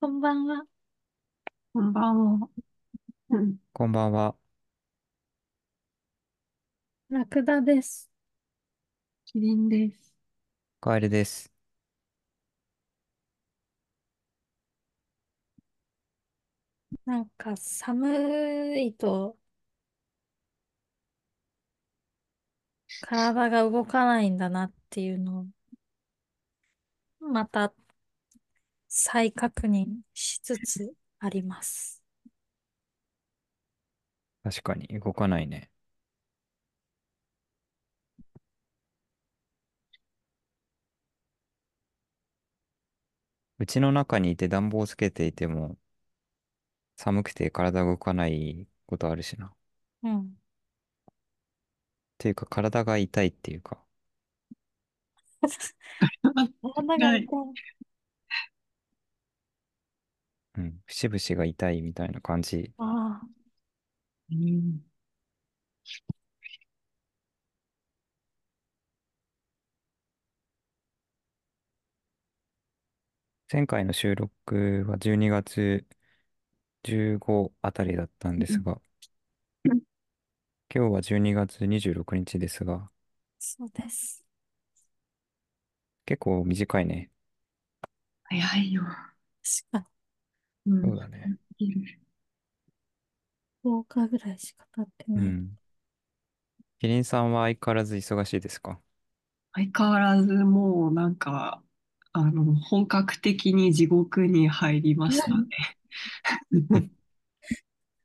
[0.00, 0.66] こんばんは。
[1.72, 2.48] こんばんは。
[3.30, 3.56] うん。
[3.72, 4.36] こんばんは。
[7.10, 8.10] ラクダです。
[9.24, 10.14] キリンです。
[10.80, 11.50] カエルです。
[17.04, 19.36] なんか寒いと
[23.02, 25.46] 体が動かないんだなっていうのを
[27.20, 27.72] また
[28.90, 32.02] 再確認しつつあります。
[34.42, 35.70] 確かに動かないね。
[43.60, 45.78] うちの中にいて暖房つけていても
[46.96, 49.46] 寒くて体動かないことあるしな。
[49.48, 49.50] っ
[50.02, 50.36] うん。
[52.18, 53.82] ていうか体が痛いっていうか、
[56.74, 57.30] 体が痛い。
[60.60, 62.72] うん、節々が痛いみたいな感じ。
[62.78, 63.28] ああ、
[64.30, 64.80] うん。
[73.52, 75.86] 前回の収録は12月
[76.84, 78.80] 15あたりだったんですが、
[80.74, 82.90] 今日は12月26日ですが、
[83.38, 84.24] そうです。
[86.04, 87.10] 結構短いね。
[88.24, 88.82] 早いよ。
[88.82, 89.90] 確か
[90.66, 90.82] うん。
[90.84, 91.36] そうだね。
[91.58, 92.00] いる。
[93.64, 95.22] 10日ぐらいしか経ってない。
[95.22, 95.56] うん。
[96.80, 98.80] キリンさんは相変わらず忙しいですか？
[99.52, 101.62] 相変わらずもうなんか、
[102.12, 105.46] あの、本格的に地獄に入りましたね。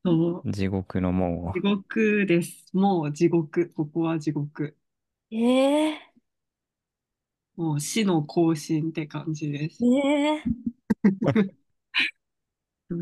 [0.04, 1.54] そう、地獄の門を。
[1.54, 2.66] 地獄です。
[2.72, 3.70] もう地獄。
[3.70, 4.76] ここは地獄。
[5.30, 5.36] え
[5.92, 6.12] え
[7.56, 9.84] もう死の行進って感じです。
[9.84, 10.42] ええ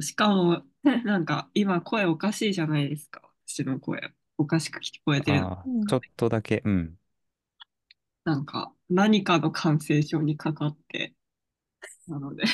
[0.00, 3.22] しかも、なんか今声おかしいじゃないですか。
[3.46, 4.12] 私の声。
[4.36, 5.38] おかしく聞こえてる。
[5.38, 5.86] ああ、うん。
[5.86, 6.94] ちょっとだけ、うん。
[8.24, 11.14] なんか何かの感染症にかかって、
[12.08, 12.44] なので、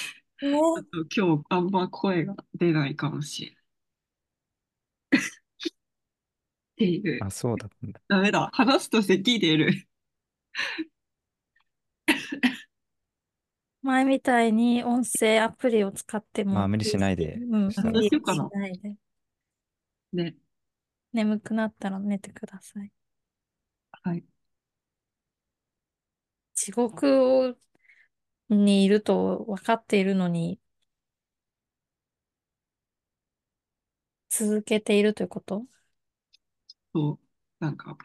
[0.43, 3.61] えちょっと今日あんま声が出ないかもしれない。
[3.61, 3.61] っ
[6.77, 7.25] ていう。
[7.25, 8.01] あ、そうだったんだ。
[8.09, 8.51] ダメだ。
[8.53, 9.87] 話すと咳出る。
[13.83, 18.49] 前みたいに音声アプリを使ってまあ、も、無理しないで、うん、無理しようかな。
[18.53, 18.95] ないで。
[20.13, 20.35] ね。
[21.13, 22.93] 眠くなったら寝てください。
[24.03, 24.25] はい。
[26.55, 27.57] 地獄
[28.51, 30.61] にいると分かっているのに、
[34.29, 35.65] 続けているということ？
[36.95, 37.19] そ
[37.61, 37.65] う。
[37.65, 37.97] なんか、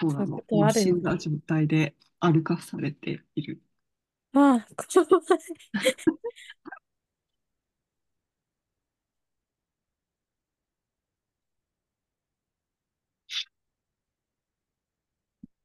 [0.00, 0.36] そうそういうこなの。
[0.36, 0.72] もうるよね。
[0.72, 1.94] 死んだ状態で
[2.32, 3.62] 歩かされている。
[4.34, 5.04] ああ、怖
[5.38, 5.54] い。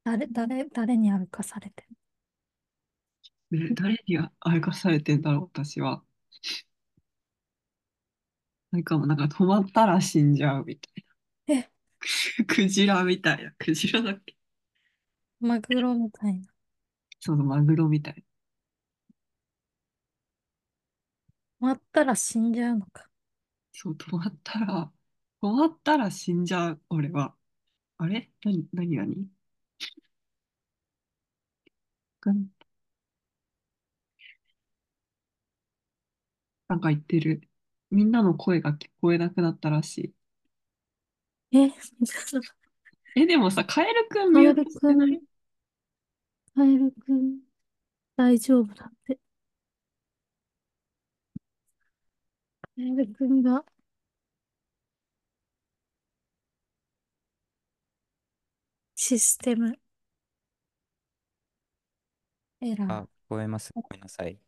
[0.04, 1.86] 誰、誰、誰に歩かされて
[3.50, 6.02] ね、誰に歩かされてんだろう、私は。
[8.72, 11.00] なんかもうなんか止まったら死んじゃうみたい
[11.48, 11.70] るえ、
[12.38, 12.44] な。
[12.46, 13.52] クジラみたいな。
[13.58, 14.36] クジラだっけ？
[15.40, 16.49] マグロみたいな。
[17.20, 18.24] そのマグロみたい
[21.60, 23.08] 割ったら死んじゃうのか。
[23.72, 24.92] そう、止まったら、
[25.42, 27.34] 止まったら死んじゃう、俺は。
[27.98, 28.30] あれ？
[28.44, 29.28] 何、何、何？
[32.20, 32.32] が
[36.68, 37.42] なんか言ってる。
[37.90, 40.14] みんなの声が聞こえなくなったらし
[41.52, 41.58] い。
[41.58, 41.70] え、
[43.16, 45.20] え、でもさ、カエルくんミュートしてない？
[46.60, 47.40] カエルくん、
[48.16, 49.18] 大丈夫だって。
[52.76, 53.64] カエルくんが
[58.94, 59.74] システム
[62.60, 63.08] エラあ、聞ー。
[63.30, 63.70] こえます？
[63.74, 64.38] ごめんなさい。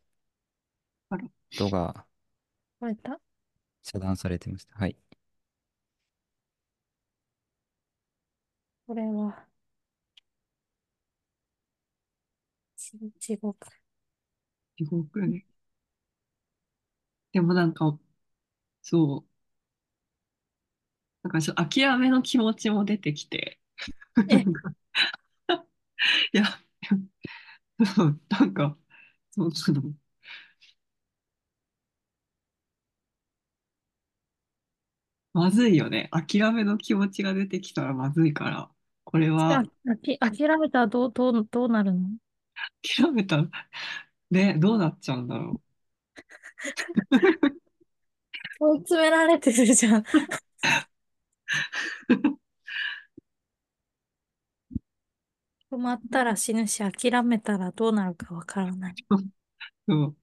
[1.09, 2.05] あら、音が
[2.81, 3.19] 超えた？
[3.83, 4.75] 遮断されてました。
[4.77, 4.97] はい。
[8.87, 9.45] これは、
[12.77, 12.82] ち
[13.19, 13.55] 地獄。
[14.77, 15.45] 地獄ね。
[17.33, 17.97] でもなんか、
[18.83, 19.29] そう、
[21.23, 23.59] なんかちょっと諦めの気持ちも出てきて、
[26.33, 26.43] いや、
[28.29, 28.77] なんか、
[29.31, 29.93] そうなの。
[35.33, 36.09] まずいよね。
[36.11, 38.69] 諦めの気持ちが出てきたらまずいから、
[39.03, 42.09] これはあき、諦めたらどう、どう、どうなるの？
[42.97, 43.47] 諦めたら
[44.31, 45.61] で、どうなっちゃうんだろ
[48.59, 50.03] 追い詰められてるじゃん。
[55.71, 58.95] 止まったら死ぬし、諦めたらどうなるかわからない。
[59.09, 59.15] う。
[59.87, 60.17] そう。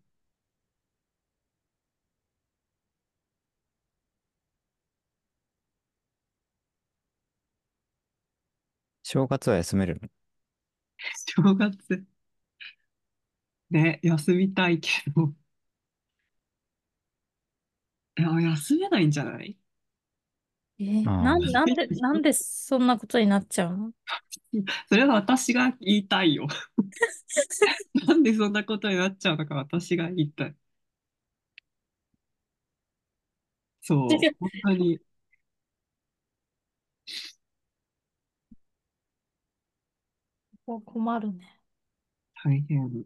[9.03, 10.09] 正月は休めるの？
[11.27, 12.05] 正月。
[13.71, 15.35] ね、休みたいけど。
[18.19, 19.59] いや、休めないんじゃない？
[20.79, 23.93] えーあなん、ーなんで、なんでそんなことになっちゃうの？
[24.89, 26.47] それは私が言いたいよ。
[28.07, 30.57] なんでそんなことになっちゃうのか私が言いたい。
[33.83, 35.01] そう、本当に。
[40.85, 41.61] 困るね。
[42.45, 43.05] 大変。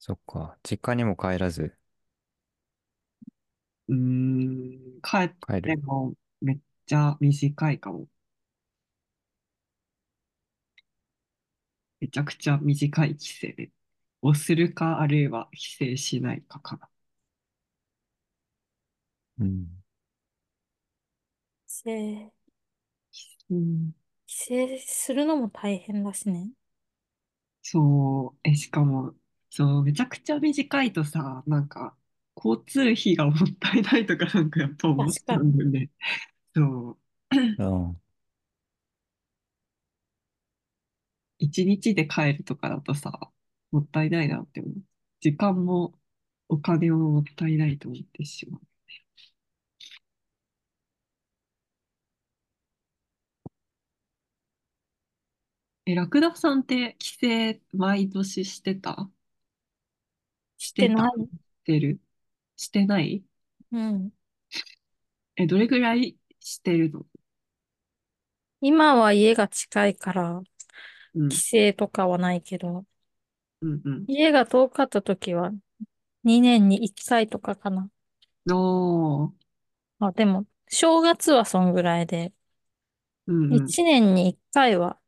[0.00, 0.58] そっか。
[0.64, 1.76] 実家にも帰らず
[3.88, 5.74] うーん、帰っ帰る。
[5.74, 8.08] てもめっちゃ短いかも。
[12.00, 13.46] めちゃくちゃ短い帰省
[14.22, 16.88] をするか、あるいは帰省しないかかな。
[19.38, 19.66] うん。
[21.66, 22.32] 帰省、
[23.50, 23.92] うん、
[24.26, 26.50] 帰省するのも大変だしね。
[27.62, 29.14] そう、え、しかも、
[29.50, 31.96] そう、めちゃくちゃ短いとさ、なんか、
[32.36, 35.90] 交通費がもったいないとかなんかやっぱ思っちゃうんだよね。
[36.54, 36.98] そ
[37.58, 38.00] う、うん。
[41.38, 43.32] 一日で帰るとかだとさ、
[43.72, 44.74] もったいないなって思う。
[45.20, 45.98] 時間も
[46.48, 48.62] お金ももったいないと思ってしまう。
[55.86, 59.10] え、ラクダさんって帰省毎年してた？
[60.60, 61.10] してない？
[61.22, 61.28] し
[61.64, 62.00] てる
[62.56, 63.24] してない？
[63.72, 64.12] うん。
[65.36, 67.06] え、どれぐらいしてるの？
[68.60, 70.42] 今は家が近いから、
[71.14, 72.84] うん、帰省とかはないけど、
[73.62, 74.04] うん、うん。
[74.06, 75.52] 家が遠かった時は
[76.24, 77.88] 2年に1回とかかな。
[78.50, 79.32] おー、
[80.00, 82.32] あ、でも、正月はそんぐらいで、
[83.26, 83.64] うん、うん。
[83.66, 84.98] 1年に1回は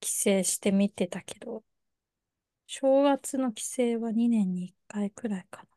[0.00, 1.62] 帰省してみてたけど、
[2.74, 5.68] 正月の帰省は2年に1回くらいかな。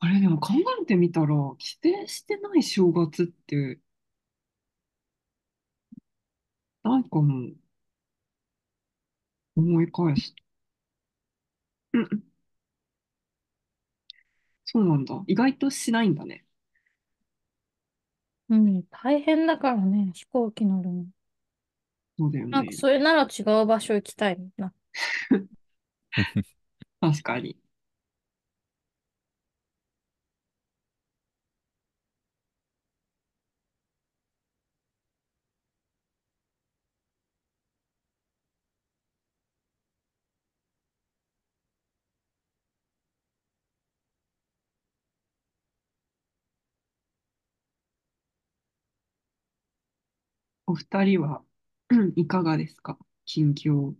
[0.00, 0.52] あれ、でも考
[0.82, 1.26] えてみたら、
[1.58, 3.80] 帰省してない正月って、
[6.82, 7.50] ないかも。
[9.56, 10.32] 思い返す。
[11.92, 12.24] うん、
[14.66, 15.22] そうなんだ。
[15.26, 16.44] 意外としないんだね。
[18.48, 21.04] うん、大変だからね、飛行機乗るの。
[22.18, 22.76] そうだよなんかね。
[22.76, 24.72] それなら違う場所行きたいな。
[27.00, 27.56] 確かに。
[50.66, 51.42] お二人は、
[52.16, 52.98] いかがですか？
[53.24, 53.94] 近況。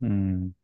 [0.00, 0.54] うん。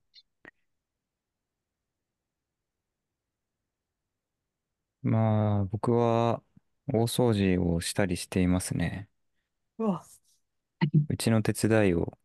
[5.03, 6.43] まあ、僕は
[6.89, 9.09] 大掃除をしたりしていますね。
[9.79, 10.05] うわ、
[11.09, 12.19] うちの手伝いを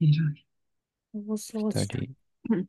[0.00, 0.46] 偉い。
[1.14, 1.80] 大掃除だ。
[1.80, 2.10] したり
[2.50, 2.66] うん、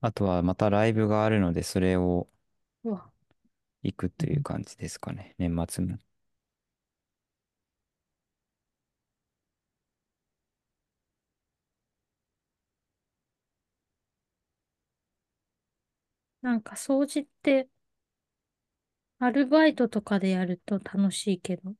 [0.00, 2.28] あとはまたライブがあるので、それを
[2.84, 3.10] うわ、
[3.82, 5.98] 行くという感じですかね、年末も。
[16.42, 17.68] なんか掃除って
[19.20, 21.74] アルバイトとかでやると楽しいけど、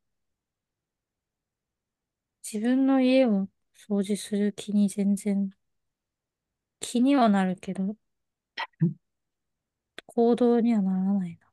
[2.43, 3.49] 自分の家を
[3.89, 5.51] 掃除する気に全然、
[6.81, 7.95] 気にはなるけど、
[10.07, 11.47] 行動にはならないな。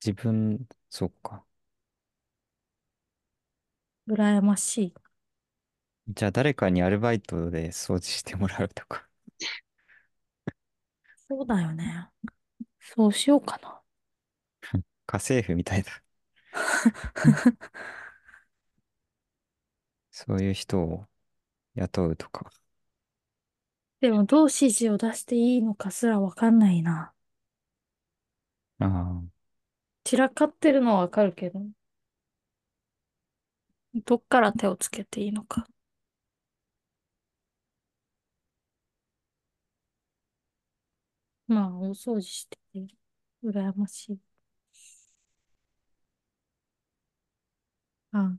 [0.00, 1.45] 自分、そっか。
[4.08, 4.94] 羨ましい。
[6.08, 9.08] じゃあ誰かにアルバイトで掃除してもらうとか。
[11.28, 12.08] そうだよね。
[12.80, 13.82] そうしようかな。
[15.06, 16.02] 家政婦みたいだ。
[20.10, 21.06] そういう人を
[21.76, 22.50] 雇うとか。
[24.00, 27.12] でもどう指示を出していいのかすらわかんないな。
[28.78, 29.46] ああ、
[30.04, 31.60] 散らかってるのはわかるけど、
[34.04, 35.66] どっから手をつけていいのか。
[41.48, 42.86] まあ、大掃除してて、
[43.44, 44.20] 羨ましい。
[48.12, 48.36] あ、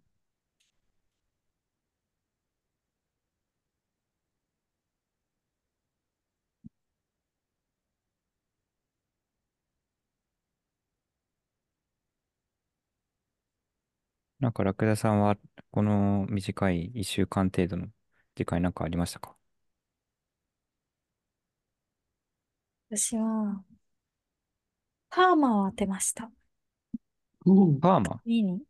[14.40, 15.36] なんかラクダさんは
[15.72, 17.88] この短い1週間程度の
[18.36, 19.36] 時間になんかありましたか？
[22.90, 23.64] 私は、
[25.10, 26.32] パーマを当てました。
[27.46, 28.22] おうパーマ？
[28.26, 28.62] いいに。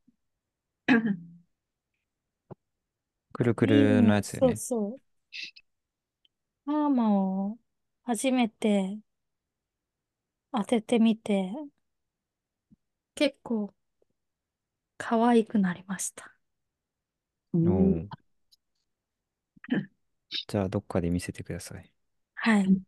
[3.34, 4.56] くるくいいにるのやつよね。
[4.56, 5.02] そうそう。
[6.66, 7.58] パーマを
[8.04, 9.00] 初めて
[10.52, 11.52] 当ててみて、
[13.16, 13.74] 結構
[14.98, 16.34] 可愛くなりました。
[17.54, 18.10] おおうー
[20.48, 21.92] じゃあどっかで見せてください。
[22.36, 22.82] はい。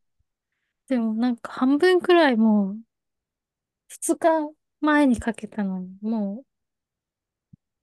[0.89, 2.79] でもなんか半分くらいもう、
[3.87, 4.29] 二日
[4.81, 6.43] 前にかけたのに、も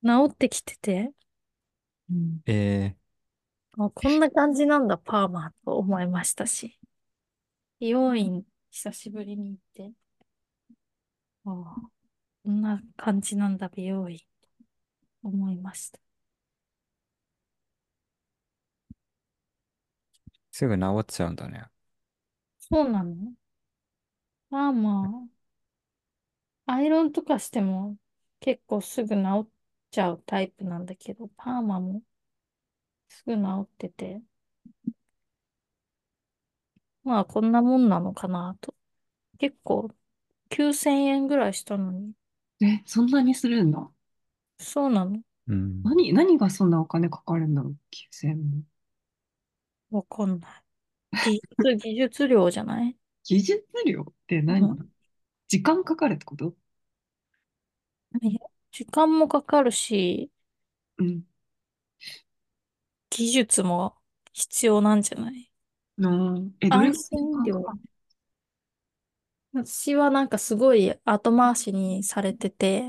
[0.03, 1.13] う治ってきてて、
[2.09, 2.95] うんえ
[3.79, 6.77] あ、こんな感じなんだ、パーマと思いましたし。
[7.79, 9.91] 美容院久しぶりに行って、
[11.45, 11.96] ああ、こ
[12.51, 14.19] んな感じなんだ、美容院。
[15.23, 15.99] 思いました。
[15.99, 16.01] ー、
[20.51, 21.65] すぐ治っちゃうんだね。
[22.59, 23.15] そうなの？
[24.49, 25.29] パーマ、
[26.67, 27.97] アイロンとかしても
[28.39, 29.49] 結構すぐ治っ
[29.91, 32.01] ちゃうタイプなんだけど、パーマも
[33.09, 34.21] すぐ治ってて、
[37.03, 38.75] まあこんなもんなのかなと。
[39.39, 39.89] 結構
[40.49, 42.13] 9000円ぐらいしたのに。
[42.61, 43.91] え、そんなにするんだ。
[44.59, 45.21] そうなの？
[45.47, 45.83] うん。
[45.83, 48.63] 何、何がそんなお金かかるんだろう ?9000 円も。
[49.89, 50.63] わかんない。
[51.21, 52.97] 技術、技術料じゃない？
[53.25, 54.89] 技術料って何、うん
[55.49, 56.55] 時間かかるってこと？
[58.21, 58.39] いや
[58.71, 60.29] 時間もかかるし、
[60.97, 61.23] うん。
[63.09, 63.97] 技術も
[64.31, 65.51] 必要なんじゃない？
[65.97, 67.73] のえ、どれ安心料。
[69.65, 72.83] 私はなんかすごい後回しにされてて、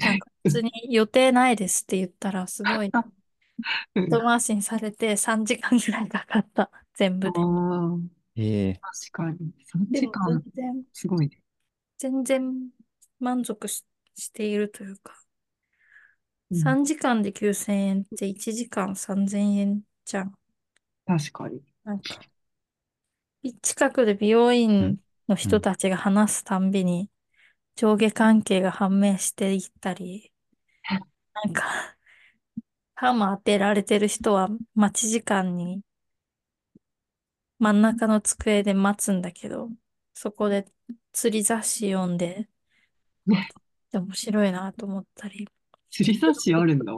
[0.00, 2.92] なんか普通に予定ないですって言ったらすごい
[3.94, 6.70] うん後回しにされて3時間ぐらいかかった。
[6.94, 7.40] 全部で。
[8.36, 9.52] ええ確かに。
[9.64, 11.42] 3でも時間、全然、すごいね。
[11.98, 12.70] 全然
[13.20, 15.22] 満足し、しているというか、
[16.50, 20.34] うん3時間で9000円って1時間3000円じゃん。
[21.06, 21.62] 確かに。
[21.84, 22.20] なんか、
[23.62, 27.10] 近くで美容院の人たちが話すたんびに
[27.76, 30.32] 上下関係が判明していったり、
[31.34, 31.96] なんか、
[32.94, 35.82] パーマ当てられてる人は待ち時間に
[37.58, 39.70] 真ん中の机で待つんだけど、
[40.14, 40.66] そこで
[41.12, 42.48] 釣り雑誌読んで、
[43.26, 43.48] ね
[43.92, 45.48] 面白いなと思ったり、
[45.90, 46.92] 釣り雑誌あるんだ。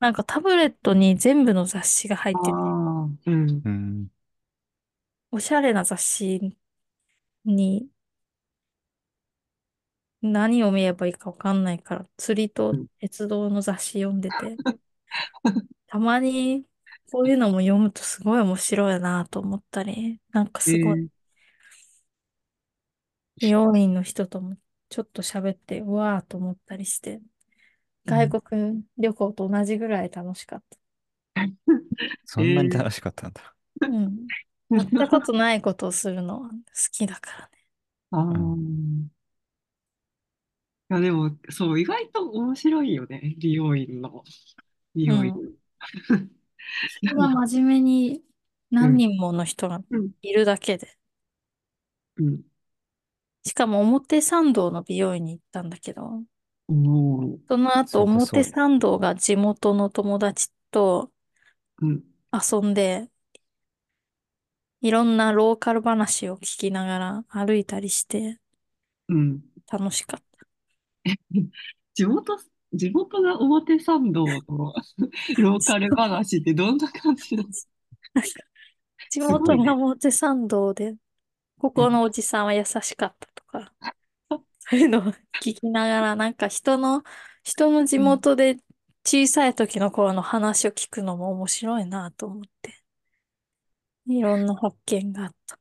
[0.00, 3.30] なんかタブレットに全部の雑誌が入ってて。
[3.30, 4.08] うん。
[5.30, 6.56] おしゃれな雑誌
[7.44, 7.88] に
[10.22, 14.60] 何を見ればいいかわかんないから、釣りとうん鉄道の雑誌読んでて、
[15.86, 16.66] たまに
[17.12, 21.24] こういうのも読むとすごい面白いなと思ったり、なんかすごいえー
[23.40, 24.56] 美容院の人とも
[24.88, 27.20] ちょっと喋って、うわーと思ったりして、
[28.06, 30.78] 外国旅行と同じぐらい楽しかった。
[32.24, 33.54] そんなに楽しかったんだ。
[33.86, 34.30] うん。
[34.76, 36.54] やったことないことをするのは好
[36.92, 37.50] きだからね。
[38.10, 38.22] ああ。
[38.30, 38.56] う
[40.90, 43.34] いや、でも、そう、意外と面白いよね。
[43.38, 44.22] 美容院の。
[44.94, 45.34] 美容院。
[47.06, 48.22] そんな真面目に
[48.70, 50.10] 何人もの人がうん。
[50.22, 50.96] いるだけで。
[52.16, 52.44] うん。
[53.44, 56.22] しかも表参道の美容院に行ったんだけど。
[57.46, 61.10] その後そうかそう表参道が地元の友達と
[61.82, 62.04] うん。
[62.32, 63.10] 遊んで、
[64.84, 68.38] いろんなローカル話を聞きながら歩いたりして
[69.08, 69.40] うん。
[69.72, 70.46] 楽しかった。
[71.94, 72.38] 地元、
[72.70, 74.42] 地元が表参道の
[75.38, 77.48] ローカル話ってどんな感じなの
[79.08, 80.96] 地ごいね元が表参道で、
[81.58, 83.72] ここのおじさんは優しかったとか、
[84.28, 85.02] そういうのを
[85.42, 87.02] 聞きながら、なんか人の、
[87.42, 88.58] 人の地元で
[89.02, 92.83] 小さい時の頃の話を聞くのも面白いなと思って。
[94.06, 95.58] いろんな発見があった。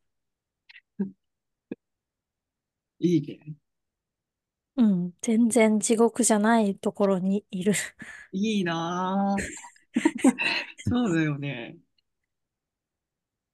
[3.00, 3.56] いいね。
[4.76, 5.14] うん。
[5.22, 7.74] 全然地獄じゃないところにいる。
[8.34, 9.54] いいなぁ。
[10.78, 11.78] そうだよね。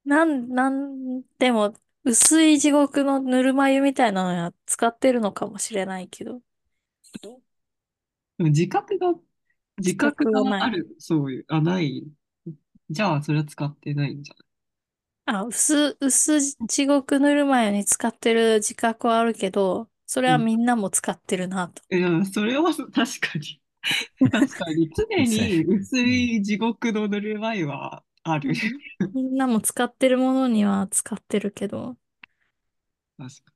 [0.05, 6.41] なん、なんでも、薄い地獄のぬるま湯みたいなのは使ってるのかもしれないけど、
[8.37, 9.13] でも自覚が、
[9.77, 10.65] 自自覚覚ががない。
[10.65, 12.05] ある、そういう、あ、ない。
[12.91, 14.48] じゃあ、それは使ってないんじゃない？
[15.31, 20.33] あ、薄、薄地獄ぬるま湯に使ってる自覚はあるけど、それうん。
[20.33, 21.81] はみんなも使ってるなと。
[21.91, 23.61] いや、それは確かに。
[24.31, 25.05] 確かに、常。
[25.27, 26.25] に薄うん。
[26.29, 28.51] い地獄のぬるま湯はある。
[28.99, 31.97] うんみんなも使ってるものには使ってるけど、
[33.17, 33.53] 確か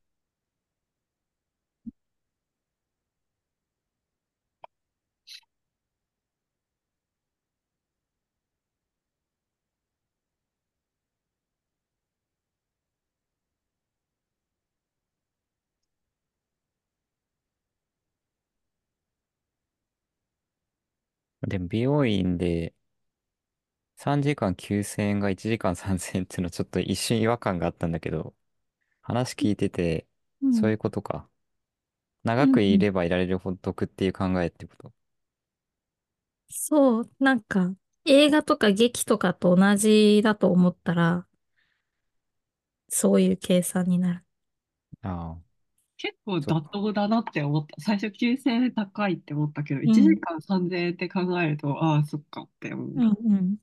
[21.47, 22.73] でも美容院で
[23.97, 28.35] 3時間9000円が1時間3000円っていうのはちょっと一瞬違和感があったんだけど、
[29.01, 30.07] 話聞いてて、
[30.41, 30.61] うん。
[30.61, 31.29] そういうことか。
[32.41, 32.45] うん。
[32.45, 34.93] 長くいうんればいられるほど得っていう考えってこと？
[36.49, 41.27] そう、なんか、映画とか劇とかと同じだと思ったら、
[42.87, 44.25] そういう計算になる。
[45.01, 45.09] あ
[45.39, 45.52] あ、
[45.97, 46.57] 結構妥。
[46.71, 47.81] 当だなって思った。
[47.81, 50.19] 最初9000円高いって思ったけど、1うん。
[50.19, 52.95] 時間3000円って考えると、ああ、そっかって思う。
[52.95, 53.57] うんうん。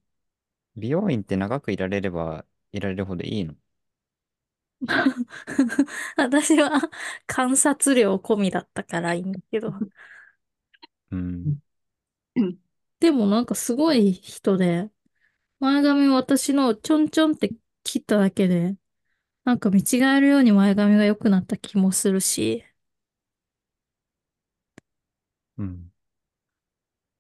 [0.75, 3.55] 美容院って長くいられればいられるほどいいの？
[6.17, 6.71] 私は
[7.27, 9.75] 観察料込みだったからいいんだけど。
[11.11, 11.61] うん
[13.01, 14.91] でもなんかすごい人で、
[15.61, 17.53] 前髪私のちょんちょんって
[17.85, 18.77] 切っただけで、
[19.45, 22.65] なんか見違えるように前髪が良くなった気もするし、
[25.59, 25.93] うん。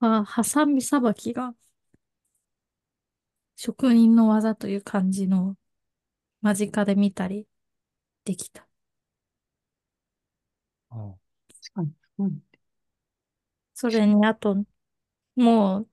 [0.01, 1.55] あ、ハサミさばきが
[3.57, 5.57] 職人の技という感じの
[6.43, 7.47] 間近で見たり
[8.25, 8.69] できた。
[10.91, 11.19] ああ。
[11.49, 12.33] 確かに、すごい。
[13.75, 14.65] それにあと、
[15.37, 15.89] もう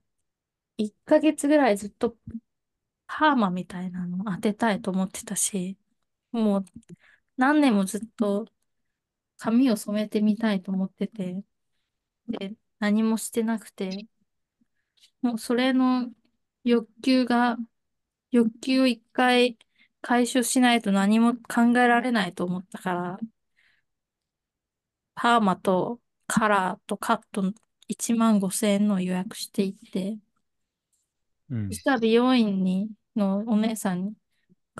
[0.78, 2.16] 1ヶ月ぐらいずっと
[3.08, 5.78] パーマみたいなの当てたいと思ってたし、
[6.32, 6.64] もう
[7.36, 8.46] 何年もずっと
[9.38, 11.44] 髪を染めてみたいと思ってて、
[12.28, 14.08] で、何もしてなくて、
[15.22, 16.10] もうそれの
[16.64, 17.56] 欲求が、
[18.32, 19.58] 欲求を一回
[20.02, 23.20] 解消しないと何も考えられないと思ったから、
[25.14, 27.52] パーマとカラーとカット
[27.88, 30.18] 1万5千円の予約していって、
[31.50, 31.70] うん。
[31.70, 34.14] そしたら美容院に、のお姉さんに、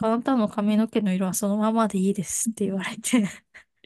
[0.06, 3.28] あなたの髪の毛の色はそのままでいいですって言われて。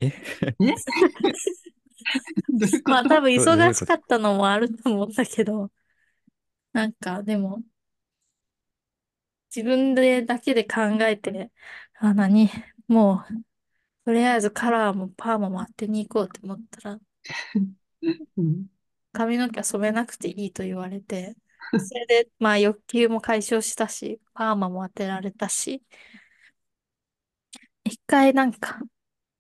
[0.01, 0.07] え？
[0.07, 0.13] え？
[2.49, 2.91] どういうこと？
[2.91, 5.71] まあ多分ど、どういうこと忙しかったのもあると思うんだけど、
[6.73, 7.63] なんかでも
[9.55, 11.53] 自分でだけで考えて、
[12.01, 12.49] あ、何
[12.89, 13.35] もう、
[14.05, 17.01] とりあえずカラーもパーマも当てに行こうって思ったら、
[18.37, 18.67] うん。
[19.13, 21.37] 髪の毛は染めなくていいと言われて、
[21.79, 25.83] それで、まあ欲求も解消したし、パーマも当てられたし、
[27.85, 28.81] 一回なんか、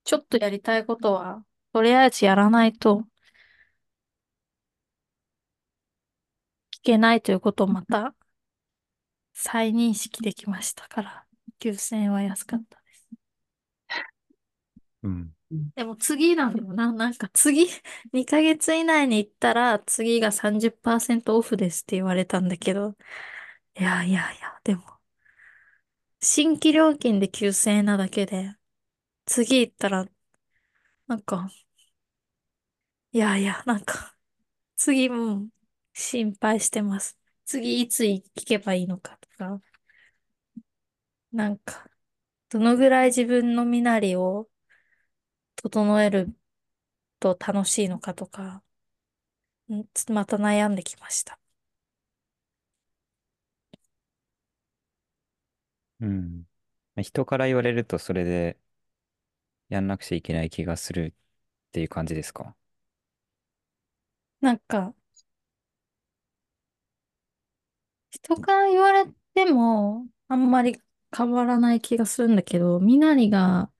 [0.04, 3.06] ちょっとやりたいことは、とりあえずやらないと
[6.76, 8.14] いけないということをまた
[9.34, 11.26] 再認識できましたから、
[11.58, 13.08] 9000円は安かったです。
[15.02, 15.34] うん。
[15.74, 16.92] でも次なんだよな。
[16.92, 17.66] なんか次、
[18.12, 22.96] 2ヶ月以内に行ったら次が30%オフですって言われたんだけど、
[23.78, 24.84] いやいやいや、でも、
[26.20, 28.54] 新規料金で9000円なだけで、
[29.26, 30.06] 次行ったら、
[31.06, 31.48] なんか、
[33.12, 34.16] いやいや、なんか、
[34.76, 35.48] 次も
[35.94, 37.18] 心配してます。
[37.46, 39.62] 次いつ行けばいいのかとか、
[41.32, 41.88] なんか、
[42.50, 44.50] どのぐらい自分の身なりを
[45.56, 46.34] 整える
[47.20, 48.62] と楽しいのかとか、
[49.72, 51.36] んまた悩んできました。
[56.00, 56.44] うん。
[57.02, 58.58] 人から言われるとそれで
[59.70, 61.14] やんなくちゃいけない気がする
[61.68, 62.56] っていう感じですか？
[64.40, 64.94] なんか、
[68.10, 70.80] 人から言われても、あんまり
[71.16, 73.71] 変わらない気がするんだけど、身なりが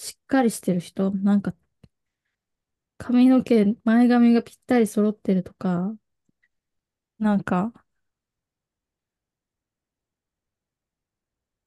[0.00, 1.54] しっかりしてる人、なんか
[2.98, 5.92] 髪の毛、前髪がぴったり揃ってるとか、
[7.18, 7.72] なんか、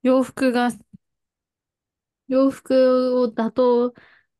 [0.04, 0.70] 洋服が、
[2.28, 3.94] 洋服をだと、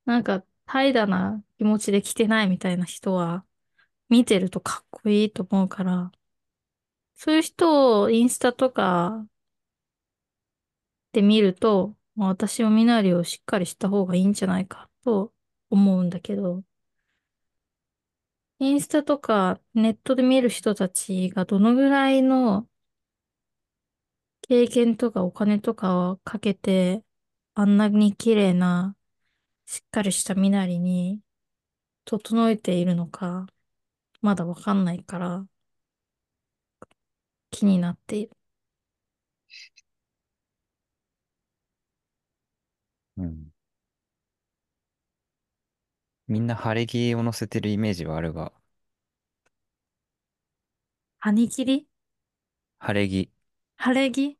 [0.06, 3.46] なんか、怠惰な気持ちで着てないみたいな人は、
[4.10, 6.12] 見てるとかっこいいと思うから、
[7.16, 9.26] そういう人をインスタとか
[11.14, 15.34] で見ると、まあ私も身なりをしっかりした方がいいんじゃないかと
[15.70, 16.64] 思うんだけど、
[18.60, 22.68] インスタとかネットで見る人たちがどのぐらいの
[24.42, 27.04] 経験とかお金とかをかけて、
[27.56, 28.96] あんなに綺麗な、
[29.66, 31.22] しっかりした身なりに
[32.06, 33.48] 整えているのか、
[34.22, 35.48] まだわかんないから
[37.52, 38.36] 気になっている。
[43.18, 43.52] うん。
[46.28, 48.52] みんな晴れ着を乗せてるイメージはあるが、
[51.20, 51.88] はに切り？
[52.80, 53.32] 晴れ着。
[53.78, 54.38] 晴れ着？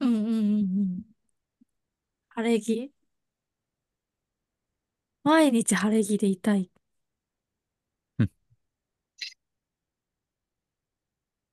[0.00, 1.02] うんうんうんうん。
[2.30, 2.90] 晴れ着？
[5.22, 6.70] 毎日晴れ着でいたい
[8.18, 8.30] うん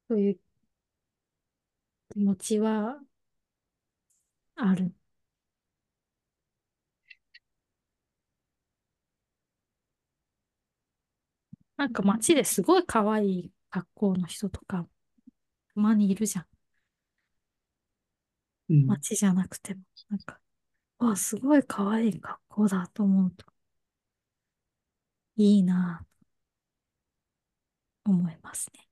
[0.07, 0.39] という
[2.09, 2.99] 気持ちは
[4.57, 4.93] ある。
[11.77, 14.87] なんか街ですごい可愛い格好の人とか、
[15.75, 16.47] たまにいるじゃん。
[18.69, 18.85] うん。
[18.87, 19.81] 街じゃなくても。
[20.09, 20.39] なんか、
[20.99, 23.45] わ、すごい可愛い格好だと思うと、
[25.37, 26.25] いいなぁ
[28.05, 28.84] と思いますね。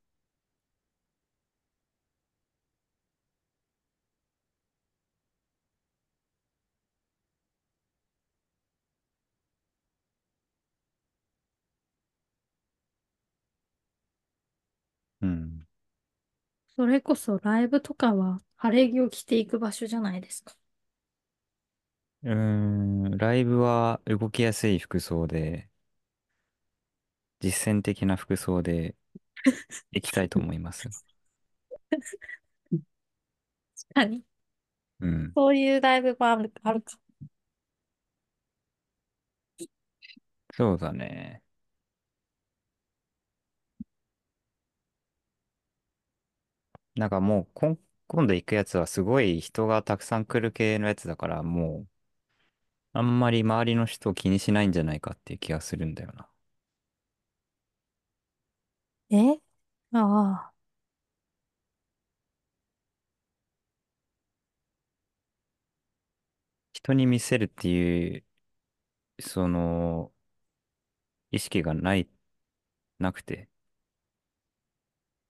[15.23, 15.67] うん。
[16.75, 20.55] それこそライブとかは晴れ着を着ていく場所じゃないですか？
[22.23, 25.69] うーん、ライブは動きやすい服装で、
[27.41, 28.95] 実践的な服装で
[29.93, 30.91] 行きたいと思います。
[32.69, 34.23] 確かに。
[34.99, 35.36] うん。
[35.36, 36.97] そういうライブもある、あるか。
[40.53, 41.42] そうだね。
[46.95, 51.88] なんかもうこん、今度行くやつはすごい人がたくさん来る系のやつだから、もう、
[52.93, 56.27] あんまり周りの人を気にしないんじゃないかっていう気がするんだよな。
[59.10, 59.39] え？
[59.93, 59.99] あ
[60.51, 60.53] あ、
[66.73, 68.23] 人に見せるっていう、
[69.21, 70.13] その、
[71.32, 72.08] 意識がない、
[72.99, 73.49] なくて、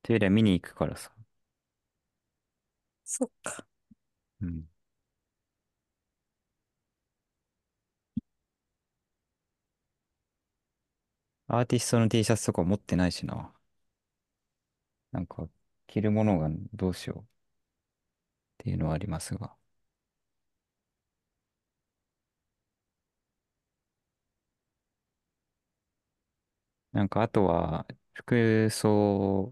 [0.01, 1.12] というよりは見に行くからさ。
[3.05, 3.65] そっか。
[4.41, 4.67] うん。
[11.47, 13.53] アーティストの T シャツとか持ってないしな。
[15.13, 15.47] なんか、
[15.87, 17.23] 着るものがどうしようっ
[18.57, 19.55] ていうのはありますが。
[26.91, 29.51] なんか、あとは、服装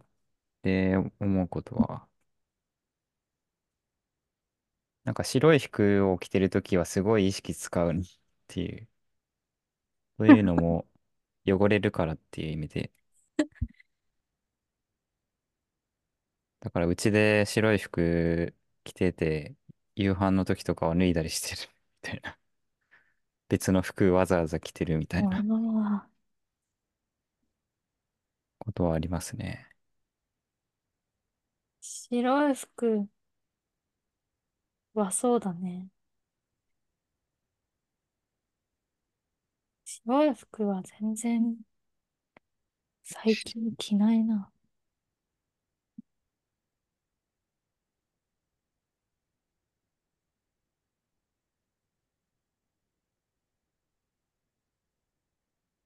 [0.63, 2.09] で思うことは、
[5.03, 8.03] なんか白い服を着てるときはすごい意識使うっ
[8.47, 8.87] ていう、
[10.17, 10.87] そういうのも
[11.47, 12.91] 汚れるからっていう意味で、
[16.59, 19.55] だからうちで白い服着てて、
[19.95, 21.71] 夕飯の時とかは脱いだりしてる
[22.03, 22.37] みたいな。
[23.49, 26.21] 別の服わざわざ着てるみたいなああ、
[28.59, 29.67] ことはありますね。
[31.81, 33.07] 白い服
[34.93, 35.89] はそうだね。
[39.85, 41.55] 白い服は全然
[43.03, 44.51] 最近着ないな。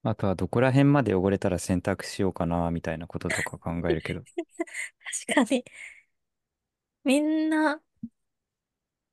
[0.04, 4.22] あとはどこら辺まで汚れたら洗濯しようかな、みたいなこととか考えるけど。
[5.26, 5.64] 確かに。
[7.04, 7.80] みんな、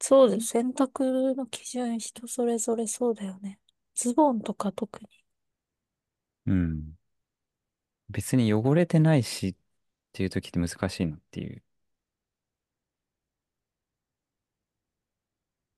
[0.05, 0.47] そうです。
[0.47, 3.59] 選択の基準人それぞれそうだよね。
[3.95, 5.07] ズボンとか特に。
[6.45, 6.97] うん。
[8.09, 9.55] 別に汚れてないしっ
[10.13, 11.63] ていう時って難しいなっていう。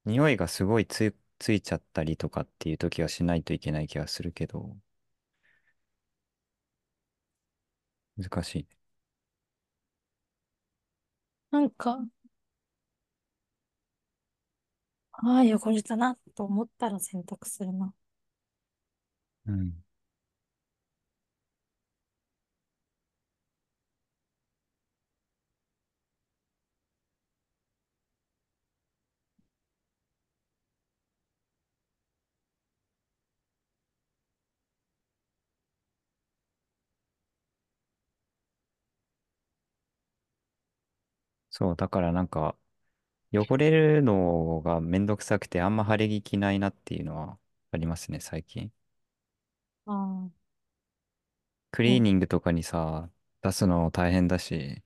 [0.06, 4.78] 匂いがすごいつ、ついちゃったりとかっていう時はしないといけない気がするけど、
[8.18, 8.68] 難しいね。
[11.52, 12.06] なんか、
[15.18, 17.94] ああ、汚れたなと思ったら洗濯するな。
[19.48, 19.84] うん。
[41.50, 42.56] そう、だからなんか、
[43.38, 47.40] 汚れるのがめんどくさくてあんま晴れ着ないなっていうのは
[47.72, 48.72] ありますね、最近。
[49.86, 50.46] ああ、
[51.72, 53.10] クうん、リーニングとかにさ、
[53.44, 54.82] 出すの大変だし、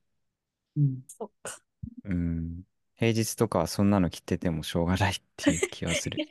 [0.76, 1.02] うん。
[1.06, 1.62] そっか。
[2.04, 2.62] うん。
[2.96, 6.22] 平日とかはそんなの着ててもしょうがないっていう気がする。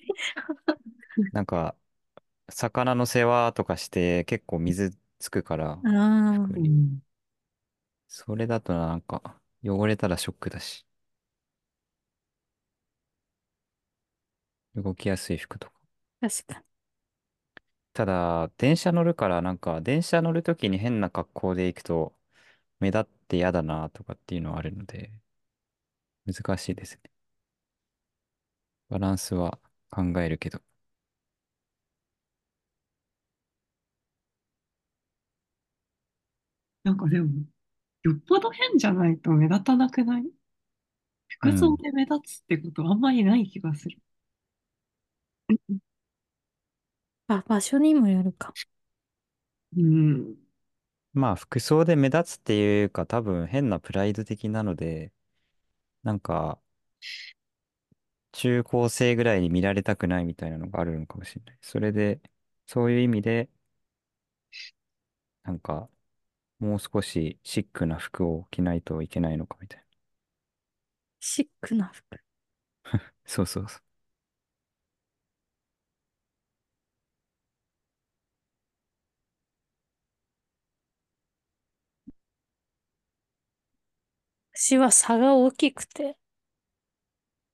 [1.32, 1.76] なんか、
[2.50, 5.92] 魚の世話とかして結構水つくから、ああ、
[6.24, 6.72] 服に。
[6.72, 7.02] うん。
[8.10, 10.86] それだとなんか、汚れたらショックだし、
[14.76, 15.74] 動きやすい服とか。
[16.22, 16.66] 確かに。
[17.94, 22.16] ただ、電車乗るからなんか、電車乗るときに変な格好で行くと、
[22.80, 25.12] 目立って嫌だなとかっていうのはあるので、
[26.26, 27.12] 難しいですね。
[28.90, 29.58] バランスは
[29.90, 30.62] 考えるけど。
[36.84, 37.30] なんかでも、
[38.04, 40.26] よっぽど変じゃないと目立たなくない？
[41.28, 41.78] 服装うん。
[41.78, 43.98] で目立つってことあんまりない気がする。
[47.28, 48.54] あ、場所にもよるか。
[49.78, 50.38] うん。
[51.14, 55.14] まあ、服装で目立つっていうか、多分変なプライド的なので、
[56.04, 56.62] なんか、
[58.32, 61.58] 中高生ぐらいに見られたくないみたいなのがあるのかもしれない。
[61.62, 62.22] それで、
[62.68, 63.50] そういう意味で、
[65.44, 65.90] なんか、
[66.60, 69.86] もう少しシックな服を着ないといけないのかみたいな。
[71.22, 72.20] シックな服？
[73.26, 73.82] そうそうそう。
[84.62, 86.16] 私は差が大きくて、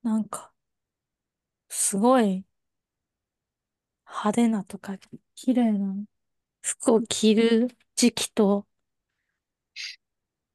[0.04, 0.54] なんか、
[1.70, 2.44] すごい
[4.08, 4.98] 派手なとか、
[5.36, 5.94] 綺麗な
[6.62, 8.68] 服を着る時期と、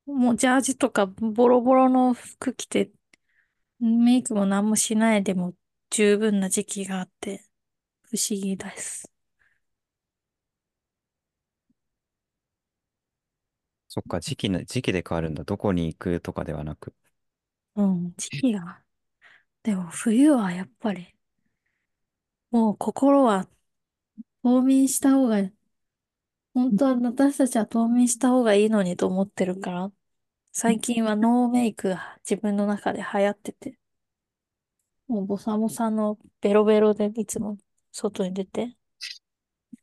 [0.07, 2.91] もうジャージとかボロボロの服着て、
[3.81, 5.55] メイクも何もしないでも
[5.91, 7.45] 十分な時期があって、
[8.05, 9.10] 不思議です。
[13.91, 15.45] そっか、時期の、時期で変わるんだ。
[15.45, 16.95] どこに行くとかではなく。
[17.77, 18.85] うん、時期が。
[19.65, 21.15] でも冬はやっぱり、
[22.53, 23.49] もう心は
[24.43, 25.39] 冬眠した方が、
[26.55, 29.93] 本当は私たちは冬眠した方がいいのにと思ってるから、
[30.53, 33.79] 最近はノーメイクが自分の中で流行ってて、
[35.09, 37.59] もうボサボサのベロベロでいつも
[37.93, 38.77] 外に出て、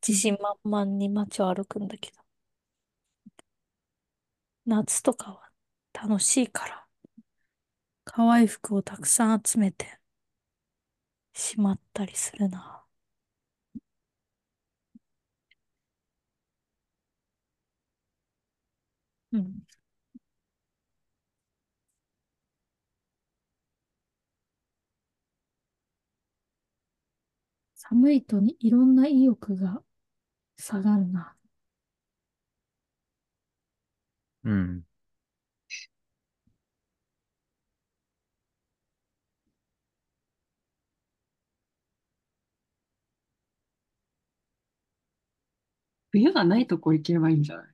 [0.02, 2.17] 自信満々に街を歩くんだけど、
[4.68, 5.50] 夏とかは
[5.94, 6.86] 楽しいから、
[8.06, 10.00] 可愛い服をたくさん集めて
[11.34, 12.84] しまったりするな。
[19.32, 19.62] うん。
[27.76, 29.82] 寒いとにいろんな意欲が
[30.58, 31.37] 下がるな。
[34.48, 34.84] うん。
[46.12, 47.68] 冬がないとこ行けばいいんじゃない？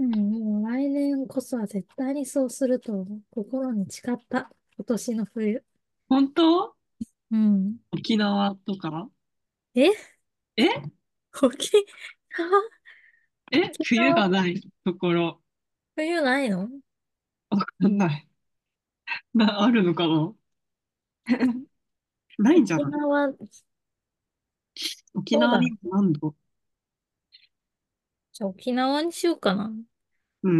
[0.00, 4.50] うん、もう来年こそは絶対にそうすると心に誓った。
[4.76, 5.64] 今年の冬。
[6.08, 6.74] 本当？
[7.30, 7.76] うん。
[7.92, 9.08] 沖縄とか？
[9.74, 9.86] え？
[10.56, 10.68] え？
[11.42, 11.72] 沖
[12.36, 12.62] 縄、
[13.52, 13.70] え？
[13.82, 15.41] 冬がないところ。
[16.06, 16.68] 冬ないの？
[17.50, 18.28] わかんない。
[19.34, 20.34] な、あるのかな？
[22.38, 22.84] ないんじゃない？
[22.88, 23.34] 沖縄、
[25.14, 25.58] 沖そうだ。
[25.58, 26.34] 縄に何度？
[28.32, 29.70] じゃあ沖縄にしようかな。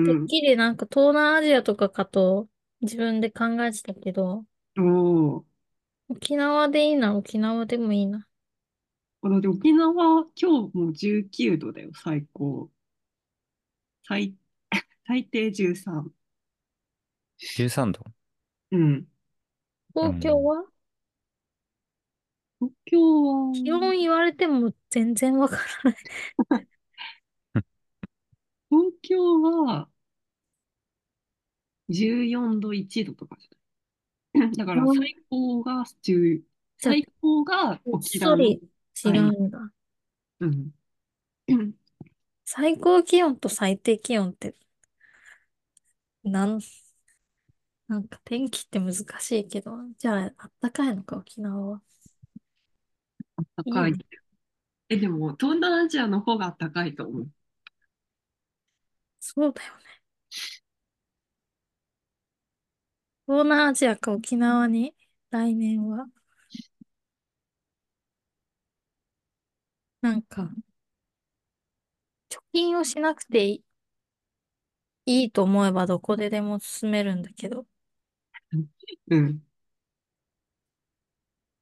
[0.05, 0.29] てっうん。
[0.29, 2.49] きりなんか東南アジアとかかと
[2.83, 4.45] 自分で考えてたけど。
[6.09, 8.29] 沖縄でいいな、沖縄でもいいな。
[9.25, 12.71] だって沖縄、今日も19度だよ、最高。
[14.03, 14.37] 最、
[15.07, 16.13] 最低13。
[17.39, 18.05] 13度？
[18.71, 19.07] うん。
[19.95, 20.45] 東京うん。
[20.45, 20.65] は？
[22.61, 25.97] 東京気温は、言われても全然わからない。
[28.71, 29.89] 東京は
[31.89, 34.53] 14度1度とかじゃない。
[34.57, 36.43] だから最高が10、
[36.79, 38.45] じゃあ、最高が沖縄の
[38.95, 39.73] そり違最、うんだ。
[40.41, 40.71] うん。
[42.45, 44.55] 最高気温と最低気温って、
[46.25, 46.61] なん、
[47.89, 51.83] なんか天気って難しいけど、じゃあ、あったかいのか、沖縄は？
[53.65, 53.83] いいね。
[53.83, 53.95] 高い。
[54.91, 57.31] え、でも、東南アジアの方が高いと思う。
[59.21, 60.03] そうだよね。
[63.27, 64.95] 東南アジアか沖縄に？
[65.31, 66.07] 来年は、
[70.01, 70.51] なんか、
[72.31, 73.65] 貯金をしなくていい、
[75.07, 77.67] いいと思えばどこででも進めるんだけど、
[79.09, 79.43] うん。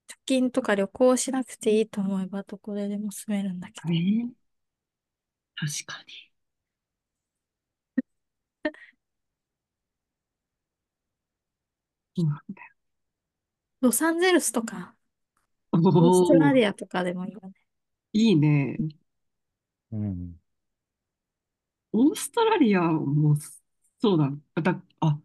[0.09, 4.33] 貯金とか旅行しなくていいと思えばどこででも進めるんだけど、ね、
[5.57, 6.31] 確かに。
[12.17, 12.71] そうなんだよ。
[13.83, 14.95] ロサンゼルスとか、
[15.73, 17.53] おオーストラお、リアとかでもいいよね。
[18.13, 18.83] いいね。
[19.93, 20.41] うん。
[21.93, 23.37] オーストラリアも
[24.01, 24.31] そうだ。
[24.63, 25.21] だ、あ、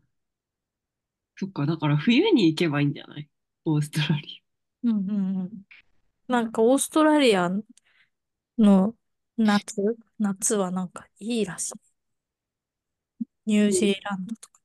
[1.38, 1.65] そっか。
[1.65, 3.30] だから冬に行けばいいんじゃない？
[3.65, 4.43] オーストラリ
[4.84, 5.51] うんうんうん。
[6.28, 7.49] なんかオーストラリア
[8.58, 8.95] の
[9.38, 11.73] 夏、夏はなんかいいらしい。
[13.45, 14.60] ニュージーランドとか。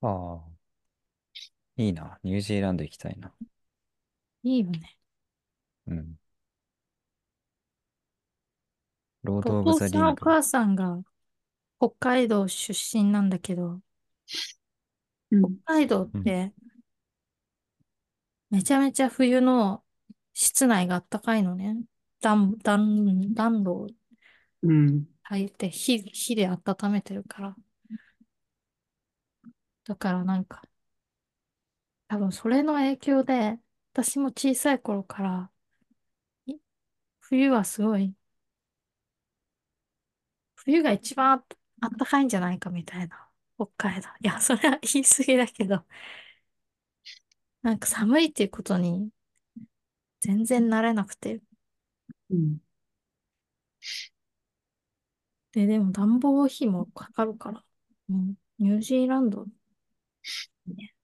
[0.00, 0.48] ああ、
[1.78, 2.18] いいな。
[2.22, 3.34] ニュージーランド行きたいな。
[4.42, 4.98] いいよね。
[5.86, 6.18] うん。
[9.28, 10.10] ロード・オブ・ザ・リング。
[10.10, 11.02] お母さんが
[11.80, 13.80] 北海道出身なんだけど、
[15.32, 15.36] ア。
[15.36, 15.58] う北ん。
[15.64, 16.24] 海道っうん。
[16.24, 16.52] て
[18.50, 19.84] めちゃめちゃ冬の
[20.34, 21.76] 室内があったかいのね。
[22.20, 23.86] 暖、暖、暖炉
[24.62, 25.08] うん。
[25.22, 27.56] 炊いて火、火で温めてるから。
[29.84, 30.62] だからなんか、
[32.08, 33.58] 多分それの影響で、
[33.92, 35.50] 私も小さい頃から、
[36.46, 36.56] い
[37.20, 38.14] 冬はすごい、
[40.68, 41.32] 冬が一番
[41.80, 43.28] あったかいんじゃないかみたいな。
[43.56, 44.08] 北海道。
[44.20, 45.84] いや、それは言い過ぎだけど、
[47.62, 49.10] なんか寒いっていうことに
[50.20, 51.40] 全然慣れなくて。
[52.30, 52.60] うん。
[55.52, 57.64] で、でも暖房費もかかるから。
[58.10, 58.34] うん。
[58.58, 59.46] ニュージーランド、
[60.66, 60.94] ね。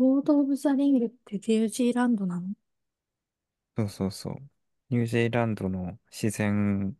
[0.00, 2.48] ロード・オブ・ザ・リングってニュージーランドなの？
[3.76, 4.36] そうそうそう。
[4.90, 6.96] ニュージーランドの自然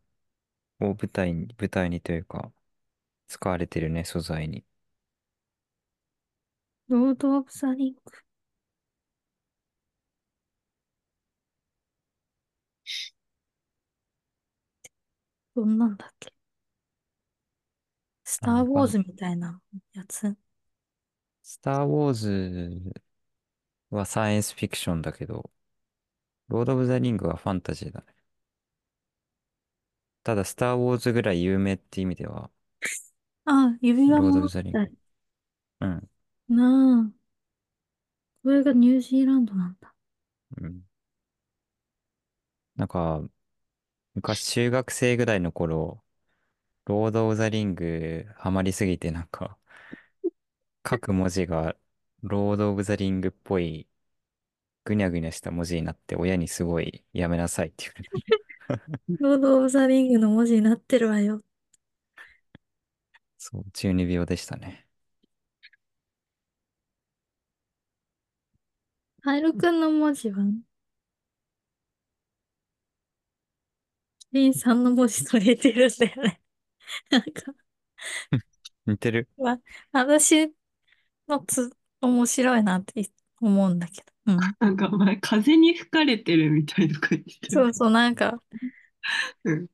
[0.80, 2.52] を舞台に、舞台にというか、
[3.28, 4.64] 使われてるね、素材に。
[6.88, 8.00] ロード・オブ・ザ・リング。
[15.54, 16.32] どんなんだっけ？
[18.24, 19.60] スター・あ、わかん、ウォーズみたいな
[19.92, 20.36] やつ？
[21.50, 22.92] スター・ウォーズ
[23.90, 25.48] はサイエンスフィクションだけど、
[26.48, 28.06] ロード・オブ・ザ・リングはファンタジーだね。
[30.22, 32.50] ただ、スター・ウォーズぐらい有名って意味では、
[33.44, 34.78] あ、指輪ロード・オブ・もあっザ・リング。
[34.78, 34.96] たり
[35.80, 36.10] うん。
[36.48, 37.30] なあ。
[38.42, 39.94] これがニュージーランドなんだ。
[40.56, 40.82] うん。
[42.76, 43.22] なんか、
[44.14, 46.04] 昔中学生ぐらいの頃、
[46.86, 49.58] ロード・オブ・ザ・リングハマりすぎて、なんか、
[50.88, 51.74] 書く文字が
[52.22, 53.88] ロード・オブ・ザ・リングっぽい
[54.84, 58.20] ぐにゃぐにゃした文字になって親にすごいやめなさいって言われた。
[59.20, 61.42] ロード・オブ・ザ・リングの文字になってるわよ。
[63.38, 64.86] そう、中二病でしたね。
[69.22, 70.44] カエルくんの文字は、
[74.32, 76.40] リンさんの文字と似てるんだよね。
[77.10, 77.54] なんか、
[78.86, 79.28] 似てる？
[79.38, 79.60] まあ、
[80.06, 80.54] 私
[81.30, 81.70] のつ、
[82.00, 83.10] 面白いなって
[83.40, 84.12] 思うんだけど。
[84.26, 84.56] うん。
[84.60, 87.64] なんか前、風に吹かれてるみたいとか言ってたよね。
[87.64, 88.42] そうそう、なんか、
[89.44, 89.68] うん。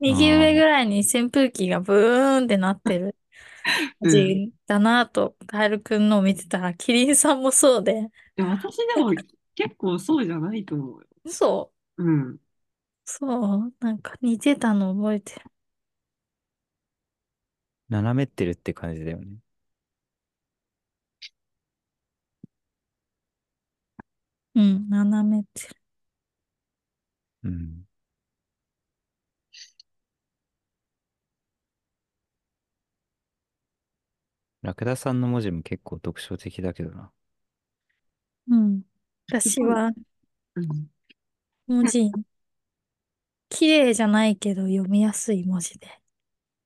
[0.00, 3.16] 右上ぐあらいに扇風機がブーンってなってる
[4.00, 4.42] 文うん。
[4.48, 9.10] 字だなと、カエルくんのを見てたら、キリンさんもそうで、でも私でも
[9.54, 11.06] 結構そうじゃないと思うよ。
[11.24, 12.38] 嘘うん。
[13.04, 13.26] そ
[13.68, 15.46] う、なんか似てたの覚えてる。
[17.90, 19.38] 斜めってるって感じだよね。
[24.54, 25.76] うん、斜めってる。
[27.42, 27.84] うん。
[34.62, 37.12] ラクダさんの文字も結構特徴的だけどな。
[38.48, 38.82] うん。
[39.28, 39.90] 私は
[40.56, 40.90] うん。
[41.66, 42.12] 文字、
[43.50, 46.02] 綺麗じゃないけど読みやすい文字で。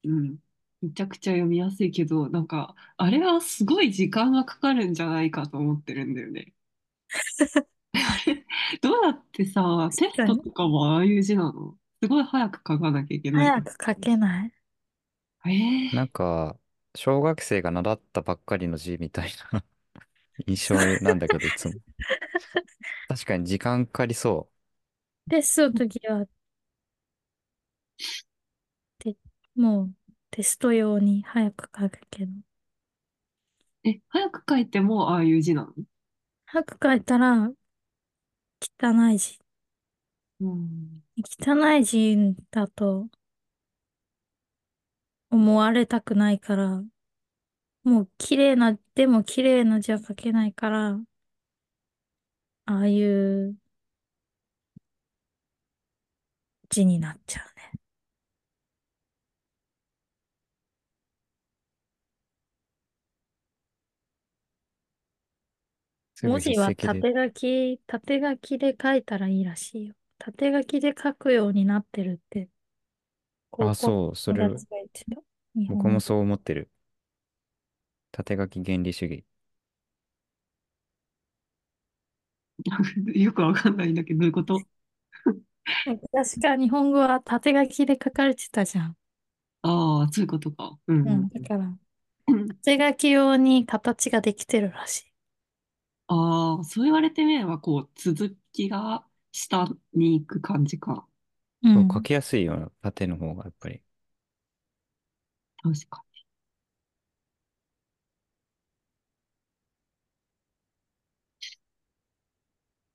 [0.05, 0.39] うん。
[0.83, 6.53] めちゃくちゃ読みやすいけど、なんか、あれはすごい時間がかかるんじゃないかと思ってるんだよね。
[8.83, 10.17] どうやってさ、テス。
[10.25, 11.79] トとかもああいう字なの？
[12.03, 13.53] すごい早く書かなきゃいけない。
[13.53, 14.53] 早く書けない？
[15.91, 16.59] なんええか、
[16.95, 19.65] 小学生が習ったばっかりの字みたいな
[20.47, 21.75] 印象なんだけど、いつも。
[23.09, 24.49] 確かに時間かかりそ
[25.31, 26.27] テストの時は、
[28.99, 29.17] て、
[29.55, 29.95] もう
[30.31, 32.33] テスト用に早く書くけど。
[33.85, 35.73] え、早く書いてもああいう字なの？
[36.47, 37.53] 早く書いたら
[38.61, 39.39] 汚い字。
[40.41, 41.03] うん。
[41.41, 42.17] 汚い字
[42.51, 43.09] だと
[45.31, 46.83] 思われたくないから、
[47.85, 51.01] もう綺麗な、でも綺麗な字は書けないから、
[52.67, 53.57] ああいう
[56.71, 57.56] 字になっちゃう
[66.23, 67.09] 文字は筆跡で。
[67.09, 69.95] 縦書き、縦書きで書いたらいいらしいよ。
[70.19, 72.51] 縦書きで書くようになってるって、
[73.51, 75.21] 高あ、校のそう、それ、友達が言ってた。
[75.57, 75.77] 日本。
[75.77, 76.71] 僕もそう思ってる。
[78.11, 79.25] 縦書き原理主義。
[83.15, 84.67] よくわかんないんだけど、どういうこと？
[86.13, 88.97] 確か日本語は縦書きで書かれてたじゃん。
[89.63, 90.79] ああ、そういうことか。
[90.87, 91.25] うんうん。
[91.25, 91.79] うんだから、
[92.29, 92.59] うん。
[92.65, 95.06] 縦書き用に形ができてるらしい。
[96.09, 101.07] ああ、そう言われてみれば、こう、続きが下に行く感じか。
[101.73, 102.03] そう、書うん。
[102.03, 103.83] きやすいよな、縦の方がやっぱり。
[105.63, 106.03] 確か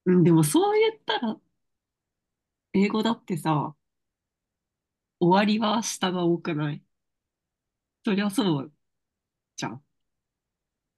[0.05, 0.13] に。
[0.13, 1.39] うん、でもそう言ったら、
[2.73, 3.75] 英語だってさ、
[5.21, 6.83] 終わりは下が多くない？
[8.05, 8.73] そりゃそう
[9.57, 9.83] じゃん。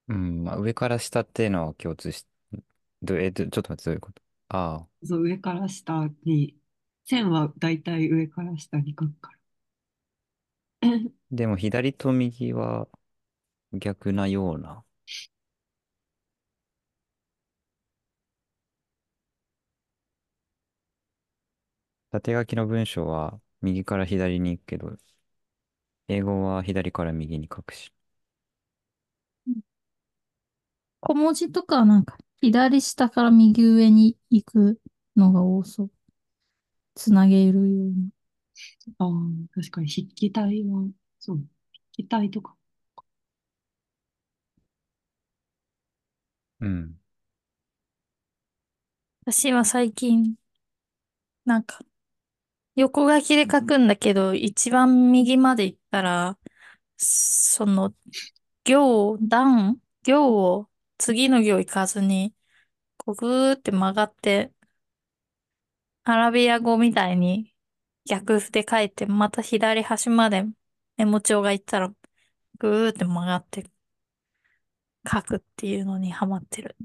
[0.08, 2.26] うん、まあ、上から下っていうのは共通し、
[3.02, 4.22] ど、え、どちょっと待って、どういうこと？
[4.50, 4.90] ああ。
[5.04, 6.58] そう、上から下に、
[7.06, 9.38] 線はだいたい上から下に書くから。
[11.32, 12.88] でも左と右は
[13.74, 14.86] 逆なような。
[22.12, 24.98] 縦書きの文章は右から左に行くけど、
[26.08, 27.93] 英語は左から右に書くし。
[31.04, 34.82] 小文字とかはなんか、左下から右上に行く
[35.16, 35.92] のが多そう。
[36.96, 38.10] つなげるように。
[39.00, 39.10] ああ、
[39.56, 40.88] 確かに筆記体は、
[41.20, 41.48] そう、筆
[41.94, 42.56] 記体とか。
[46.60, 46.98] うん。
[49.26, 50.36] 私は最近、
[51.46, 51.80] なんか、
[52.76, 56.40] 横書きで書くんだけど、一番右まで行ったら、
[56.98, 57.94] その、
[58.66, 60.70] 行、段、行を
[61.04, 62.34] 次の行行かずに、
[62.98, 64.54] こうぐーって曲がって、
[66.04, 67.54] アラビア語みたいに
[68.06, 70.46] 逆で書いて、また左端まで
[70.98, 71.90] メモ帳が行ったら、
[72.60, 73.70] ぐーって曲がって
[75.10, 76.76] 書くっていうのにハマってる。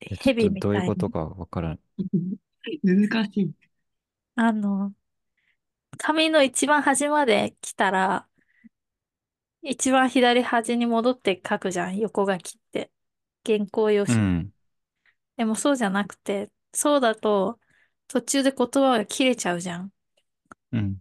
[0.00, 0.94] え、ちょっ蛇とどういうみたいに。
[0.94, 1.80] ことかわからん。
[2.82, 3.52] 難しい。
[4.36, 4.94] あの、
[5.98, 8.28] 紙の一番端まで来たら、
[9.64, 12.90] 一番左端に戻って書くじゃん、横書きって。
[13.46, 14.18] 原稿用紙。
[14.18, 14.50] うん。
[15.36, 17.58] でもそうじゃなくて、そうだと
[18.06, 19.92] 途中で言葉が切れちゃうじゃん。
[20.72, 20.96] うん。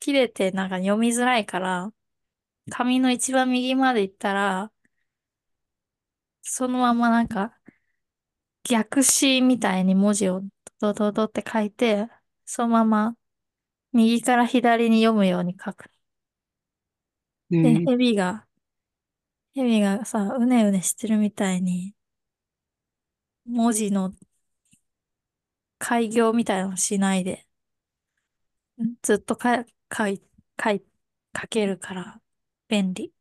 [0.00, 1.92] 切れてなんか読みづらいから、
[2.70, 4.72] 紙の一番右まで行ったら、
[6.42, 7.56] そのままなんか
[8.64, 10.42] 逆詞みたいに文字を
[10.80, 12.08] ドドドって書いて、
[12.44, 13.16] そのまま
[13.92, 15.91] 右から左に読むように書く。
[17.60, 18.46] で、ね蛇が、
[19.54, 21.94] 蛇がさ、うねうねしてるみたいに、
[23.46, 24.12] 文字の
[25.78, 27.46] 改行みたいなのしないで、
[29.02, 30.20] ずっとか、かい、
[30.56, 30.82] かい、
[31.40, 32.20] 書けるから、
[32.68, 33.12] 便利。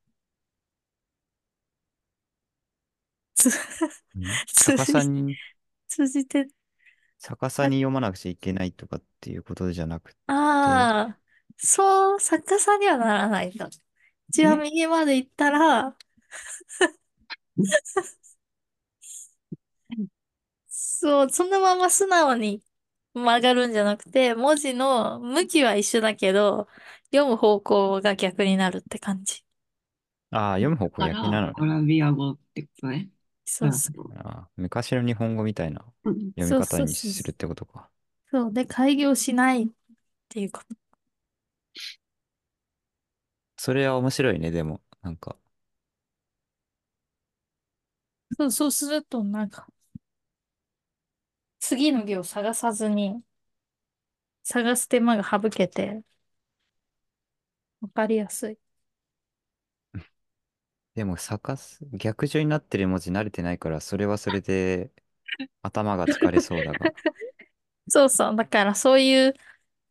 [3.36, 3.50] つ、
[4.18, 4.40] ん？
[4.54, 5.38] 通じ、逆さに、
[5.88, 6.48] 通じて、
[7.20, 10.14] 逆さに読まなくちゃいけないとかっていうことじゃなく
[10.62, 11.22] て、ああー、
[11.58, 13.70] そう、逆さにはならないんだ。
[14.32, 15.96] 一番え右まで行ったら、
[20.68, 22.64] そう、そのまま素直に
[23.14, 26.68] 曲がるんじゃなくて、文字の向きは一緒だけど、
[27.12, 29.44] 読む方向が逆になるって感じ。
[30.32, 31.56] ああ、読む方向から、逆なのね。
[31.56, 33.10] アラビア語ってことね。
[33.46, 34.12] そうそう。
[34.18, 36.90] ああ、昔の日本語みたいなうん読みそう方そうそう。
[36.90, 37.90] にするってことか。
[38.32, 38.54] そう。
[38.54, 39.68] で、開業しないっ
[40.30, 40.76] ていうこと。
[43.62, 44.82] それは面白いね、でも。
[45.04, 45.38] なんか。
[48.38, 49.68] そう、そうすると、なんか、
[51.62, 53.24] 次の行を探さずに、
[54.44, 56.04] 探す手間が省けて、
[57.82, 58.58] わかりやすい。
[60.96, 64.92] でも、逆す、逆順になってる文字慣れてないから、それはそれで
[65.64, 66.94] 頭が疲れそうだが。
[67.90, 68.36] そうそう。
[68.36, 69.34] だから、そういう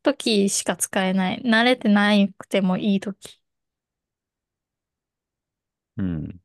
[0.02, 1.42] 時しか使えない。
[1.44, 3.39] 慣れてなくてもいい時。
[6.00, 6.40] うん。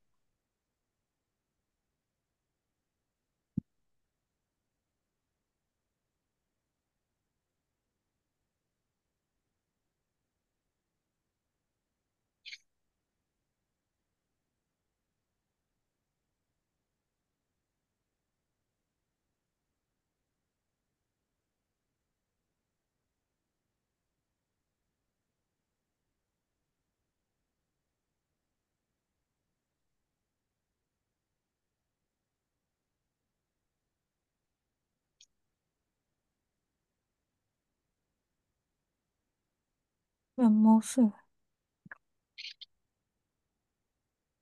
[40.38, 41.12] うん、もうすぐ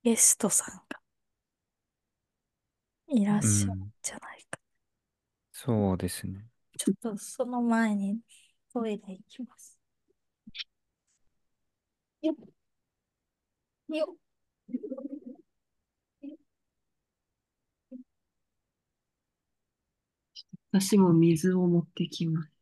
[0.02, 1.02] ゲストさんが
[3.08, 3.94] いらっしゃるん。
[4.02, 4.60] じゃないか。
[5.54, 6.50] そうですね。
[6.78, 8.20] ちょっとその前に
[8.74, 9.80] トイレ行きます。
[12.22, 12.36] よっ、
[13.96, 14.34] よっ。
[20.74, 22.53] 私も水を持ってきます。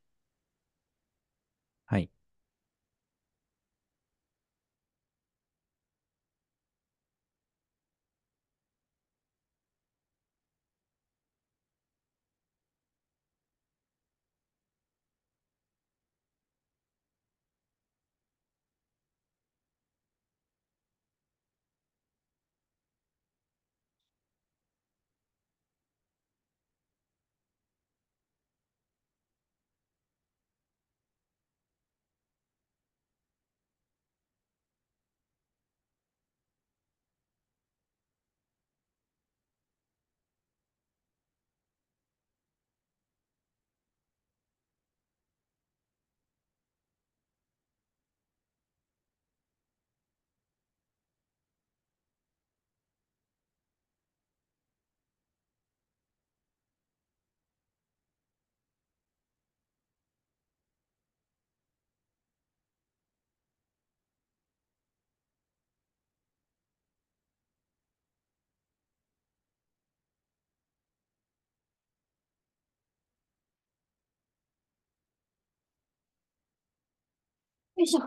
[77.83, 78.01] いしょ。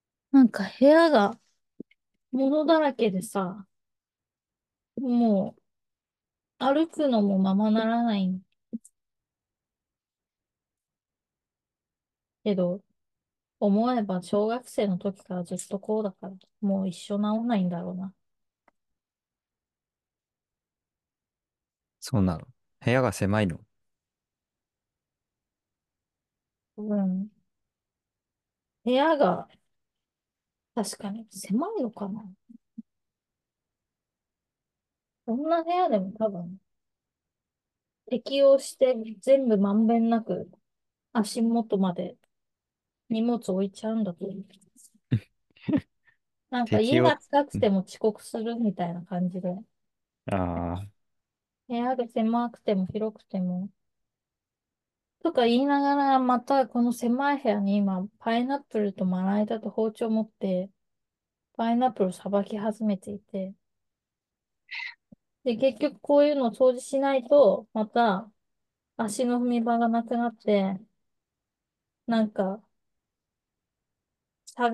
[0.32, 1.38] なんか部屋が
[2.32, 3.66] 物だらけでさ、
[5.00, 5.54] も
[6.60, 8.38] う歩くのもままならない
[12.44, 12.82] けど、
[13.60, 18.14] 思えば小学生の時からずっとこうだから、もう一生治んないんだろうな。
[22.08, 22.46] そうなの。
[22.84, 23.58] 部屋が狭いの？
[26.76, 27.30] うん。
[28.84, 29.48] 部屋が
[30.76, 32.24] 確かに狭いのかな？
[35.24, 36.58] こんな部屋でも多分
[38.10, 40.50] 適応して全部まんべんなく
[41.12, 42.16] 足元まで
[43.10, 44.44] 荷物置いちゃうんだと思う。
[46.50, 49.56] なんか家が近くうんても遅刻するみたいな感じで、
[50.26, 50.36] あ
[50.74, 50.86] あ、
[51.68, 53.68] 部屋が狭くても広くても、
[55.22, 60.70] とか言いながら、またこの狭い部屋に今、パイナップルとまな板と包丁持って、
[61.56, 63.54] パイナップルをさばき始めていて、
[65.44, 68.30] で、結局こういうのを掃除しないと、また
[68.98, 70.80] 足の踏み場がなくなって、
[72.06, 72.60] なんか、
[74.46, 74.70] さ、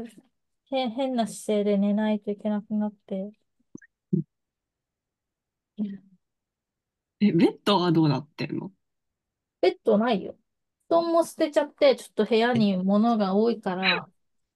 [0.66, 3.32] 変、変な姿勢で寝ないといけなくなって、
[7.22, 8.70] え、ベッドはどうなってんの？
[9.60, 10.36] ベッドないよ。
[10.88, 14.08] 布団も捨てちゃって、ちょっと部屋え、に物が多いから、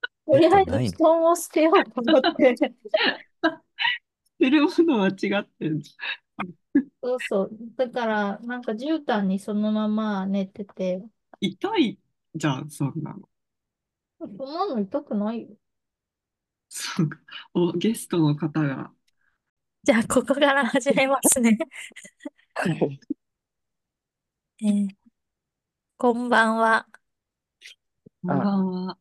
[0.27, 2.61] とりあえず布団を捨てようと思って。
[4.25, 5.95] 捨てるものは違ってんじ
[7.03, 7.51] そうそう。
[7.77, 11.49] だから、なんか絨毯にそのまま寝てて、ゃん。
[11.51, 11.99] 痛い
[12.35, 13.29] じゃん、そんなの。
[14.19, 15.57] そんなの痛くないよ。
[16.69, 17.19] そうか。
[17.55, 18.93] お、ゲストの方が。
[19.85, 21.59] じゃあ、ここから始めますね。
[24.61, 25.07] えー
[25.99, 26.87] こんばんは。
[28.23, 28.99] こんばんは。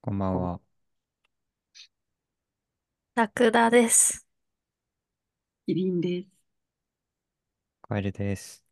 [0.00, 0.60] こんばんは。
[3.14, 4.26] ラクダです。
[5.66, 6.42] キリンです。
[7.82, 8.64] カエルです。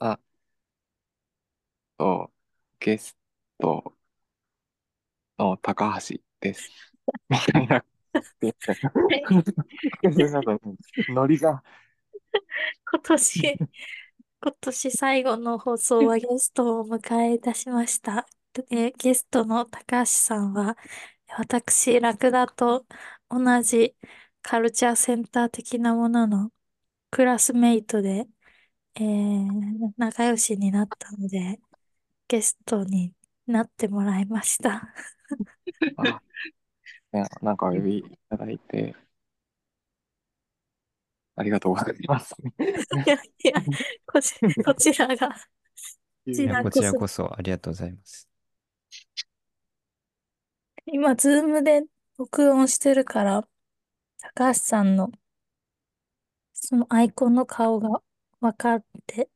[0.00, 0.18] あ、
[1.98, 2.32] と、
[2.80, 3.16] ゲス
[3.58, 3.94] ト
[5.38, 6.70] の高橋です。
[7.28, 7.84] みたいな。
[8.80, 10.58] なんか
[11.08, 11.62] ノリが、
[12.92, 13.60] 今年、
[14.42, 18.26] 今年最後の放送はゲストをお迎えいたしました。
[18.70, 20.76] えーゲストの高橋さんは、
[21.38, 22.86] 私、ラクダと
[23.30, 23.96] 同じ
[24.42, 26.52] カルチャーセンター的なものの
[27.10, 28.26] クラスメイトで、
[28.96, 31.60] えー仲良しになったので、
[32.28, 33.14] ゲストに
[33.46, 34.94] なってもらいました。
[35.96, 36.20] あ、
[37.16, 38.94] ねなんかお呼びいただいて、
[41.36, 42.34] ありがとうございます。
[42.40, 43.52] いやいや、
[44.06, 48.28] こち、こちらが、こちらこそこちらこそありがとうございます。
[50.86, 51.82] 今、ズームで
[52.18, 53.46] 録音してるから、
[54.18, 55.10] 高橋さんの、
[56.54, 58.02] そのアイコンの顔が
[58.40, 59.28] わかって、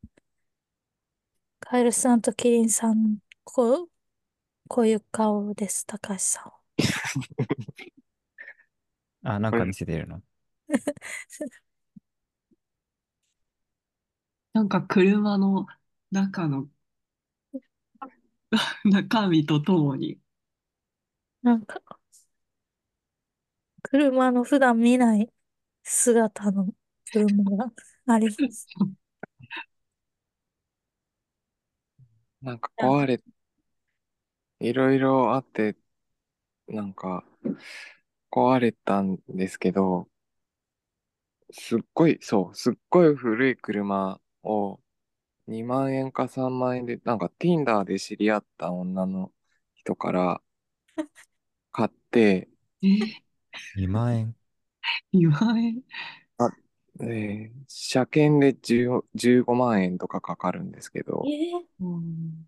[1.59, 3.89] カエルさんとキリンさん、こう、
[4.67, 6.60] こういう顔です、高橋さんは。
[9.23, 10.21] あ、なんか見せてるの。
[14.53, 15.65] なんか車の
[16.11, 16.69] 中の
[18.85, 20.19] 中身とともに。
[21.43, 21.81] なんか、
[23.83, 25.31] 車の普段見ない
[25.83, 26.67] 姿の
[27.11, 27.71] 車が
[28.07, 28.67] あります。
[32.41, 33.21] なんか壊れ、
[34.59, 35.75] いろいろあって、
[36.71, 37.23] なんか
[38.31, 40.09] 壊れたんですけど、
[41.51, 44.79] すっごい、そう、すっごい古い車を
[45.47, 49.31] 2万円か3万円で、なんか Tinder で知り合った女の
[49.75, 50.41] 人から
[51.71, 52.47] 買って、
[52.81, 52.87] え、
[53.75, 54.35] 2万円
[55.13, 55.83] ？2万円？
[57.01, 61.65] えー車検で10 15万円とかかかるんですけど、えー。
[61.79, 62.45] うん。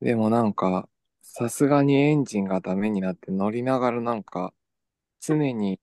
[0.00, 0.88] でもなんか、
[1.28, 4.54] さすがにエンジンがダメになって乗りながらなんか、
[5.20, 5.80] 常に、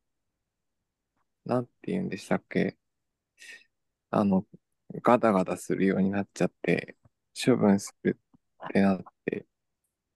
[1.46, 2.76] なんて言うんでしたっけ？
[4.12, 4.46] あの、
[5.02, 6.98] ガタガタするようになっちゃって、
[7.46, 8.20] 処分する
[8.66, 9.46] ってなって、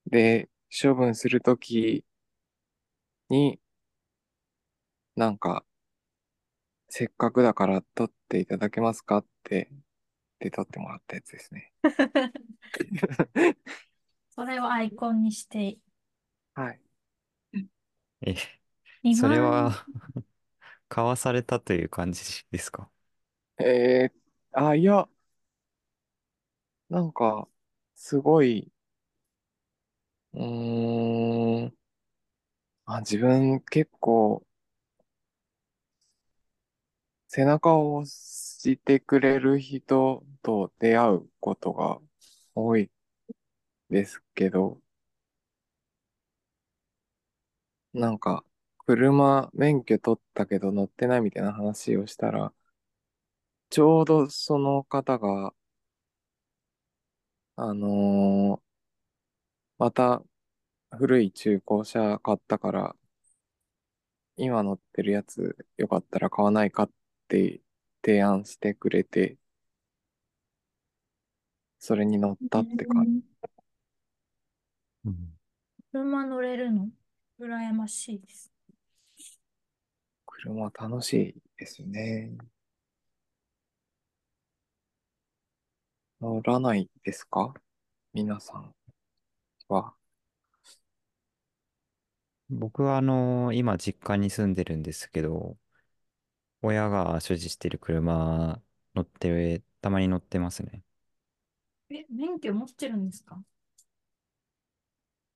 [0.08, 0.50] で、
[0.84, 2.06] 処分するとき
[3.30, 3.60] に、
[5.18, 5.66] なんか、
[6.90, 9.70] せっかくだから取っていただけますかって、
[10.40, 11.74] で取ってもらったやつですね。
[14.38, 15.80] それをアイコンにして、
[16.56, 16.82] はい。
[18.22, 18.36] え、
[19.04, 19.90] 2それ万は
[20.90, 22.92] 買わされたという感じですか？
[23.60, 25.08] えー、あ、いや、
[26.90, 27.48] なんか、
[27.96, 28.70] すごい、
[30.34, 31.74] うーん、
[32.86, 34.44] あ、自分結構、
[37.30, 42.00] 背中を押してくれる人と出会うことが
[42.56, 42.92] 多い
[43.90, 44.80] ですけど、
[47.94, 48.46] なんか、
[48.86, 52.54] 車免許取ったけど乗ってないみたいな話をしたら、
[53.70, 55.54] ちょうどその方が、
[57.56, 58.68] あのー
[59.80, 60.24] また
[60.98, 62.96] 古い中古車買ったから、
[64.38, 66.92] 今乗ってるやつよかったら買わないかっ
[67.28, 67.62] て
[68.06, 69.38] 提案してくれて、
[71.80, 73.37] それに乗ったって感じ。
[75.08, 75.16] うん。
[75.94, 76.90] 車乗れるの？
[77.40, 78.52] 羨ましいです。
[80.26, 82.38] 車楽しいですよね。
[86.20, 87.54] 乗らないですか？
[88.14, 88.76] 皆さん
[89.70, 89.94] は。
[92.50, 95.58] 僕はあの、今実家に住んでるんですけど、
[96.62, 98.62] 親が所持してる車
[98.96, 100.84] 乗ってる、たまに乗ってますね。
[101.90, 103.42] え、免許持ってるんですか？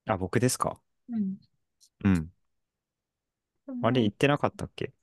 [0.06, 0.80] あ、僕ですか？
[1.10, 1.38] うん。
[2.04, 2.32] うん。
[3.82, 4.94] あれ言ってなかったっけ？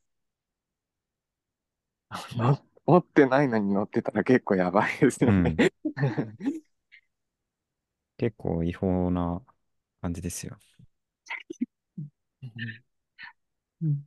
[2.37, 5.57] の 持ってないのに乗ってたら結構やばいですよね。
[8.17, 9.43] 結構違法な
[10.01, 10.59] 感じですよ。
[13.83, 14.07] うん。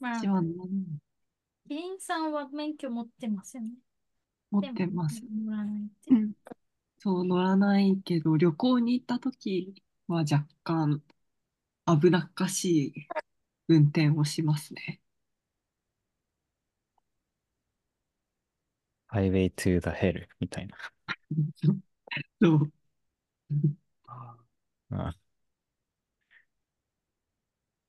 [0.00, 0.30] まあ
[1.66, 3.70] キリンさんは免許持ってますよね。
[4.50, 5.22] 持ってます。
[5.24, 6.14] 乗らないって。
[6.14, 6.32] うん
[7.02, 9.74] そう、乗らないけど、旅行に行った時
[10.06, 11.02] は若干
[11.86, 12.92] 危なっかしい
[13.68, 15.00] 運転をしますね。
[19.10, 20.76] Highway to the Hell みたいな。
[22.42, 22.72] そう。
[24.90, 25.14] あ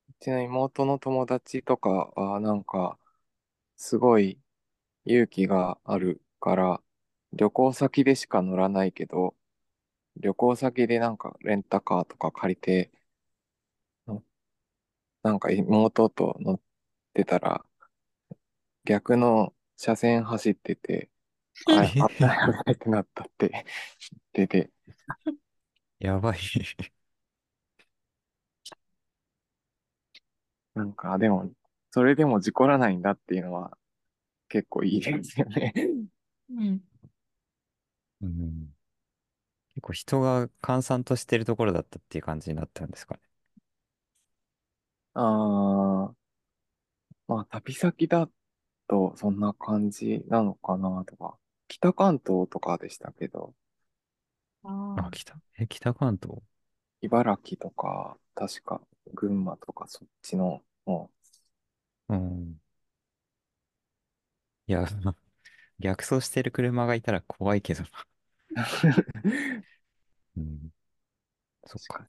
[0.08, 2.98] うちの妹の友達とかは、なんか、
[3.76, 4.38] すごい
[5.04, 6.82] 勇気があるから、
[7.32, 9.34] 旅行先でしか乗らないけど、
[10.16, 12.92] 旅行先でなんかレンタカーとか借りて、
[14.06, 14.22] の
[15.24, 16.60] なんか妹と乗っ
[17.14, 17.64] てたら、
[18.84, 21.10] 逆の車線走ってて、
[21.66, 24.70] あ、危ない危ないってなったって言ってて、
[26.00, 26.38] やばい。
[30.74, 31.50] なんか、でも、
[31.90, 33.76] それでも事故らないんだっていうのは
[34.48, 35.74] 結構いいですよね。
[36.56, 36.82] うん。
[38.22, 38.74] うん、
[39.74, 43.20] 結構人が閑散としてるところだったっていう感じになったんですかね。
[45.14, 45.22] あ
[46.10, 46.14] あ、
[47.26, 48.28] まあ旅先だ
[48.88, 51.38] とそんな感じなのかなとか、
[51.68, 53.54] 北関東とかでしたけど、
[54.64, 56.42] ああ、北、え、北関東？
[57.02, 58.80] 茨城とか、確か
[59.12, 61.10] 群馬とかそっちの、も
[62.08, 62.60] うん。
[64.66, 64.86] いや、
[65.82, 67.88] 逆走してる車がいたら怖いけどな。
[68.50, 68.60] う、
[70.40, 70.72] うん。
[71.66, 72.08] そっか。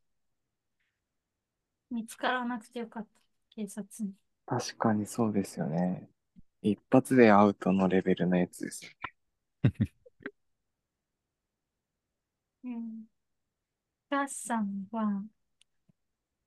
[1.90, 3.10] 見つからなくてよかった。
[3.56, 4.14] 警察に。
[4.46, 6.10] 確かにそうですよね。
[6.62, 9.14] 一発でアウトのレベルのやつですよね。
[12.64, 13.06] うん。
[14.10, 15.24] ガッさんは、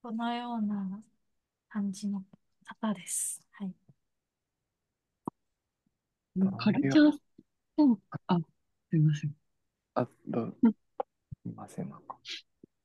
[0.03, 1.03] このような
[1.69, 2.25] 感じの
[2.65, 3.46] 方です。
[6.41, 6.55] はい。
[6.59, 8.39] カルチャーセンあ、
[8.91, 9.35] すいません。
[9.95, 10.77] あ、どう、うんす
[11.47, 12.17] いません、なんか。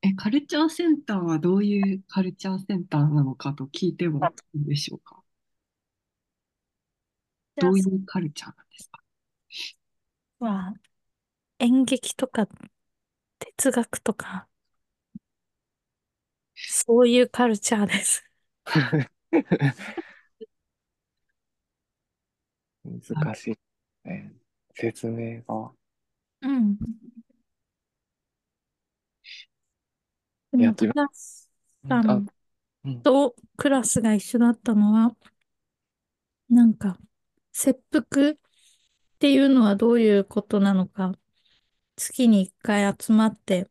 [0.02, 5.22] え、カルチャーセンターはどういうカルチャーセンターなのかと聞いてもいいでしょうか？
[7.58, 9.00] じゃあどういうカルチャーなんですか？
[10.40, 10.74] は、
[11.60, 12.48] 演劇とか
[13.40, 14.48] 哲学とか、
[16.56, 18.24] そういうカルチャーです。
[22.84, 23.58] 難しい
[24.08, 24.34] ね。
[24.76, 25.72] 説明が。
[26.42, 26.78] うん。
[30.52, 31.50] でも、いや自分クラス
[31.90, 32.26] さあん
[32.86, 35.16] うんとクラスが一緒だったのは、
[36.50, 37.00] なんか、
[37.54, 38.36] 切腹っ
[39.20, 41.14] ていうのはどういうことなのか、
[41.98, 43.70] 月に一回集まって、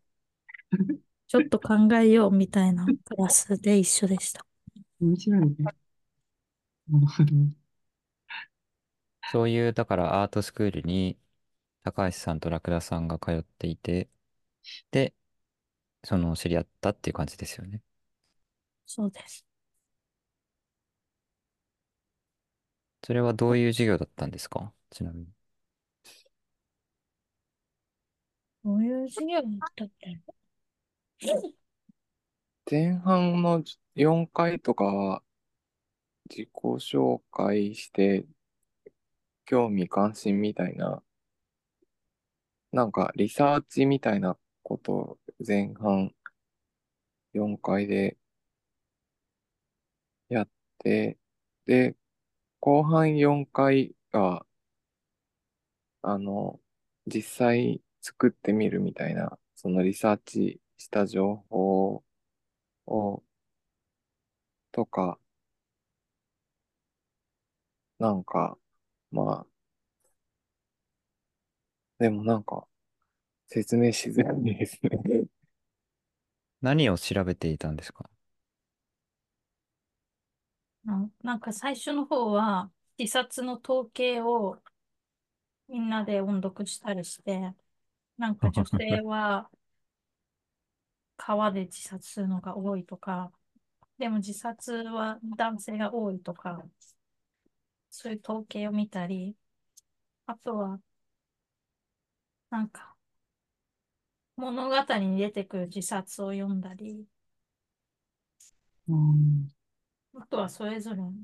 [1.29, 4.45] ちょっと考えようみたいなクラスで一緒でした。
[5.01, 5.71] 面白いね。
[6.89, 7.33] なるほど。
[9.33, 11.19] そういう、だからアートスクールに
[11.85, 14.09] 高橋さんとラクダさんが通っていて、
[14.93, 15.15] で、
[16.05, 17.83] その知り合ったっていう感じですよね。
[18.87, 19.45] そうです。
[23.05, 24.73] それはどういう授業だったんですか？
[24.91, 25.29] ちなみに。
[28.65, 30.21] どういう授業だったっけ？
[32.71, 33.63] 前半の
[33.95, 35.23] 4回とかは
[36.31, 38.25] 自己紹介して
[39.51, 41.03] 興味関心みたいな
[42.71, 46.13] なんかリサーチみたいなこと前半
[47.35, 48.17] 4回で
[50.29, 50.49] やっ
[50.79, 51.19] て
[51.67, 51.97] で
[52.61, 54.47] 後半4回が
[56.03, 56.61] あの
[57.07, 62.05] 実際作ってみるみたいなそのリサーチした情報
[62.87, 63.23] を
[64.73, 65.19] とか、
[67.99, 68.57] なんか、
[69.13, 69.47] まあ、
[71.99, 72.67] でもなんか、
[73.49, 75.25] 説明しづらいですね。
[76.63, 78.09] 何を調べていたんですか？
[80.85, 84.59] ななんか最初の方は自殺の統計を
[85.69, 87.55] みんなで音読したりして、
[88.19, 89.51] なんか女性は
[91.17, 93.33] 川で自殺するのが多いとか、
[93.99, 96.63] でも自殺は男性が多いとか、
[97.91, 99.37] そういう統計を見たり、
[100.27, 100.81] あとは、
[102.51, 102.97] なんか、
[104.37, 107.07] 物語に出てくる自殺を読んだり、
[108.89, 109.49] うん。
[110.15, 111.15] あとはそれぞれ好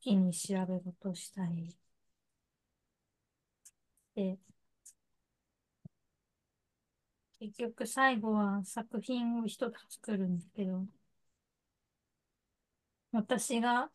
[0.00, 1.76] きに調べ事をしたり、
[4.14, 4.38] で、
[7.40, 10.86] 結局最後は作品を一つ作るんだけど、
[13.12, 13.90] 私が、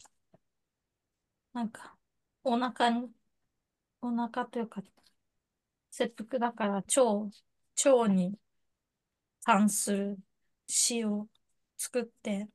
[1.55, 1.95] なんか、
[2.43, 3.09] お腹に、
[4.01, 4.83] お腹というか、
[5.89, 7.01] 切腹だから腸、
[7.85, 8.37] 腸に
[9.45, 10.19] 関する
[10.67, 11.29] 詩を
[11.77, 12.49] 作って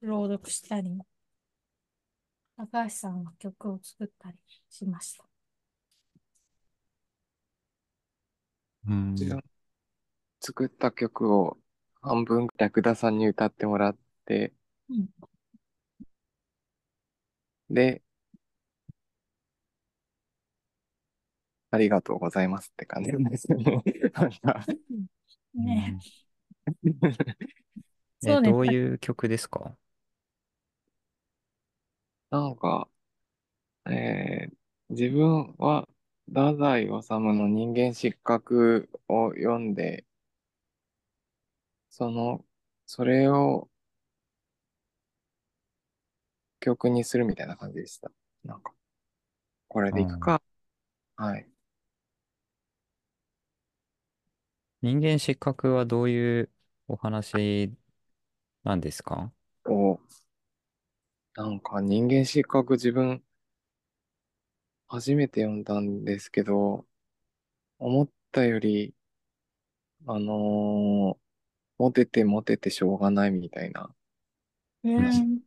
[0.00, 0.96] 朗読したり、
[2.56, 4.36] 高橋さんは曲を作ったり
[4.70, 5.24] しました。
[8.86, 9.10] うん。
[9.14, 9.42] 自分
[10.40, 11.58] 作った曲を
[12.00, 14.52] 半分ラクダさんに歌ってもらって、
[14.88, 15.08] うん
[17.70, 18.02] で、
[21.70, 23.12] ありがとうございますって感じ。
[23.12, 23.82] なんですよね。
[24.14, 24.64] なんか
[25.54, 26.14] ねえ、
[28.20, 29.76] そうねどういう曲ですか？
[32.30, 32.88] なんか、
[33.86, 34.56] えー
[34.90, 35.88] 自分は
[36.28, 36.90] 太宰治
[37.20, 40.04] の人間失格を読んで、
[41.88, 42.44] その、
[42.86, 43.70] それを
[46.64, 48.10] 曲にするみたいな感じでした。
[48.44, 48.72] なんか、
[49.68, 50.42] これでいくか。
[51.16, 51.48] はい。
[54.82, 56.50] 人間失格はどういう
[56.88, 57.72] お話
[58.64, 59.32] なんですか？
[59.68, 59.98] を、
[61.36, 63.22] なんか人間失格自分、
[64.88, 66.86] 初めて読んだんですけど、
[67.78, 68.94] 思ったより、
[70.06, 71.24] あのー
[71.78, 73.94] モテてモテてしょうがないみたいな。
[74.84, 75.40] うん。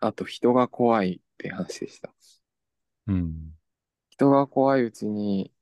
[0.00, 2.12] あと人が怖いって話でした。
[3.06, 3.52] うん。
[4.10, 5.52] 人が怖いうちに、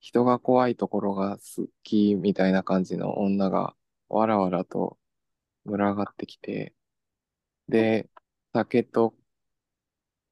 [0.00, 3.76] 人が怖いところが好きみたいな感じの女が
[4.08, 4.98] わらわらと
[5.66, 6.74] 群がってきて、
[7.68, 8.10] で、
[8.52, 9.14] 酒と、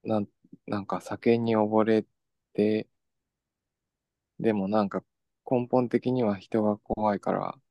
[0.05, 0.29] なん、
[0.67, 2.05] なんか酒に溺れ
[2.53, 2.89] て、
[4.41, 5.05] でもなんか
[5.51, 7.68] 根本的には人が怖いから、一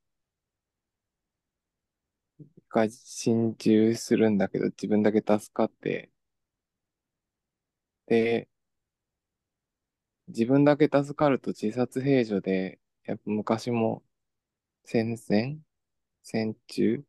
[2.78, 6.12] 回心中するんだけど自分だけ助かって、
[8.08, 8.48] で、
[10.28, 14.04] 自分だけ助かると自殺平助で、やっぱ昔も
[14.86, 15.60] 戦前
[16.24, 17.04] 戦中？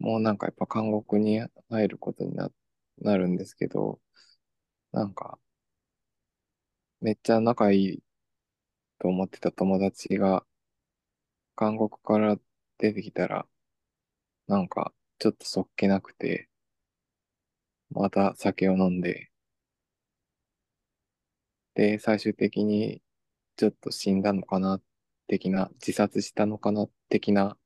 [0.00, 1.40] もうなんかやっぱ監獄に
[1.70, 2.50] 入ることにな、
[3.00, 4.00] なるんですけど、
[4.92, 5.38] なんか、
[7.02, 8.02] めっちゃ仲いい
[8.98, 10.46] と思ってた友達が、
[11.58, 12.36] 監獄から
[12.76, 13.46] 出てきたら、
[14.46, 14.92] なんか、
[15.22, 16.48] ちょっとそっけなくて、
[17.90, 19.30] また酒を飲んで、
[21.74, 23.00] で、最終的に、
[23.56, 24.80] ちょっと死んだのかな、
[25.28, 27.56] 的な、自殺したのかな、的な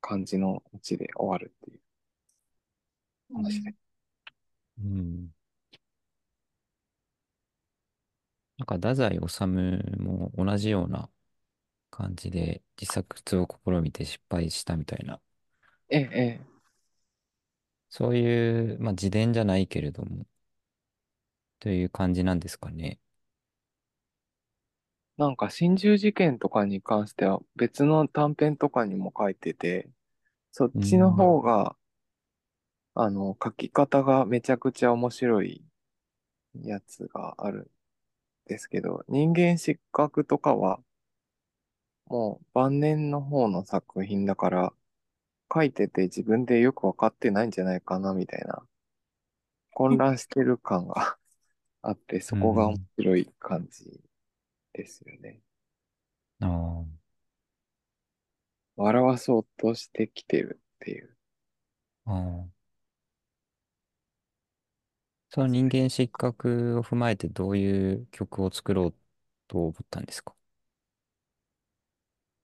[0.00, 1.80] 感じのオチで終わるっていう
[3.34, 3.74] 話で。
[4.78, 5.34] うん。
[8.58, 9.46] なんか、太宰治
[9.98, 11.10] も同じような
[11.90, 15.20] 感じで自殺を試みて失敗したみたいな、
[15.90, 16.60] ええ、ええ。
[17.90, 20.24] そういう、まあ、自伝じゃないけれども、
[21.58, 22.98] という感じなんですかね。
[25.18, 29.88] なんか心中事件とかに関しては別の短編とかにも書いてて、
[30.52, 31.76] そっちの方が、
[32.94, 35.64] あの、書き方がめちゃくちゃ面白い
[36.62, 37.70] やつがあるん
[38.46, 40.80] ですけど、人間失格とかは、
[42.08, 44.74] もう晩年の方の作品だから、
[45.52, 48.62] 書いてて自分でよくわかってないんじゃないかな、みたいな、
[49.72, 51.16] 混乱してる感が
[51.82, 54.00] あって、そこが面白い感じ
[54.72, 55.40] ですよね。
[56.40, 57.00] ああ。
[58.76, 61.16] 笑わそうとしてきてるっていう。
[62.06, 62.60] ああ。
[65.30, 68.94] その人間失格を踏まえてどういう曲を作ろう
[69.48, 70.34] と思ったんですか？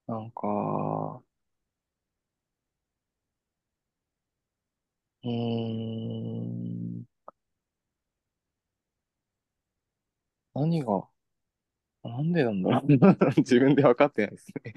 [0.07, 1.21] なんか、
[5.27, 7.05] うん、
[10.53, 11.07] 何が、
[12.03, 12.87] なんでなんだろう。
[13.37, 14.73] 自分で分かってないですね。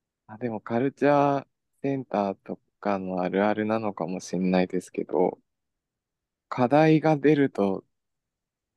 [0.26, 1.46] あ、でもカルチャー
[1.82, 5.38] センターとかのあるあるなのかもしれないですけど、
[6.48, 7.84] 課題が出ると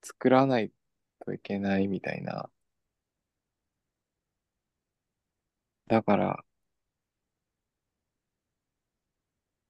[0.03, 0.71] 作らない
[1.19, 2.49] といけないみたいな。
[5.87, 6.45] だから、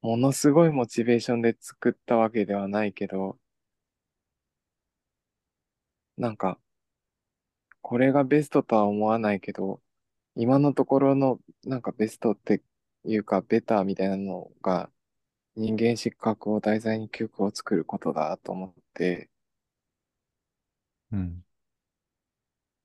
[0.08, 3.38] ものすごいモチベーションで作ったわけではないけど、
[6.18, 6.60] なんか、
[7.82, 9.82] これがベストとは思わないけど、
[10.36, 12.64] 今のところのなんかベストって
[13.06, 14.92] いうかベターみたいなのが
[15.56, 19.30] 人間失格を題材に曲を作ることだと思って、
[21.12, 21.44] うん。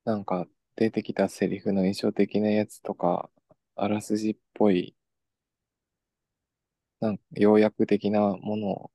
[0.04, 0.46] なんか
[0.76, 3.30] 出てきたセリフの印象的なやつとか、
[3.76, 4.94] あらすじっぽい、
[7.02, 8.90] なんか要約的なものを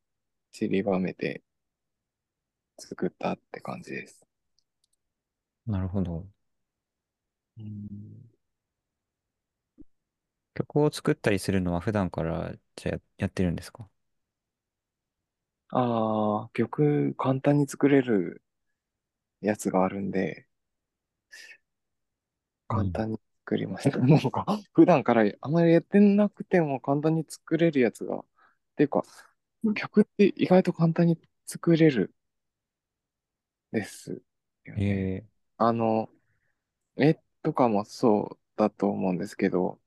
[0.53, 1.43] 散りばめて
[2.79, 4.25] 作ったって感じです。
[5.67, 6.27] なるほど。
[7.57, 8.27] うん
[10.55, 13.89] 曲を作ったりするのは普段からじゃやってるんですか？
[15.69, 18.41] ああ、曲簡単に作れる
[19.41, 20.45] やつがあるんで、
[22.69, 23.97] 簡単に作りました。
[23.99, 28.25] なんか、普段からあまりやってなくても簡単に作れるやつが、っ
[28.75, 29.03] ていうか、
[29.73, 32.13] 曲って意外と簡単に作れる
[33.71, 34.21] です
[34.65, 34.85] よね。
[34.85, 35.25] え
[35.57, 36.09] あの、
[36.97, 39.79] 絵とかもそうだと思うんですけど、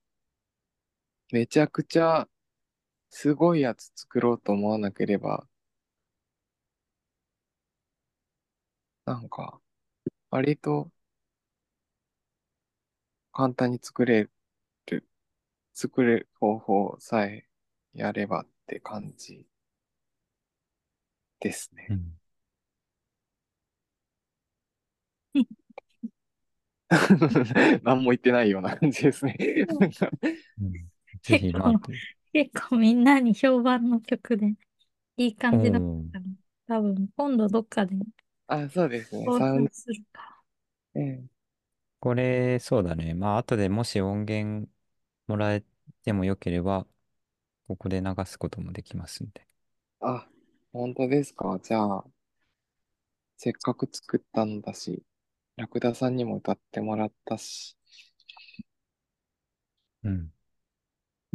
[1.33, 2.29] めちゃくちゃ
[3.11, 5.49] すごいやつ作ろうと思わなければ、
[9.05, 9.61] なんか、
[10.31, 10.91] 割と
[13.41, 14.31] 簡単に作れる、
[15.75, 17.45] 作れる方法さえ
[17.93, 19.49] やればって感じ
[21.41, 21.95] ですねー、う。
[21.95, 22.19] ん。
[27.85, 29.37] 何も言ってないような感じですね。
[29.79, 30.11] なんか
[30.61, 30.91] うん
[31.23, 31.73] ぜひ、まあ、
[32.33, 34.55] 結構みんなに評判の曲で、
[35.17, 36.27] いい感じだっうんたの。
[36.69, 37.97] 多分、今度どっかで
[38.49, 39.31] あ、そうですね。
[39.31, 40.43] 投サウン票するか。
[40.95, 41.40] ええ
[42.01, 43.15] これ、そうだね。
[43.15, 44.71] まあ、後でもし音源
[45.27, 45.65] もらえ
[46.05, 46.87] てもよければ、
[47.69, 49.49] ここで流すこともできますんで。
[50.01, 50.29] あ、
[50.75, 51.59] 本当ですか？
[51.63, 52.05] じゃあ、
[53.37, 55.03] せっかく作ったんだし、
[55.57, 57.77] ラクダさんにも歌ってもらったし、
[60.03, 60.33] うん。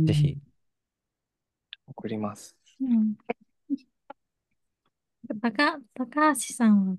[0.06, 0.38] ぜひ、
[1.88, 2.56] 送ります。
[2.80, 3.16] うん。
[5.42, 6.98] 高、高橋さんは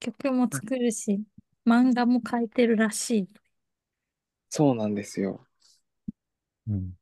[0.00, 1.24] 曲も作るし、
[1.66, 3.28] 漫画も描いてるらしい。
[4.50, 5.48] そうなんですよ。
[6.66, 6.96] うん。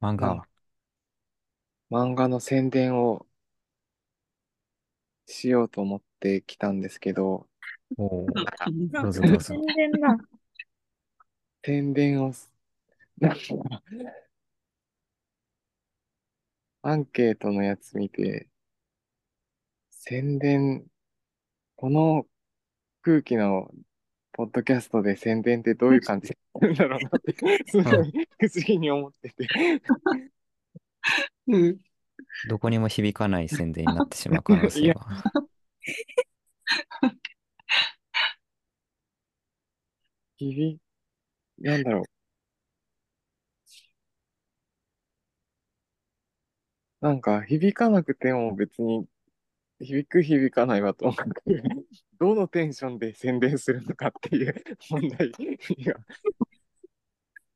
[0.00, 0.46] 漫画、
[1.90, 3.26] 漫画の宣伝を
[5.26, 7.48] しようと思ってきたんですけど、
[7.96, 8.42] おー
[8.90, 10.18] などうぞどうぞ宣伝だ。
[11.64, 12.52] 宣伝をす、
[13.20, 13.82] なんか、
[16.82, 18.46] アンケートのやつ見て、
[19.90, 20.84] 宣伝、
[21.76, 22.26] この
[23.02, 23.70] 空気の
[24.32, 27.34] ポッドキャストで宣伝ってどういう感じなんだろうなって、
[27.66, 29.46] すごい不思議に思ってて。
[31.48, 31.78] うん。
[32.48, 35.06] どこにも響かない宣伝になってしまう可能性が。
[40.38, 40.78] 響、
[41.58, 42.04] なんだろう。
[47.00, 49.06] なんか響かなくても別に
[49.80, 51.42] 響く響かないはともかく、
[52.20, 54.54] どのテンションで宣伝するのかっていう
[54.90, 55.94] 問題が。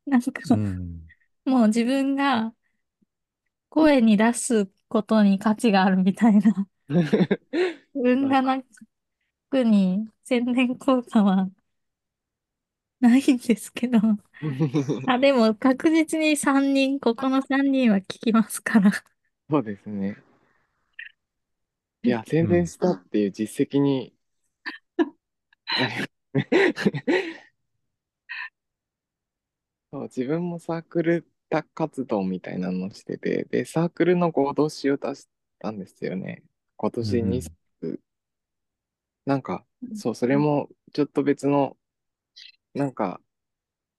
[0.06, 1.02] なんか、うん。
[1.44, 2.54] もう自分が
[3.68, 6.66] 声に出すことに価値があるみたいな。
[6.88, 8.68] 自分がなんか、
[9.50, 11.50] 特に宣伝効果は
[13.00, 13.98] ないんですけど。
[15.06, 18.90] あ、でも確実に3人、ここの3人は聞きますから。
[19.50, 20.16] そうですね。
[22.02, 24.14] いや、宣伝したっていう実績に。
[29.92, 31.26] そう、自分もサークル
[31.74, 35.28] 活動みたいなのをしてて、で、サークルの合同誌を出し
[35.60, 36.42] たんですよね。
[36.76, 38.00] 今年うんうん2冊。
[39.26, 41.76] なんか、そう、それもちょっと別の、
[42.74, 43.20] なんか、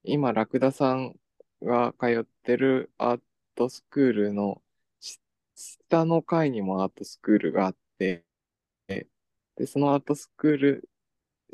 [0.04, 1.16] 今、ラクダさん
[1.64, 3.22] が通ってるアー
[3.56, 4.62] トスクールの
[5.00, 5.20] し
[5.56, 8.26] 下の階にもアートスクールがあって、
[9.56, 10.90] で、そのアートスクール、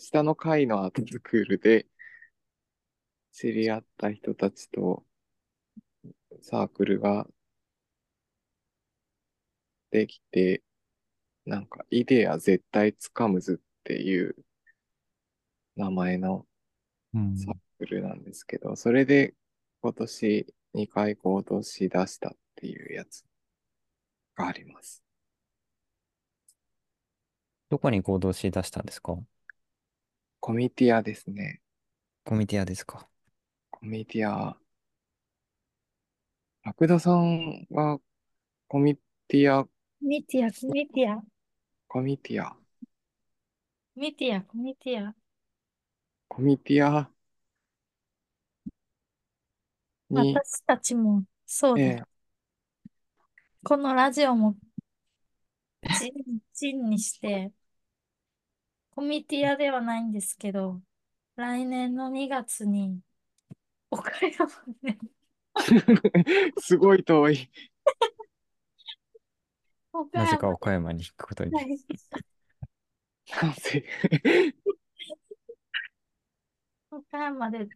[0.02, 1.86] 下の階のアートスクールで
[3.32, 5.04] 知り合った人たちと
[6.42, 7.28] サークルが
[9.92, 10.64] できて、
[11.46, 14.36] なんか、イデア絶対つかむずっていう
[15.76, 16.46] 名前の
[17.14, 19.36] うんサークルなんですけど、それで
[19.82, 23.26] 今年2回行動し出したっていうやつ
[24.36, 25.04] があります。
[27.70, 29.18] どこに行動し出したんですか？
[30.44, 31.62] コミティアですね。
[32.26, 33.08] コミティアですか？
[33.70, 34.58] コミティア。
[36.64, 38.00] ラクダさんは
[38.68, 39.68] コミティア、
[40.02, 41.22] ミティア、ミティア、
[41.88, 42.56] コミティア、
[43.96, 45.14] ミティア、ミティア。
[46.28, 47.08] コミティア？
[50.10, 51.84] に、私たちもそうだ。
[51.84, 52.04] ええ
[53.64, 54.56] このラジオも
[56.00, 57.52] チン、チンにして、
[58.94, 60.82] コミティアではないんですけど、
[61.36, 63.00] 来年の2月に、
[63.90, 64.48] 岡山
[64.84, 64.98] で、
[66.60, 67.50] すごい遠い。
[69.94, 71.52] 岡なぜか山岡山に行くことに。
[71.52, 71.58] で、
[73.42, 73.86] なんせ。
[76.92, 77.70] 岡山で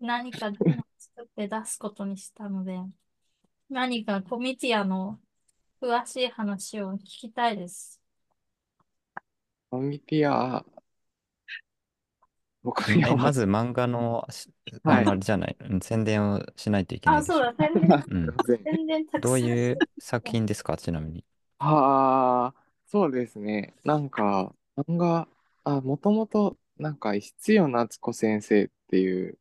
[0.00, 0.50] 何か
[0.98, 2.78] 作って出すことにしたので、
[3.68, 5.20] 何かコミティアの
[5.80, 8.00] 詳しい話を聞きたいです。
[9.76, 10.64] コミティア、
[12.62, 14.52] 僕にえ、はまず漫画の、し
[14.84, 17.42] はいあの、あれじゃない、うん宣伝をしないといけないあ、でしょ？
[17.42, 18.36] そうだ、宣伝、うん。
[18.44, 19.40] 全然宣伝たくどう。
[19.40, 21.24] いう作品ですか、ちなみに。
[21.58, 22.54] はあ、
[22.86, 23.74] そうですね。
[23.84, 25.28] なんか、漫画、
[25.64, 29.38] あ、もともと、なんか、必要夏子先生っていう、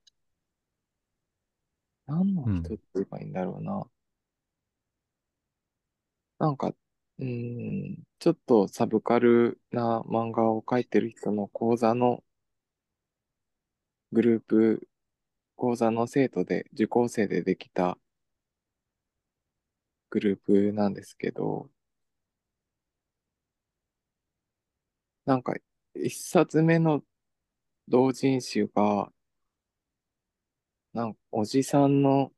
[2.07, 2.71] 何のうん。
[2.71, 3.87] 人って言えばいいんだろうな。
[6.39, 6.73] なんか、
[7.19, 12.23] うん、ちょっとサブカルな漫画を描いてる人の講座の
[14.11, 14.87] グループ、
[15.55, 17.97] 講座の生徒で、受講生でできた
[20.09, 21.69] グループなんですけど、
[25.25, 25.53] なんか、
[25.95, 27.01] 一冊目の
[27.87, 29.11] 同人誌が、
[30.93, 32.31] なんか、おじさんの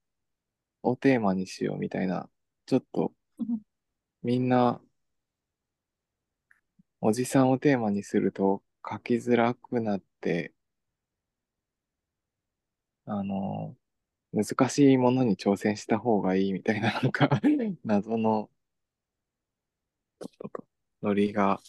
[0.84, 2.30] をテーマにしようみたいな、
[2.66, 3.14] ちょっと
[4.28, 4.82] みんな、
[7.00, 10.54] おじさんをテーマにすると書きづらくなって、
[13.06, 13.78] あの、
[14.34, 17.30] 難しいものに挑戦した方がいいみたいな、なんか、
[17.86, 18.50] 謎の、
[21.02, 21.62] ノリが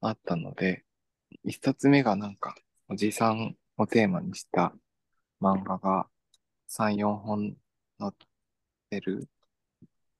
[0.00, 0.84] あったので、
[1.44, 2.56] 一冊目がなんか、
[2.88, 4.74] おじさんをテーマにした
[5.40, 6.08] 漫画が
[6.66, 7.56] 3、4本
[8.00, 8.14] 載っ
[8.90, 9.28] てる。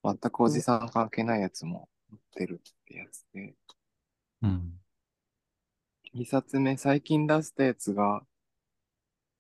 [0.04, 3.54] 全くおじさん関係ないやつも載ってるってやつで。
[4.42, 4.80] うん。
[6.14, 8.22] 二冊目、最近出したやつが、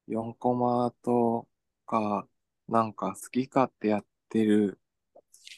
[0.06, 1.46] 4コマと
[1.86, 2.26] か、
[2.68, 4.78] なんか好き勝手やってる、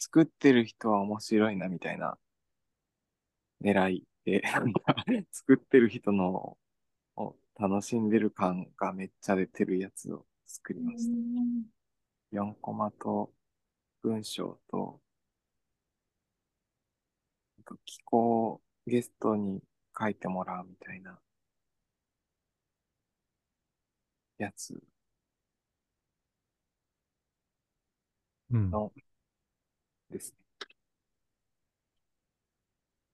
[0.00, 2.18] 作ってる人は面白いなみたいな
[3.62, 4.94] 狙いで、なんか
[5.32, 6.56] 作ってる人の
[7.16, 11.16] を楽しんでる感がめっちゃ出てるやつを作りうました。
[11.16, 11.64] ん
[12.32, 13.32] 4コマと
[14.02, 15.00] 文章と、
[17.60, 19.62] あと気候をゲストに
[19.96, 21.20] 書いてもらうみたいな
[24.38, 24.82] やつ
[28.50, 28.80] うん。
[28.80, 28.92] の
[30.10, 30.40] ですね。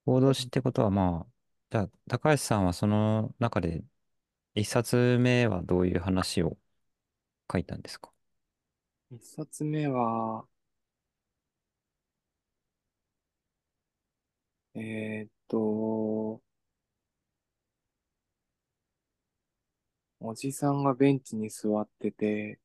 [0.04, 1.32] 報道誌ってことは、まあ、
[1.70, 3.84] じゃあ、高橋さんはその中で、
[4.54, 6.58] 一冊目はどういう話を
[7.52, 8.12] 書いたんですか？
[9.10, 10.46] 一冊目は、
[14.76, 16.40] えーっと、
[20.20, 22.60] おじさんがベンチに座ってて、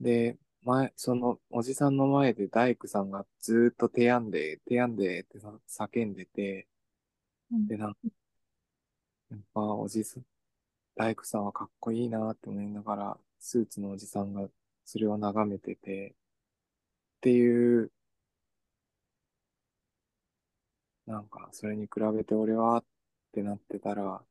[0.00, 6.68] で、前、そのおじさんの前で大工さんがずーっと手やんで、手やんでってさ叫んでて、
[7.52, 7.66] うん。
[7.68, 8.00] で、なんか、
[9.30, 10.24] やっぱおじさん、
[10.96, 14.48] 大工さんはかっこいいなって思いながら、スーツのおじさんが
[14.84, 17.90] それを眺めてて、っていう、
[21.06, 22.84] なんか、それに比べて俺はっ
[23.32, 24.24] てなってたら、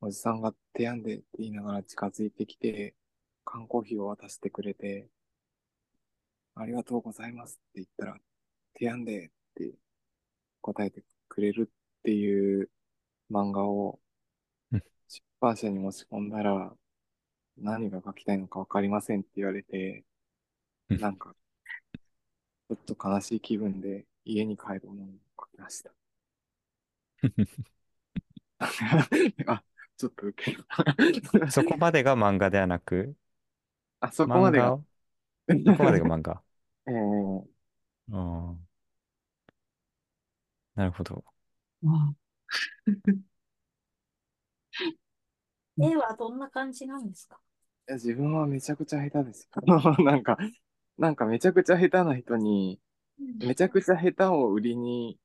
[0.00, 2.94] おじさんが手やんでって言いながら近づいてきて、
[3.44, 5.08] 缶コーヒーを渡してくれて、
[6.54, 8.16] ありがとうございますって言ったら、
[8.74, 9.74] 手やんでって
[10.60, 12.70] 答えてくれるっていう
[13.30, 14.00] 漫画を
[14.72, 14.82] うん。
[15.08, 16.74] 出版社に持ち込んだら、
[17.58, 20.04] 何が書きたいのかわかりませんって言われて、
[20.90, 21.00] うん。
[21.00, 21.34] なんか、
[22.68, 25.92] ちょっと悲しい気分で家に帰るものを書きました。
[29.46, 29.62] あ、
[29.96, 30.64] ちょっと受ける。
[31.50, 33.16] そこまでが漫画ではなく、
[34.00, 34.64] あ、そこまでが。
[34.66, 34.84] 漫画を？
[35.66, 36.42] そこまでが漫画？
[36.86, 37.44] えー
[38.12, 38.72] ああ。
[40.74, 41.24] なるほど。
[41.84, 42.12] あ
[45.78, 47.38] 絵はどんな感じなんですか？
[47.88, 50.04] いや自分はめちゃくちゃ下手ですよ。
[50.04, 50.38] なんか、
[50.98, 52.80] なんかめちゃくちゃ下手な人に、
[53.38, 55.18] めちゃくちゃ下手を売りに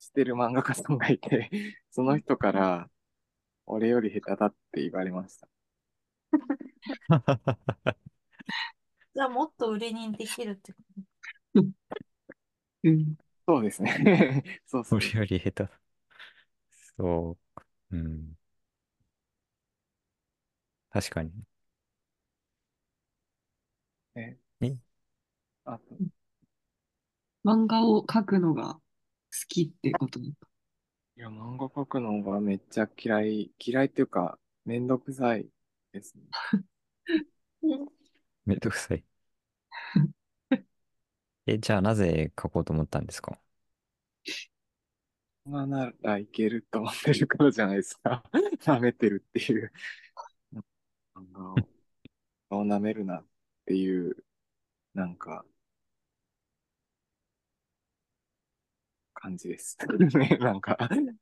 [0.00, 1.50] してる漫画家さんがいて、
[1.90, 2.90] その人から、
[3.66, 5.48] 俺より下手だって言われました。
[9.14, 10.78] じゃあもっと売りにできるってこ
[11.54, 11.62] と？
[12.82, 13.16] うん
[13.46, 14.44] そうですね。
[14.66, 14.98] そうそう。
[14.98, 15.68] 俺より下手。
[16.96, 17.66] そうか。
[17.90, 18.34] うん。
[20.90, 21.32] 確かに。
[24.14, 24.78] ね
[25.64, 25.96] あと、
[27.44, 28.80] 漫画を描くのが好
[29.48, 30.20] きってこと？
[30.20, 30.34] い
[31.16, 35.48] や、漫画描くのがめっちゃ嫌い、嫌いっていうか、めんどくさい
[35.92, 36.24] ですね。
[38.46, 39.04] めんどくさい。
[41.46, 43.38] え、じゃあなぜ書こうと思ったんですか？
[45.46, 48.22] 漫画ならいけると思ってるからじゃないですか。
[48.64, 49.72] 舐めてるっていう。
[51.14, 51.56] 漫画を、
[52.50, 53.26] を舐めるなっ
[53.66, 54.24] ていう、
[54.94, 55.44] なんか、
[59.20, 59.78] 感じです。
[60.18, 60.78] ね、なんか。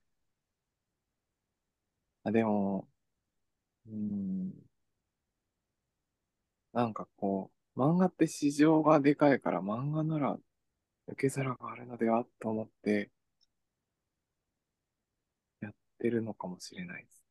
[2.24, 2.88] あ、でも、
[3.86, 4.52] うーん、
[6.72, 10.38] なんかこう、漫画って市場がでかいから漫画なら
[11.08, 13.10] 受け皿があるのではと思って
[15.60, 17.22] やってるのかもしれないです。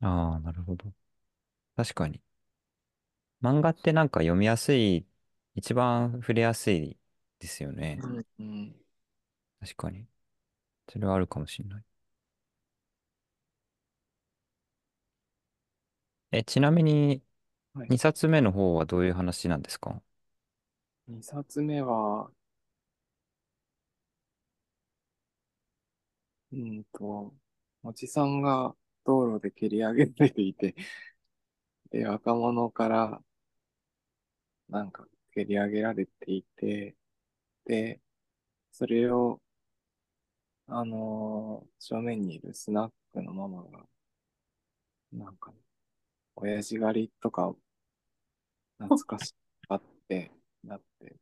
[0.00, 0.92] ああ、なるほど。
[1.76, 2.22] 確かに。
[3.42, 5.06] 漫画ってなんか読みやすい、
[5.54, 6.98] 一番触れやすい
[7.40, 8.00] ですよね。
[8.02, 8.76] うん、うん。
[9.60, 10.06] 確かに。
[10.90, 11.84] それはあるかもしれない。
[16.30, 17.22] え、ちなみに、
[17.74, 17.88] はい。
[17.88, 20.02] 2冊目の方はどういう話なんですか
[21.06, 22.32] ？2冊目は、
[26.52, 27.34] うんと、
[27.82, 28.74] おじさんが
[29.04, 30.74] 道路で蹴り上げられていて、
[31.90, 33.22] で、若者から
[34.68, 36.96] なんか蹴り上げられていて、
[37.66, 38.00] で、
[38.72, 39.40] それを、
[40.68, 43.86] あのー正面にいるスナックのママが、
[45.12, 45.52] なんか、
[46.36, 47.54] 親父狩りとか
[48.78, 49.34] 懐かし
[49.68, 50.32] がって、
[50.64, 51.16] なって、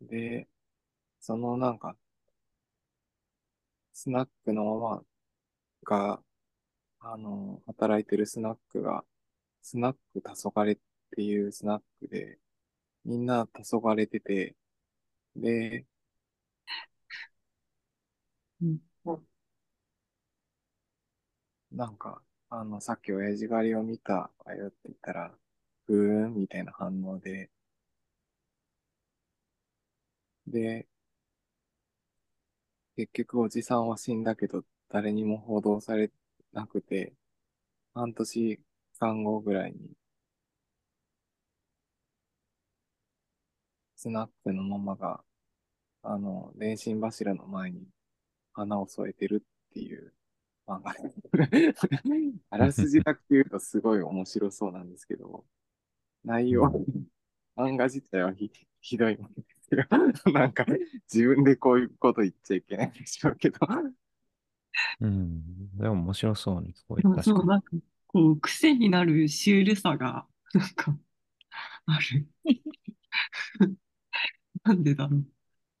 [0.00, 0.48] で、
[1.20, 1.96] そのなんか、
[3.94, 5.02] スナックのママ
[5.84, 6.22] が、
[7.00, 9.04] あのー働いてるスナックが、
[9.62, 10.80] スナック黄昏っ
[11.16, 12.38] ていうスナックで、
[13.04, 14.56] みんな黄昏てて、
[15.36, 15.86] で、
[18.64, 19.26] うん。
[21.72, 25.34] なんか、あの、さっき親父狩りを見たわよって言ったら、
[25.86, 27.50] ふーんみたいな反応で、
[30.48, 30.86] で、
[32.96, 36.10] 結局おじさんは死んだけど、誰にも報道され
[36.52, 37.12] なくて、
[37.94, 38.60] 半年
[39.00, 39.92] 間後ぐらいに、
[43.96, 45.24] スナックのママが、
[46.02, 47.86] あの、電信柱の前に
[48.54, 50.14] 花を添えてるっていう
[50.66, 51.80] 漫画です。
[52.50, 55.44] あらすじだけ言うとすごい面白そうなんですけど、
[56.24, 56.62] 内容、
[57.56, 58.50] 漫画自体はひ、
[58.80, 59.86] ひどいもんですよ。
[60.32, 60.64] なんか、
[61.12, 63.58] 自分でこういうこと言っちゃいけないんでしょうけど。
[65.00, 65.76] うん。
[65.76, 67.46] でも面白そうに聞こえでもそう。
[67.46, 67.70] なんか、
[68.06, 70.96] こう、癖になるシュールさが、なんか、
[71.86, 72.28] ある。
[74.64, 75.24] なんでだろう。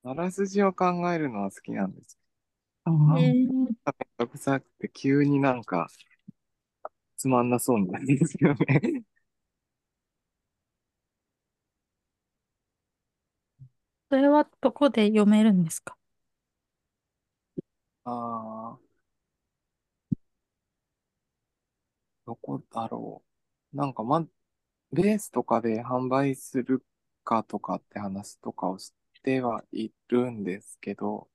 [0.04, 2.18] あらすじを考えるのは好きなんです
[2.84, 5.88] ああ、えー、めんどくさくて急になんか
[7.16, 9.02] つまんなそうになるんですよね。
[14.10, 15.96] それはどこで読めるんですか？
[18.04, 18.10] あ
[18.80, 18.94] あ、
[22.26, 23.22] どこだろ
[23.72, 23.76] う。
[23.76, 24.26] なんかま、
[24.92, 26.84] ベースとかで販売する
[27.24, 28.92] かとかって話とかをし
[29.24, 31.28] てはいるんですけど、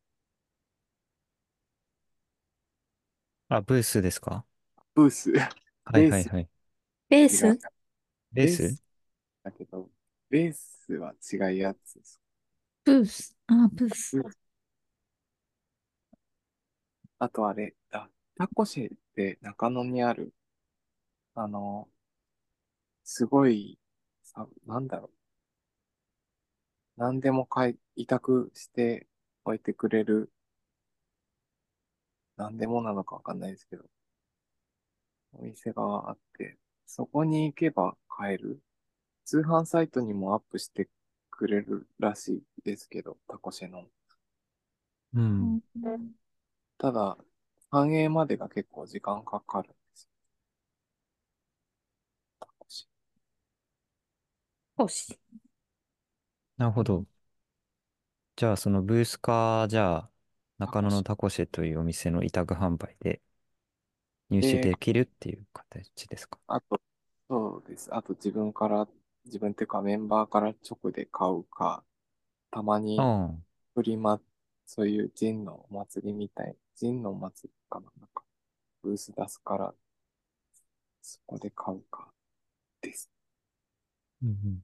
[3.49, 4.45] あ、ブースですか？
[4.93, 5.31] ブース、
[5.85, 6.49] はいベースはいはい。
[7.09, 7.59] ベー違う、ス？
[8.33, 8.63] ベース？
[8.63, 8.83] ベース
[9.43, 9.89] だけど、
[10.29, 12.21] ベースは違うやつです。
[12.83, 13.35] ブース。
[13.47, 14.17] あ、ブース。
[14.17, 14.37] ブース
[17.17, 20.33] あとあれ、あ、タコシェって中野にある、
[21.33, 21.89] あの、
[23.03, 23.77] すごい、
[24.23, 25.11] さ、なんだろう。
[26.97, 29.07] 何でも買い、委託して
[29.43, 30.31] おいてくれる、
[32.39, 33.85] 何でもなのかわかんないですけど、
[35.33, 38.61] お店があって、そこに行けば買える。
[39.25, 40.89] 通販サイトにもアップして
[41.31, 43.87] くれるらしいですけど、タコシェの。
[45.13, 45.19] う。
[45.19, 46.15] うんん
[46.79, 47.17] ただ、
[47.69, 50.09] 反映までが結構時間かかるんですよ。
[52.39, 52.99] タコシェ。
[54.77, 55.19] 少し。
[56.57, 57.05] なるほど。
[58.35, 60.11] じゃあそのブースか、じゃあ
[60.59, 63.19] 中野のタコシェというお店の委託販売で
[64.31, 66.39] 入手で、できるっていう形ですか？
[66.47, 66.81] あと、
[67.29, 67.93] そうです。
[67.95, 68.87] あと自分から、
[69.25, 71.83] 自分っていうかメンバーから直で買うか、
[72.51, 73.39] たまにああ、
[73.75, 74.21] フリマ、
[74.65, 78.23] そういうジンのお祭りみたい、ジンのお祭りかな、なんか、
[78.83, 79.75] ブース出すから、
[81.01, 82.13] そこで買うか、
[82.81, 83.09] です。
[84.23, 84.63] うんうん。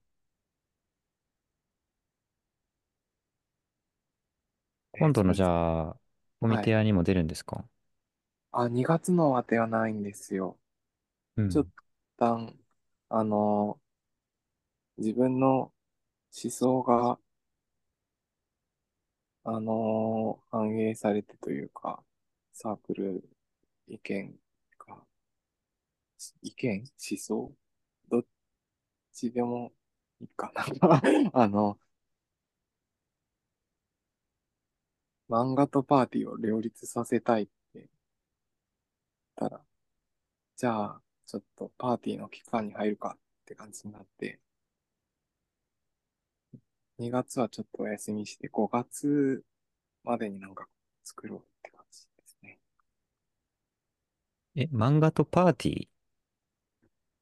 [4.99, 5.99] 今度のじあ、ゃあ、
[6.39, 6.69] コミはい。
[6.69, 7.67] ティアにも出るんですか？
[8.53, 10.57] あ、2月の当てはないんですよ。
[11.49, 11.67] ちょっ
[12.17, 12.55] と
[13.09, 13.79] あの、
[14.97, 15.71] 自分の
[16.43, 17.19] 思想が、
[19.45, 22.03] あの、反映されてというか、
[22.51, 23.23] サークル
[23.87, 24.37] 意見
[24.79, 25.05] が、
[26.41, 27.51] 意見思想？
[28.09, 28.25] どっ
[29.13, 29.73] ちでも
[30.21, 30.65] いいかな。
[31.33, 31.79] あの、
[35.29, 37.87] 漫画とパーティーを両立させたいって言っ
[39.35, 39.61] たら、
[40.55, 44.39] じゃあ、ちょっとパーティーの期間に入るかって感じになって、
[46.97, 49.43] 2月はちょっとお休みして、5月
[50.03, 50.67] までになんか
[51.03, 52.59] 作ろうって感じですね。
[54.55, 55.87] え、漫画とパーティー？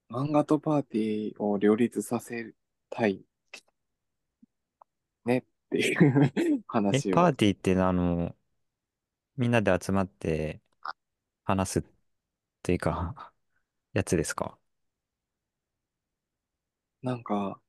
[0.09, 2.53] 漫画とパーティーを両立させ
[2.91, 3.25] たい
[5.25, 5.43] ねっ
[5.73, 8.35] ていうえ、話を、パーティーってあの、
[9.37, 10.61] みんなで集まって
[11.43, 11.83] 話すっ
[12.63, 13.33] ていうか、
[13.93, 14.57] やつですか？
[17.03, 17.59] なんか、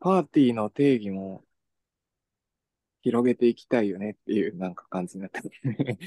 [0.00, 1.44] パーティーの定義も
[3.02, 5.42] 広げていきたいよねっていうなんか感じになって。
[5.42, 5.98] ますね。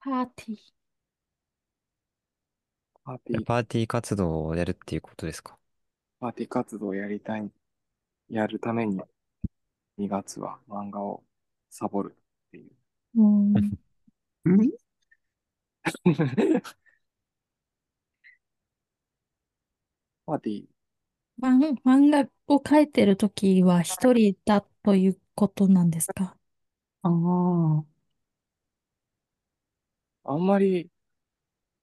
[0.00, 0.58] パーティー。
[3.04, 5.58] パーティー、パーティー活動をやるっていうことですか？
[6.20, 7.50] パーティー活動をやりたい、
[8.32, 9.00] やるために
[9.98, 11.24] 2月は漫画を
[11.70, 12.16] サボる
[12.48, 12.72] っていう。
[13.14, 13.76] うん。
[14.44, 14.72] うん？
[20.26, 20.66] パーティー、
[21.40, 26.36] 漫漫画を描いてるときは一人だということなんですか？
[27.02, 27.84] ああ、
[30.24, 30.90] あんまり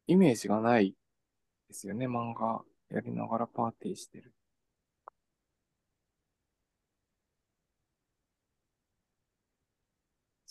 [0.08, 0.94] イメージがない
[1.70, 4.34] ですよね、漫画やりながらパーティーしてる。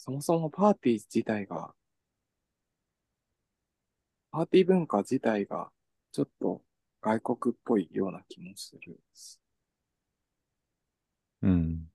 [0.09, 1.73] そもそもパーティー自体が、
[4.31, 5.71] パーティー文化自体が
[6.13, 6.63] ちょっと
[7.03, 8.99] 外国っぽいような気もする。
[11.43, 11.91] うん。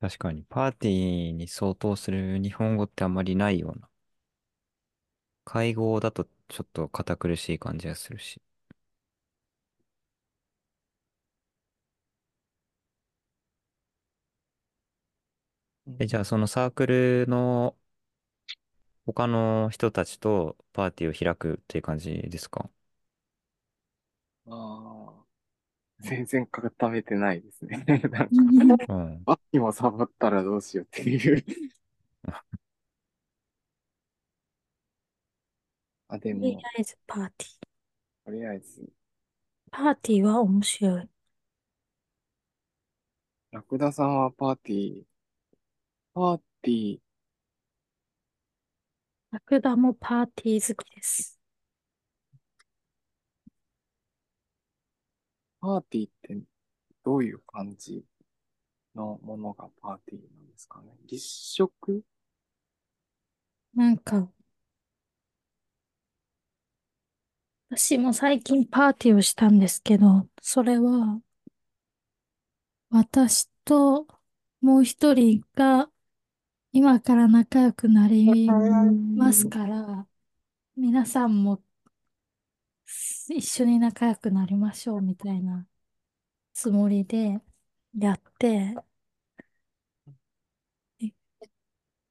[0.00, 3.88] 確かに、パーティーに相当する日本語ってあんまりないような。
[5.44, 8.42] 会合だとちょっと堅苦しい感じがするし。
[15.98, 17.76] え、じゃうん、あそのサークルの
[19.06, 22.68] 他の人たちとパーティーを開くっていう感じですか？
[24.46, 25.24] ああ、
[26.00, 27.84] 全然固めてないですね。
[28.10, 29.26] なんか、うんうん。
[29.26, 31.44] あっきもサボったらどうしようっていう
[36.08, 37.72] あ、でとりも、あえずパーティー。
[38.24, 38.88] とりあえず、
[39.72, 41.10] パーティーは面白い。
[43.52, 45.04] ラクダさんはパーティー、
[46.14, 46.98] パーティー、
[49.30, 51.38] ラクダもパーティー好きです。
[55.62, 56.38] パーティーって
[57.02, 58.04] どういう感じ
[58.94, 60.92] のものがパーティーなんですかね？
[61.06, 62.02] 立食？
[63.74, 64.30] なんか、
[67.70, 71.22] 私も最近パーティーをしたんですけど、それは
[72.90, 74.06] 私と
[74.60, 75.88] もう一人が
[76.72, 78.56] 今から仲良くなり
[79.14, 80.06] ますから、
[80.76, 81.62] 皆さんも
[83.28, 85.66] 一緒に仲良くなりましょうみたいな
[86.54, 87.40] つもりで
[87.98, 88.80] やって、
[91.00, 91.12] え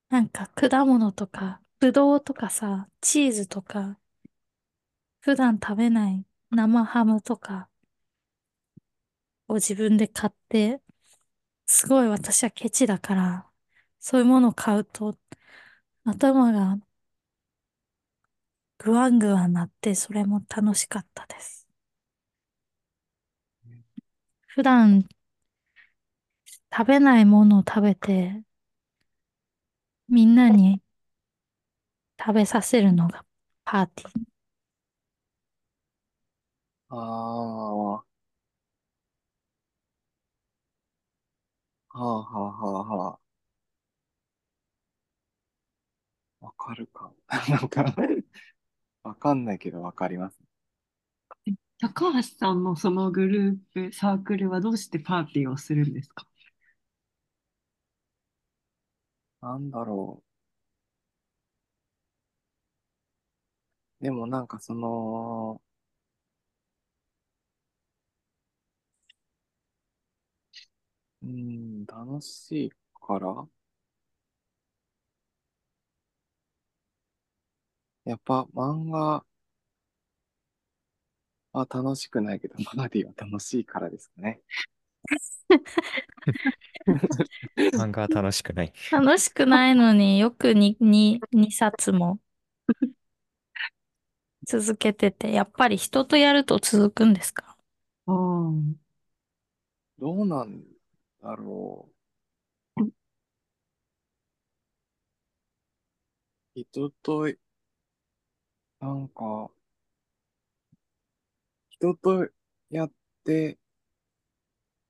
[0.10, 3.98] なんか果物とか、ぶどうとかさ、チーズとか、
[5.22, 7.70] 普段食べない生ハムとか
[9.48, 10.82] を自分で買って、
[11.68, 13.51] すごい私はケチだから、
[14.02, 15.18] そういうものを買うと
[16.06, 16.78] 頭が
[18.80, 21.66] グワングワンなって、それも楽しかったです。
[24.48, 25.04] 普段
[26.76, 28.44] 食べないものを食べて、
[30.08, 30.80] みんなに
[32.20, 33.26] 食べさせるのが
[33.66, 34.22] パーティー。
[36.90, 38.04] ああ、は
[41.90, 43.31] あ、はあ、はあ、はあ。
[46.42, 47.12] わかるか。
[47.50, 47.86] なんか
[49.04, 50.40] わかんないけどわかります。
[51.80, 56.26] 高橋さんのそのグループ、サークルはどうしてパーティーをするんですか？
[59.42, 60.24] なんだろ
[64.02, 64.04] う。
[64.04, 65.62] でもなんかその、
[71.24, 73.48] うーん、楽しいから？
[78.06, 79.24] やっぱ漫画
[81.54, 84.40] は楽しくないけど、マナディは楽しいからですかね。
[87.74, 88.74] 漫画は楽しくない。
[88.92, 92.20] 楽しくないのによくに、に、2冊も
[94.48, 97.56] 続けてて、やっぱり人とやると続くんですか？
[98.08, 98.82] ああ。
[100.00, 100.64] どうなん
[101.22, 101.92] だろう。
[106.56, 107.28] 人と、
[108.82, 109.50] なんか、
[111.70, 112.30] 人と
[112.70, 112.92] やっ
[113.26, 113.58] て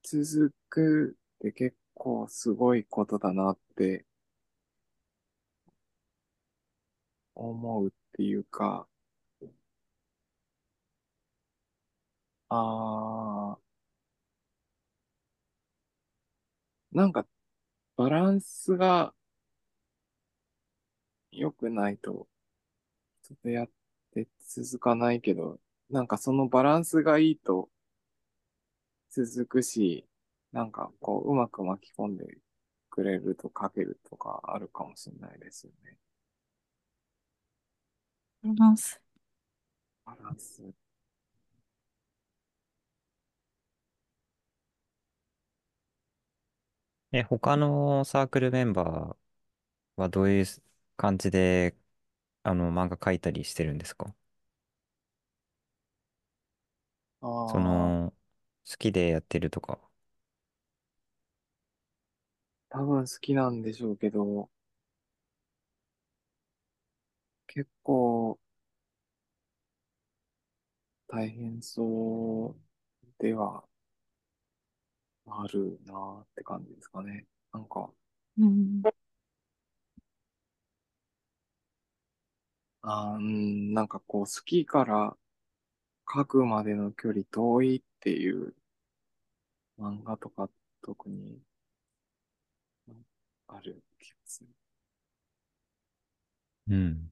[0.04, 4.06] 続くって結構すごいことだなって
[7.36, 8.88] 思うっていうか、
[12.50, 13.62] あー、
[16.94, 17.26] なんか
[17.98, 19.14] バランスが
[21.34, 22.30] 良くないと、
[23.24, 23.70] ちょっとやっ
[24.14, 25.60] て続かないけど、
[25.90, 27.70] なんかそのバランスがいいと
[29.12, 30.08] 続くし、
[30.52, 32.40] なんかこううまく巻き込んで
[32.90, 35.98] くれると書けるとかあるかもしれないですよね。
[38.44, 39.02] バランス。
[40.06, 40.62] バランス。
[47.12, 50.46] え、他のサークルメンバーはどういう
[50.98, 51.78] 感じで、
[52.44, 54.14] あの、漫画描いたりしてるんですか？
[57.46, 58.14] そああ、の、
[58.70, 59.80] 好きでやってるとか。
[62.70, 64.50] 多分好きなんでしょうけど、
[67.48, 68.40] 結構
[71.08, 73.64] 大変そうでは
[75.26, 77.26] あるなーって感じですかね。
[77.54, 77.92] なんか、
[78.38, 78.86] うん。
[82.84, 85.18] あーうん、なんかこう好きから
[86.14, 88.56] 書くまでの距離遠いっていう
[89.78, 90.50] 漫画とか
[90.82, 91.42] 特に
[92.88, 93.06] うん
[93.48, 94.50] ある気がする。
[96.68, 97.12] うん。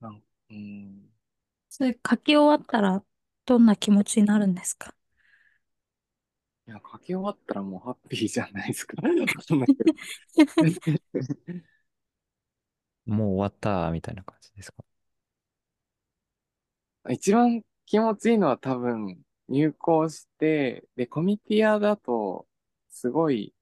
[0.00, 1.10] なんうん、
[1.70, 3.04] それ書き終わったら
[3.46, 4.94] どんな気持ちになるんですか？
[6.66, 8.96] いや、書き終わったらもうハッピーじゃないですか。
[8.96, 11.00] わかんないけど
[13.08, 14.84] もう終わった、みたいな感じですか？
[17.10, 19.18] 一番気持ちいいのは多分
[19.48, 22.46] 入校して、で、コミティアだと
[22.90, 23.54] すごい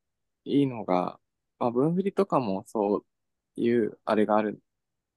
[0.44, 1.20] いいのが、
[1.59, 2.98] まあ、文振りとかもそ
[3.56, 4.60] ういうあれがある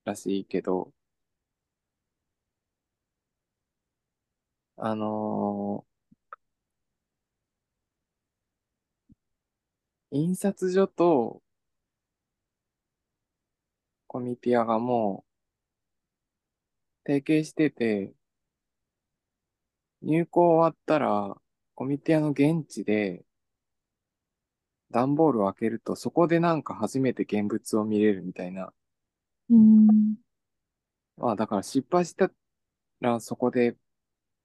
[0.06, 0.94] らしいけど、
[4.78, 5.90] あのー
[10.12, 11.42] 印刷所と
[14.10, 15.24] コミティアがも
[17.06, 18.14] う提携してて、
[20.02, 21.36] 入校終わったら、
[21.76, 23.24] コミティアの現地で、
[24.92, 28.74] 段ボールを開けると、そこでなんか初めて現物を見れるみたいな。
[29.50, 30.16] うん。
[31.18, 32.32] まあ、だから失敗した
[33.02, 33.76] ら、そこで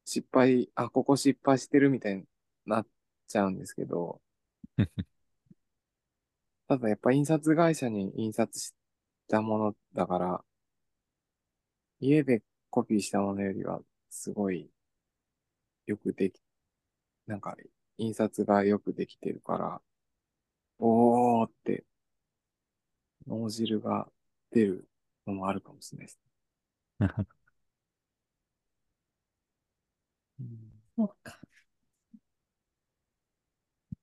[0.04, 2.24] 失敗、あ、ここ失敗してるみたいに
[2.66, 2.86] なっ
[3.28, 4.20] ちゃうんですけど、
[6.68, 8.74] ただやっぱ印刷会社に印刷し
[9.28, 10.44] たものだから、
[11.98, 12.40] 家で
[12.70, 14.70] コピーしたものよりは、すごい、
[15.86, 16.42] よくでき、
[17.26, 17.56] なんか、
[17.98, 19.82] 印刷がよくできてるから、
[20.78, 21.84] おーって、
[23.26, 24.08] 脳汁が
[24.50, 24.88] 出る
[25.26, 26.18] のもあるかもしれないです。
[27.00, 27.04] う
[30.42, 31.40] んそうか。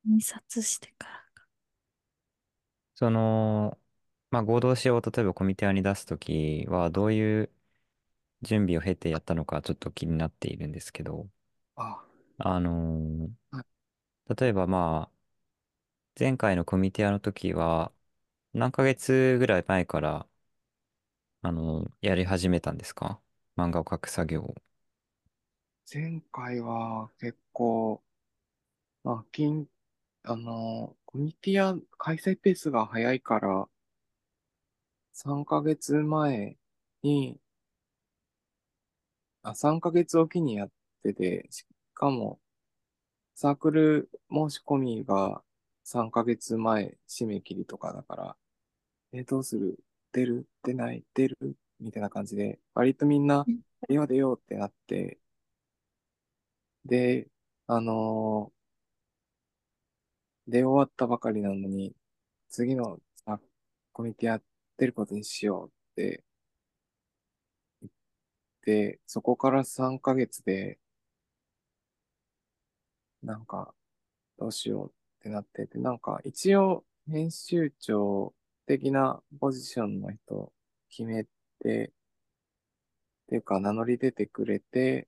[0.05, 1.47] 印刷してからか。
[2.95, 3.77] その、
[4.31, 7.51] まあ、合同誌を例えばコミティアに出すときは、どういう
[8.43, 11.29] 準備を経てやったのかちょっと気になっているんですけど、
[11.75, 12.05] あ、
[12.37, 13.63] あのーは
[14.35, 15.31] 例えばまあ、
[16.19, 17.93] 前回のコミティアの時は、
[18.53, 20.27] 何ヶ月ぐらい前から、
[21.43, 23.21] あのーやり始めたんですか？
[23.55, 24.55] 漫画を描く作業を。
[25.93, 28.01] 前回は結構、
[29.03, 29.67] まあ、金、
[30.23, 33.69] あの、コミティア開催ペースが早いから、
[35.13, 35.93] 3ヶ月
[36.29, 36.57] 前
[37.01, 37.39] に、
[39.43, 40.71] あ、3ヶ月おきにやっ
[41.03, 42.39] てて、しかも、
[43.35, 45.43] サークル申し込みが
[45.83, 48.37] 3ヶ月前締め切りとかだから、
[49.13, 49.79] え、どうする？
[50.13, 50.47] 出る？
[50.63, 51.05] 出ない？
[51.15, 51.57] 出る？
[51.79, 53.45] みたいな感じで、割とみんな、
[53.89, 55.19] 出よう出ようってなって、
[56.85, 57.27] で、
[57.67, 58.61] あのー
[60.47, 61.95] 出終わったばかりなのに、
[62.49, 63.39] 次のあ
[63.93, 64.41] コミティや
[64.81, 66.23] ってることにしようって
[67.81, 67.91] 言っ
[68.61, 70.79] て、そこから3ヶ月で、
[73.21, 73.75] なんか、
[74.39, 74.91] どうしようっ
[75.21, 78.33] てなってて、なんか、一応、編集長
[78.65, 80.51] 的なポジションの人
[80.89, 81.25] 決め
[81.59, 81.91] て、っ
[83.29, 85.07] ていうか、名乗り出てくれて、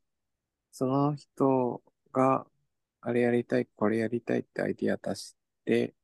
[0.72, 1.82] その人
[2.12, 2.46] が、
[3.02, 5.36] あれやりたい、これやりたいってアイディア出し
[5.66, 5.96] て、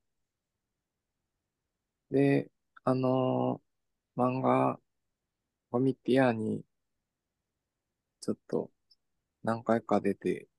[2.11, 2.49] で、
[2.83, 4.79] あのー漫画、
[5.71, 6.65] コミティアに、
[8.21, 8.71] ちょっと、
[9.43, 10.49] 何回か出て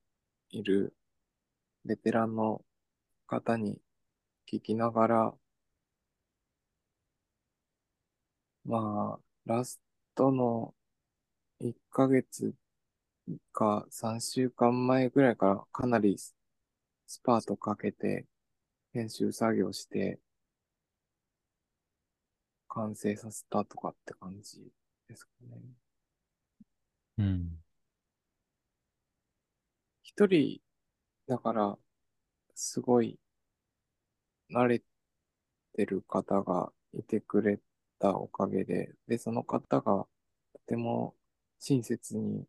[0.50, 0.94] いる、
[1.84, 2.64] ベテランの
[3.26, 3.80] 方に
[4.50, 5.34] 聞きながら、
[8.64, 9.80] まあ、ラス
[10.14, 10.74] トの
[11.60, 12.54] 1ヶ月
[13.52, 16.34] か3週間前ぐらいからかなりス
[17.22, 18.26] パートかけて
[18.92, 20.18] 編集作業して
[22.70, 24.72] 完成させたとかって感じ
[25.08, 25.58] ですかね。
[27.18, 27.60] うん。
[30.02, 30.60] 一人、
[31.26, 31.78] だから、
[32.54, 33.18] すごい
[34.50, 34.82] 慣れ
[35.74, 37.60] てる方がいてくれ
[37.98, 40.06] たおかげで、で、その方が
[40.54, 41.14] とても
[41.60, 42.46] 親切に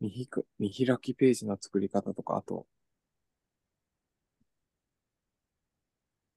[0.00, 2.66] 見ひく見開きページの作り方とか、あと、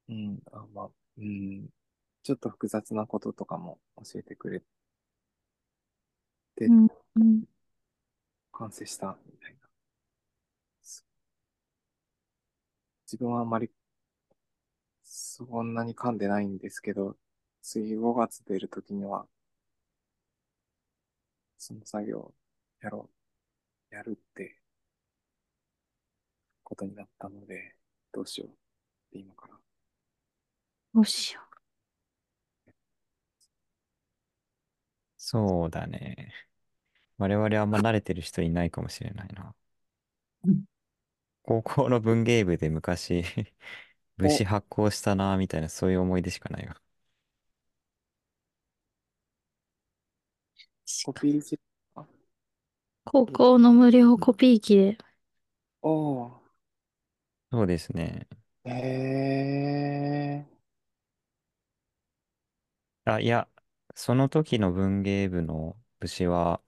[0.09, 1.69] うん、あ、まあ、うん、
[2.29, 4.61] ちょっと複雑なこととかも教えてくれ
[6.55, 6.87] てうん。
[7.15, 7.43] うん。
[8.51, 9.67] 完成したみたいな。
[10.83, 11.03] す
[13.07, 13.71] 自分はあんまり
[15.01, 17.17] そんなに噛んでないんですけど、
[17.63, 19.25] 次5月出るときには、
[21.57, 22.31] その作業
[22.79, 23.09] やろ
[23.91, 24.59] う、やるって
[26.63, 27.73] ことになったので、
[28.11, 28.53] どうしようっ
[29.13, 29.55] て今から。
[30.93, 31.48] どうしよ
[35.31, 36.33] そうだね。
[37.19, 39.55] 我々あんま慣れてる人いないかもしれないな。
[40.43, 40.63] うん
[41.43, 43.23] 高校の文芸部で昔、
[44.23, 46.81] お武士発行したなみたいなそういう思い出しかないわ。
[51.01, 51.59] コピーし、
[51.95, 52.05] あ、
[53.03, 54.97] 高校の無料コピー機で。
[55.81, 56.49] おー、
[57.51, 58.27] そうですね。
[58.65, 60.45] え
[63.05, 63.47] あ、いや、
[63.99, 66.61] その時の文芸部の武士は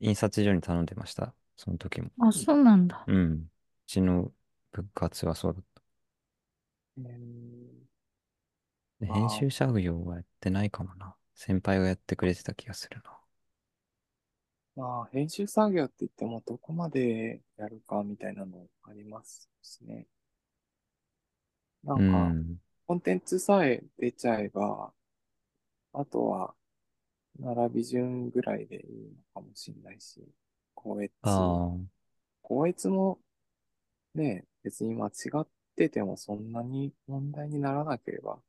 [0.00, 1.34] 印刷所に頼んでました。
[1.56, 2.10] その時も。
[2.20, 3.08] あ、そうなんだ。
[3.08, 3.32] うん。
[3.34, 3.48] う
[3.86, 4.32] ちの
[4.72, 5.82] 部活はそうだった。
[6.98, 7.04] ー、
[9.02, 11.14] えーであ集作業はやってないかもな。
[11.36, 13.16] 先輩がやってくれてた気がするな。
[14.76, 20.06] まあ、編集作業って言ってもどこまでやるかみたいなのありますしね。
[21.84, 22.60] なうんか、ん。
[22.86, 24.92] コンテンツさえ出ちゃえば、
[25.94, 26.54] あとは、
[27.40, 30.22] 並び順ぐらいでいいのかもしれないし、
[30.74, 32.04] 校閲、ああ。
[32.42, 33.18] 校閲も
[34.14, 38.40] ね、別に間違っててもそんなに問題にならなければ、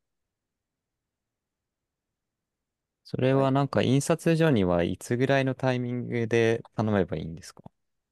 [3.06, 7.64] それはなんか印刷所にはいつぐらいのタイミングで頼めばいいんですか？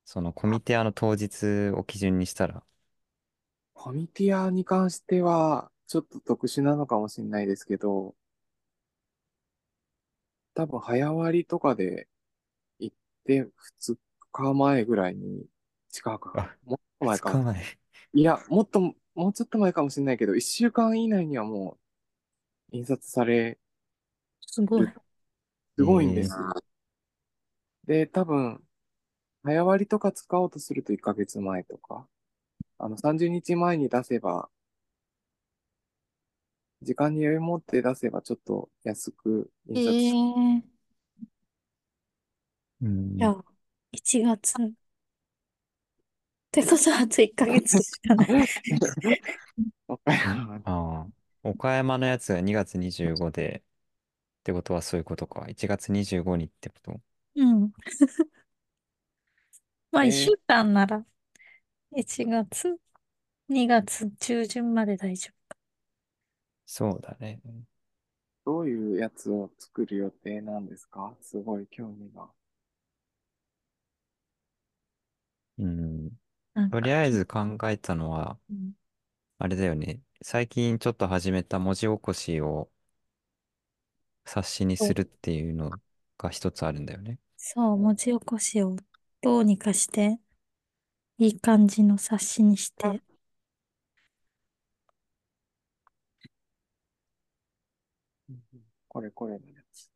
[0.05, 2.63] そのコミティアの当日を基準にしたら。
[3.75, 8.15] コミティアに関しては、ちょっと特殊なのかもしれないですけど、
[10.53, 12.07] 多分早割とかで
[12.79, 13.97] 行って2
[14.31, 15.47] 日前ぐらいに、
[15.91, 17.45] 近くあ、もっと前2か。
[18.13, 18.81] いや、もっと、
[19.15, 21.79] もうちょっと前かもしれないけど、1週間以内にはも
[22.73, 23.59] う印刷され
[24.41, 24.87] すごい。
[24.87, 25.01] る。
[25.77, 26.47] すごいんですよ。
[27.85, 28.61] で、多分、
[29.43, 32.07] 早割とか使おうとすると1ヶ月前とか、
[32.79, 34.49] あの、30日前に出せば、
[36.83, 40.17] 時間に余裕持って出せばちょっと安くえ印刷
[40.59, 40.63] え
[42.81, 43.45] うんじゃあ、
[43.91, 44.53] 1月。
[44.63, 44.71] っ
[46.51, 48.47] てことはあと1ヶ月しかない。
[49.87, 51.07] わかりますああ。
[51.43, 53.63] 岡山のやつが2月25で、
[54.41, 55.47] ってことはそういうことか。
[55.49, 57.01] 1月25日ってこと？
[57.35, 57.73] うん。
[59.91, 61.05] まあ、えー1週間なら、
[61.95, 62.79] 1月、
[63.49, 65.42] 2月中旬まで大丈夫。
[66.73, 67.41] そうだね。
[68.45, 71.13] どういうやつを作る予定なんですか？
[71.19, 72.29] すごい興味が。
[75.57, 76.09] うん。
[76.53, 78.73] なんかとりあえず考えたのは、うん
[79.39, 80.01] あれだよね。
[80.23, 82.71] 最近ちょっと始めた文字起こしを
[84.25, 85.79] 冊子にするっていうの
[86.17, 87.19] が一つあるんだよね。
[87.37, 88.75] そう、文字起こしを
[89.21, 90.19] どうにかして
[91.17, 93.01] いい感じの冊子にして、
[98.93, 99.91] これこれのやつ。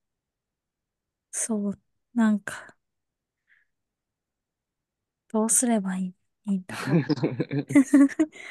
[1.32, 1.80] そう、
[2.14, 2.76] なんか、
[5.30, 7.07] どうすればいい、いいんだろう。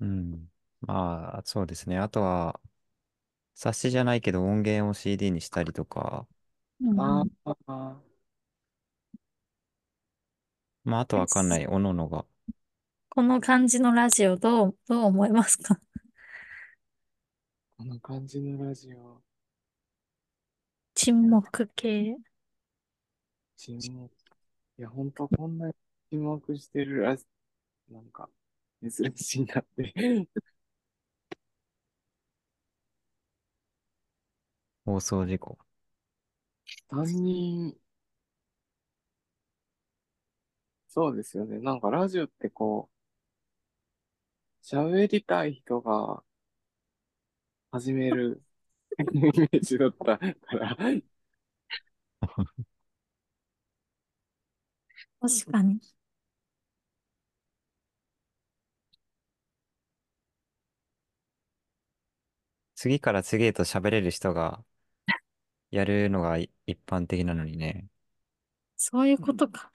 [0.00, 0.50] うん。
[0.80, 1.98] まあ、そうですね。
[1.98, 2.60] あとは、
[3.54, 6.28] 冊子じゃないけど音源を CD にしたりとか、
[6.80, 8.02] うんああ、
[10.84, 12.24] まあ、あとわかんない、おののが。
[13.08, 15.80] この感じのラジオどう、どう思いますか？
[17.78, 19.22] この感じのラジオ、
[20.94, 22.16] 沈黙系。
[23.56, 24.10] 沈黙。
[24.78, 25.74] いや、ほんとこんなに
[26.10, 27.26] 沈黙してるラジ
[27.90, 28.30] なんか、
[28.82, 29.92] 珍しいなって。
[34.86, 35.58] 放送事故。
[36.90, 37.76] 3人、
[40.88, 41.58] そうですよね。
[41.58, 42.88] なんかラジオってこ
[44.62, 46.24] う、喋りたい人が
[47.74, 48.40] 始める
[49.12, 50.76] イメージだったから、
[55.20, 55.80] 確かに。
[62.76, 64.64] 次から次へと喋れる人が
[65.70, 67.88] やるのがい一般的なのにね。
[68.76, 69.70] そういうことか。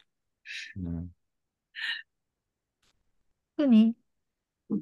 [0.78, 1.12] うん。
[3.58, 3.96] 特に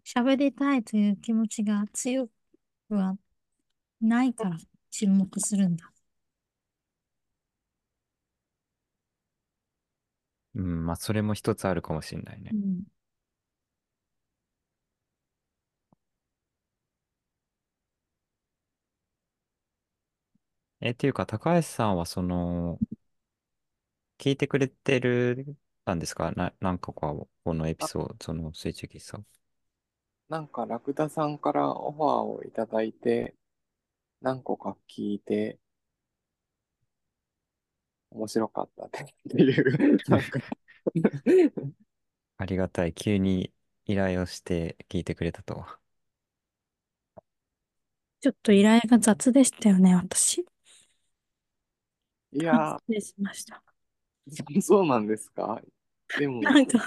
[0.06, 2.32] 喋りたいという気持ちが強く
[2.96, 3.18] は
[4.02, 4.58] ないから
[4.92, 5.92] 沈黙するんだ。
[10.56, 12.56] うん、まあ、それも一つあるかもしれないねう。
[12.56, 12.84] ん。
[20.82, 22.80] え、っていうか、高橋さんはその、
[24.20, 25.56] 聞いてくれてる
[25.86, 26.32] たんですか？
[26.34, 29.26] な、何個かをこのエピソード、その水中喫茶を。
[30.30, 33.36] なんかラクダさんからオファーをいただいて、
[34.22, 35.60] 何個か聞いて、
[38.12, 38.90] 面白かったっ
[39.30, 40.40] ていう、 なんか
[42.38, 42.94] ありがたい。
[42.96, 43.54] 急に
[43.86, 45.80] 依頼をして聞いてくれたとは。
[48.22, 50.46] ちょっと依頼が雑でしたよね、私。
[52.32, 53.62] いや失礼しました。
[54.30, 55.62] ー、 そうなんですか？
[56.16, 56.80] でも、なんか、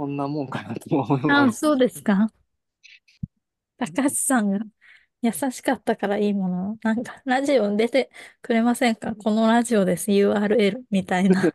[0.00, 1.58] こんなもんかなと思いあ、ます。
[1.58, 2.32] そうですか。
[3.76, 4.60] 高橋さんが
[5.20, 6.78] 優しかったからいいもの。
[6.82, 8.10] なんか、ラジオに出て
[8.40, 9.14] くれませんか？
[9.14, 10.10] このラジオです。
[10.10, 11.52] URL みたいな。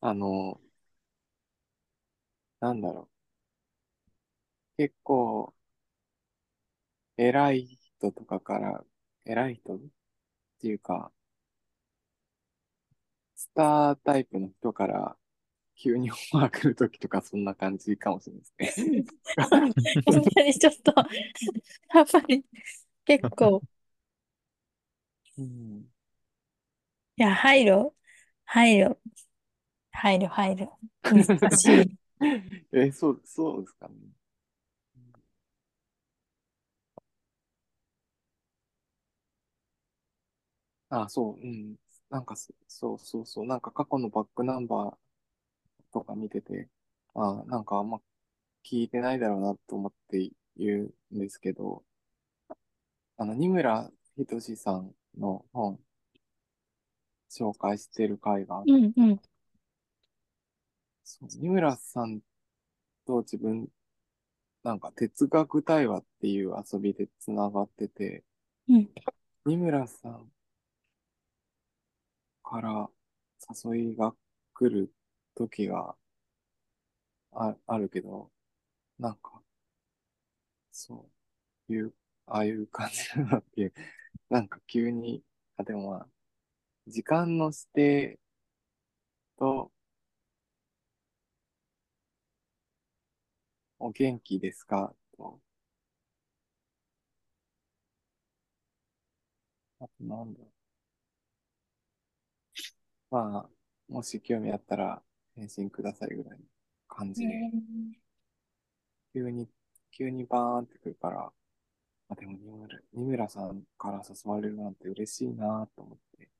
[0.00, 0.60] あの、
[2.60, 3.08] なんだろう。
[4.76, 5.54] 結構、
[7.16, 8.84] 偉い人とかから、
[9.24, 9.78] 偉い人っ
[10.60, 11.21] ていうか、ス
[13.54, 15.16] タータイプの人から、
[15.76, 19.04] 急にオファー来るときとか、そんな感じかもしれないですね。
[20.06, 20.94] 本当にちょっと、
[21.94, 22.44] やっぱり、
[23.04, 23.62] 結構、
[25.36, 25.86] うん、
[27.16, 27.92] いや、配慮、
[28.44, 28.96] 配慮、
[29.92, 30.70] 配慮、配慮。
[31.02, 31.98] 難しい。
[32.72, 33.94] え、そう、そうですかね。
[40.90, 41.76] あ、そう、うん。
[42.12, 43.46] なんかそ、そうそうそう。
[43.46, 46.68] なんか過去のバックナンバーとか見てて、
[47.14, 48.00] あ、なんかあんま
[48.62, 51.82] 聞いてないだろうなと思って言うんですけど、
[53.16, 55.80] あの、二村仁さんの本、
[57.30, 59.20] 紹介してる回が、うんうん。
[61.02, 62.20] そう二村さん
[63.06, 63.68] と自分、
[64.64, 68.22] なんか哲学対話っていう遊びでつながってて、
[68.68, 68.90] うん。
[69.46, 70.30] 二村さん
[72.52, 72.90] から
[73.66, 74.14] 誘いが
[74.54, 74.92] 来る
[75.34, 75.96] 時が
[77.32, 78.30] あ、あるけど、
[78.98, 79.42] なんか、
[80.70, 81.08] そ
[81.68, 81.94] ういう、
[82.26, 83.74] ああいう感じだなっていう、
[84.30, 85.24] なんか急に、
[85.56, 86.08] あ、でもまあ、
[86.88, 88.20] 時間の指定
[89.38, 89.70] と、
[93.78, 94.94] お元気ですか？
[95.18, 95.38] と、
[99.80, 100.51] あとなんだろう。
[103.12, 105.02] まあ、もし興味あったら
[105.36, 106.44] 返信くださいぐらいの
[106.88, 107.28] 感じで、
[109.14, 109.48] 急に、
[109.90, 111.32] 急にバーンってくるから、
[112.08, 116.30] あ、でも二村、二村さんから誘われるなんて嬉しいなと思って、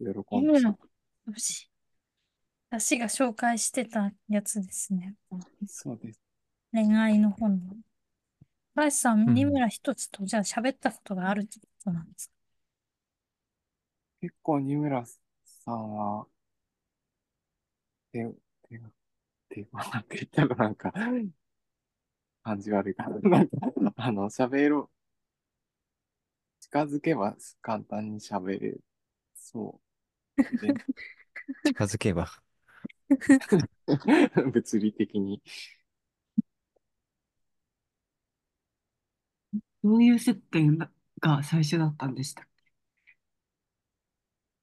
[0.00, 0.76] よ喜んで井村、
[1.26, 1.70] 私、
[2.70, 5.16] 私が紹介してたやつですね。
[5.66, 6.20] そうです。
[6.72, 7.76] 恋愛の本の。
[8.74, 12.37] 高橋さん、うん二村一つとじゃあ喋ったことがあるってことなんですか？
[14.20, 15.04] 結構、二村
[15.44, 16.26] さんは、
[18.12, 18.18] 手、
[18.68, 18.90] 手が、
[19.50, 20.92] 手が、なんて言ったらなんか、
[22.42, 23.20] 感じ悪いかな。
[23.30, 23.56] なんか、
[23.96, 24.90] あの、喋ろう。
[26.60, 28.84] 近づけば簡単に喋れる。
[29.34, 29.80] そ
[30.52, 30.58] う。
[30.60, 30.78] で
[31.64, 32.30] 近づけば。
[34.52, 35.42] 物理的に。
[39.82, 40.90] どういう接点が
[41.20, 42.47] が最初だったんでしたっ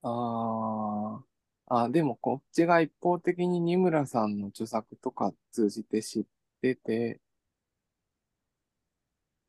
[0.07, 1.22] あ
[1.68, 6.26] あ、あ、でもこっちが一方的に二村さんの著作とか通じて知っ
[6.61, 7.22] てて、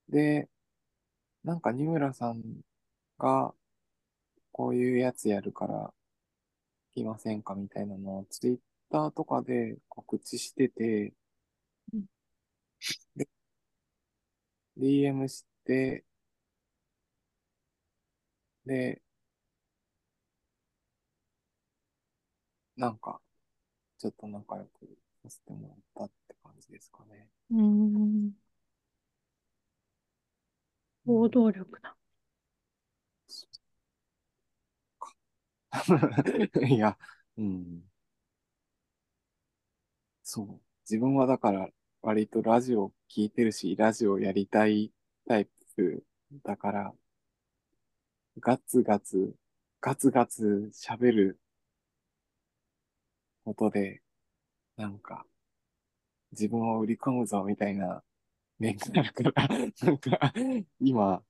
[0.08, 0.48] で、
[1.44, 2.42] なんか二村さん
[3.18, 3.54] が
[4.52, 5.94] こういうやつやるから
[6.94, 8.58] 来ませんかみたいなのをツイッ
[8.90, 11.14] ターとかで告知してて、
[13.16, 13.26] で
[14.76, 16.04] DM して、
[18.66, 19.00] で、
[22.77, 23.20] なんか、
[23.98, 24.89] ちょっと仲良く
[25.23, 27.28] させてもらったって感じですかね。
[27.51, 28.32] うーん。
[31.07, 31.97] 行動力だ。
[36.69, 36.97] いや、
[37.39, 37.82] うん。
[40.23, 40.61] そう。
[40.82, 41.69] 自分はだから、
[42.03, 44.93] 割とラジオ聞いてるし、ラジオやりたい
[45.27, 45.47] タイ
[45.77, 46.05] プ
[46.44, 46.94] だから、
[48.40, 49.35] ガツガツ、
[49.82, 51.39] ガツガツ喋る
[53.47, 54.02] ことで、
[54.77, 55.24] なんか、
[56.32, 58.02] 自分を売り込むぞみたいな
[58.59, 60.32] 面があるから、なんか、
[60.81, 61.23] 今、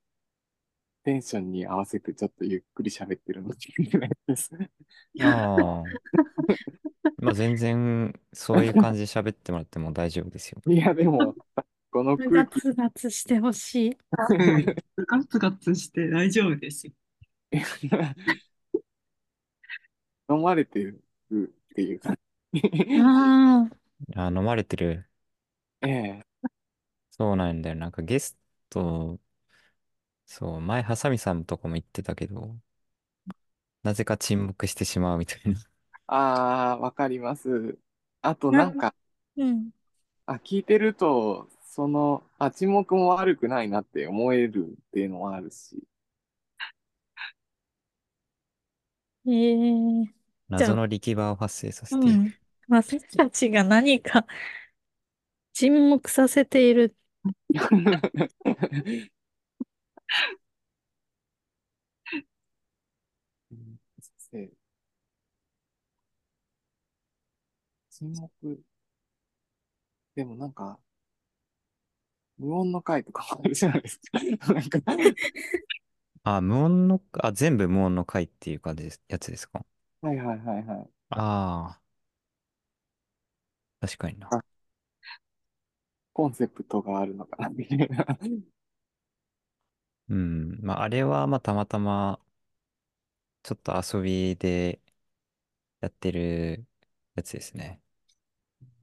[1.03, 4.49] テンションに合わせてちょっとゆっくり喋ってるのかもしれないです。
[5.21, 5.83] ああ。
[7.19, 10.61] まあ全然、そういう感じで喋ってもらっても大丈夫ですよ。
[10.65, 11.35] いや、でも、
[11.91, 13.91] この空気、ガツガツしてほしい。
[13.91, 13.97] け
[15.05, 16.93] ガツガツして大丈夫ですよ。
[20.29, 21.01] 飲まれてる
[21.77, 22.21] っていう感じ。
[22.95, 23.77] ああ、
[24.25, 25.09] あ、飲まれてる？
[25.81, 26.23] ええ。
[27.11, 27.75] そうなんだよ。
[27.75, 28.37] なんかゲス
[28.69, 29.19] ト、
[30.27, 32.55] そう、前、ハサミさんとかも言ってたけど、
[33.83, 35.59] なぜか沈黙してしまうみたいな。
[36.07, 37.77] ああ、わかります。
[38.21, 38.93] あと、なんか、
[39.37, 39.71] うん。
[40.27, 45.83] あ、聞いてると、その、あ、沈黙も悪くないなって思えるっていうのもあるし。
[49.27, 49.31] え
[50.07, 50.16] え
[50.49, 52.21] 謎の力場を発生させうている。
[52.23, 52.33] ん。
[52.67, 54.25] 私たちが何か
[55.53, 56.95] 沈黙させている。
[67.89, 68.63] 沈黙。
[70.15, 70.79] でもなんか、
[72.37, 74.53] 無音の回とかもあるじゃないですか。
[74.53, 74.79] なんか、
[76.23, 79.65] あ、無音の、あ、全部無音の回っていう感じです、やつですか？
[80.01, 80.89] はいはいはいはい。
[81.09, 81.79] あ
[83.81, 84.31] あ、確かにな。
[84.31, 84.41] あ、
[86.11, 88.05] コンセプトがあるのかな、みたいな。
[90.09, 90.59] うん。
[90.61, 92.19] まあ、あれは、まあ、たまたま、
[93.43, 94.79] ちょっと遊びで
[95.81, 96.67] やってる
[97.15, 97.81] やつですね。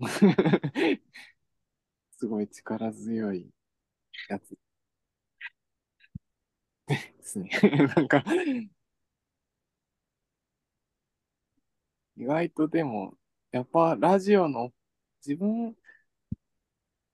[2.17, 3.51] すごい力強い
[4.29, 4.57] やつ
[6.89, 7.49] ですね。
[7.97, 8.25] なんか、
[12.17, 13.17] 意外とでも、
[13.53, 14.73] やっぱラジオの、
[15.27, 15.77] 自分、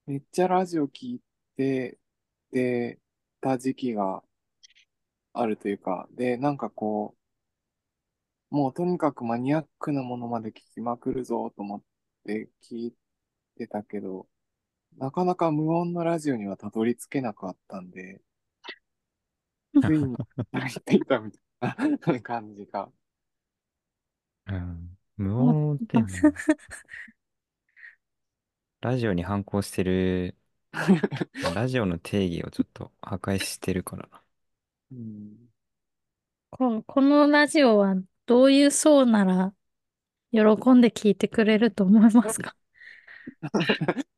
[0.07, 1.21] めっちゃラジオ聞い
[1.57, 1.99] て、
[2.53, 2.99] で、
[3.41, 4.23] た時期が
[5.33, 7.17] あるというか、で、なんかこ
[8.51, 11.83] う、もうとにかくマニアックなものまで聞きまくるぞと思っ
[12.27, 12.95] て聞い
[13.57, 14.29] てたけど、
[14.99, 18.21] なかなか無音のラジオにはたどり着けなかったんで、
[19.83, 20.17] ついに
[20.53, 22.91] 入っていたみたいな感じが。
[24.51, 24.99] うん。
[25.17, 26.35] 無も音でも、
[28.83, 30.37] ラジオに反抗してる、
[31.43, 34.23] ラジオの定義をちょっと破壊してるからな。
[34.93, 35.51] うん。
[36.51, 37.97] こ、このラジオは
[38.27, 39.55] どういう層なら
[40.33, 40.41] 喜
[40.75, 42.57] んで聞いてくれると思いますか？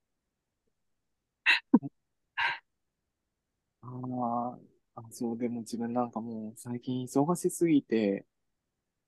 [3.82, 4.58] あー
[4.96, 8.26] あ、そう、でも自分なんかもう最近忙しすぎて、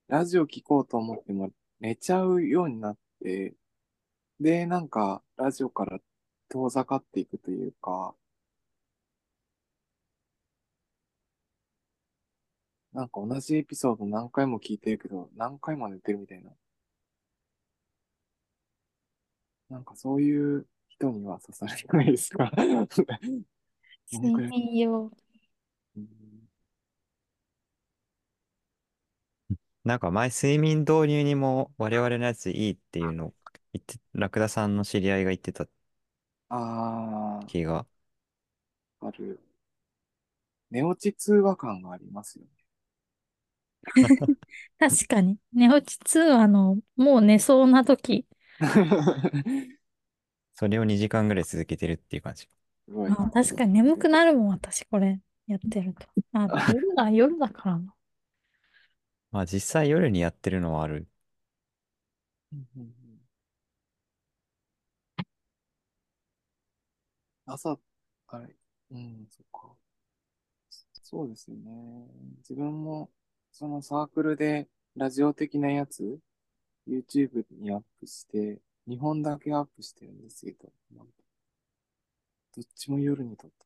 [0.07, 3.53] ラジオ聞こうと思っても寝ちゃうようになって、
[4.39, 5.99] で、なんかラジオから
[6.49, 8.15] 遠ざかっていくというか、
[12.93, 16.49] なんか同じエピソード何回も聞いてるけど、何回も寝てるみたいな。
[19.69, 22.51] なんかそういう人には刺されないですか？
[22.55, 22.85] 睡
[24.11, 25.11] どのくらい眠用。
[25.97, 26.05] うん
[29.85, 33.35] なんか前睡眠導入にも我々のやついいっていうのを
[33.73, 35.67] 言って、ラクダさんの知り合いが言ってた
[36.49, 36.57] あ
[37.47, 37.85] 気が。
[38.99, 39.39] あ、ある。
[40.69, 42.49] 寝落ち通話感がありますよね。
[44.79, 45.37] 確かに。
[45.53, 48.25] 寝落ち通話の、もう寝そうな時。
[50.55, 52.49] それを2時間ぐらい続けてるっていう感じ。
[52.87, 53.13] すごい。
[53.13, 55.19] あ、確かに眠くなるもん、私、これ。
[55.47, 56.07] やってると。
[56.33, 57.94] あ、夜だ、夜だからな。
[59.35, 61.07] まあ実際夜にやってるのはある。
[62.53, 62.95] うんうんうん
[67.47, 67.79] 朝、
[68.27, 68.55] あれ、
[68.91, 69.75] うん、そっか。
[71.01, 72.07] そうですよね。
[72.39, 73.11] 自分も、
[73.51, 76.19] そのサークルでラジオ的なやつ、
[76.87, 80.71] YouTube にアップして、2本だけアップしてるんですけど、
[82.55, 83.64] どっちも夜に撮った。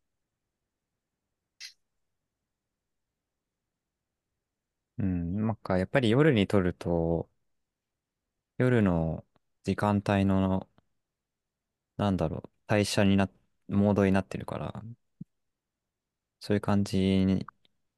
[4.99, 5.47] うん。
[5.47, 7.29] なんかやっぱり夜に撮ると、
[8.59, 9.25] 夜の
[9.63, 10.67] 時間帯の、
[11.97, 13.29] なんだろう、代謝にな、
[13.67, 14.83] モードになってるから、
[16.41, 17.45] そういう感じに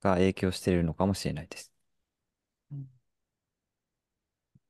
[0.01, 1.71] が影響してるのかもしれないです。
[2.71, 2.89] うん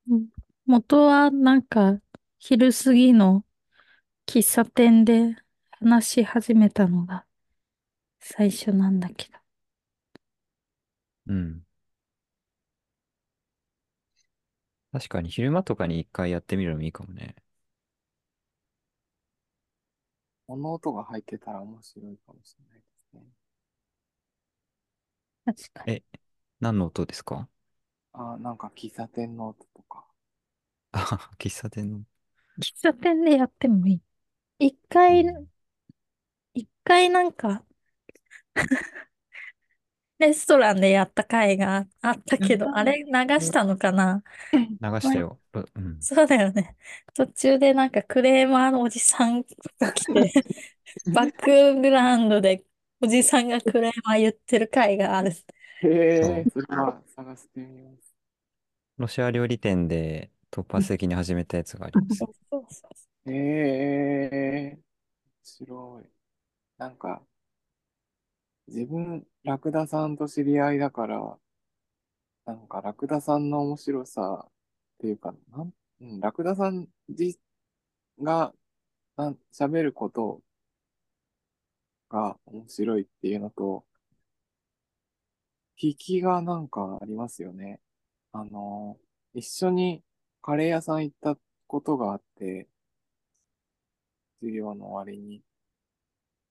[0.09, 0.29] うん
[0.67, 1.99] 元は、なんか、
[2.39, 3.43] 昼過ぎの
[4.27, 5.35] 喫茶店で
[5.71, 7.25] 話し始めたのが
[8.19, 9.39] 最初なんだけど。
[11.27, 11.65] うん。
[14.93, 17.35] 確かに昼間とかに一回やってみるのもいいかもね。
[20.45, 23.23] この音が入ってたら面白いかもしれないですね。
[25.45, 25.93] 確かに。
[25.93, 26.03] え、
[26.61, 27.49] 何の音ですか？
[28.13, 30.05] あ、なんか喫茶店の音とか。
[30.93, 32.05] あ、喫茶店の。
[32.59, 34.01] 喫茶店でやってもいい。
[34.67, 35.25] 一回、
[36.53, 37.65] 一回なんか、
[40.21, 43.11] レストランでやった回があったけど、あれ流
[43.41, 44.23] したのかな？
[44.81, 45.39] 流したよ。
[45.53, 46.03] ううん。
[46.03, 46.75] そうだよね。
[47.13, 49.43] 途中でなんかクレーマーのおじさん
[49.79, 50.33] が来て、
[51.13, 52.65] バックグラウンドで
[53.01, 55.31] おじさんがクレーマー言ってる回がある。
[55.83, 58.15] へえ、それは探してみます。
[58.97, 62.19] ロシア料理店で突発的に始めたやつがあります。
[62.19, 62.87] そうそうそ
[63.25, 63.31] う。
[63.31, 64.83] へえ、面
[65.43, 66.09] 白い。
[66.77, 67.25] なんか、
[68.71, 71.37] 自分、ラクダさんと知り合いだから、
[72.45, 74.51] なんか、ラクダさんの面白さっ
[74.99, 77.37] ていうか、なん、うん、ラクダさんじ
[78.21, 78.53] が、
[79.17, 80.41] なん、喋ること
[82.09, 83.85] が面白いっていうのと、
[85.77, 87.81] 引きがなんかありますよね。
[88.31, 88.97] あの、
[89.33, 90.03] 一緒に
[90.41, 91.37] カレー屋さん行った
[91.67, 92.69] ことがあって、
[94.41, 95.43] 授業の終わりに。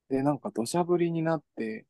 [0.09, 1.87] で、なんか土砂降りになって、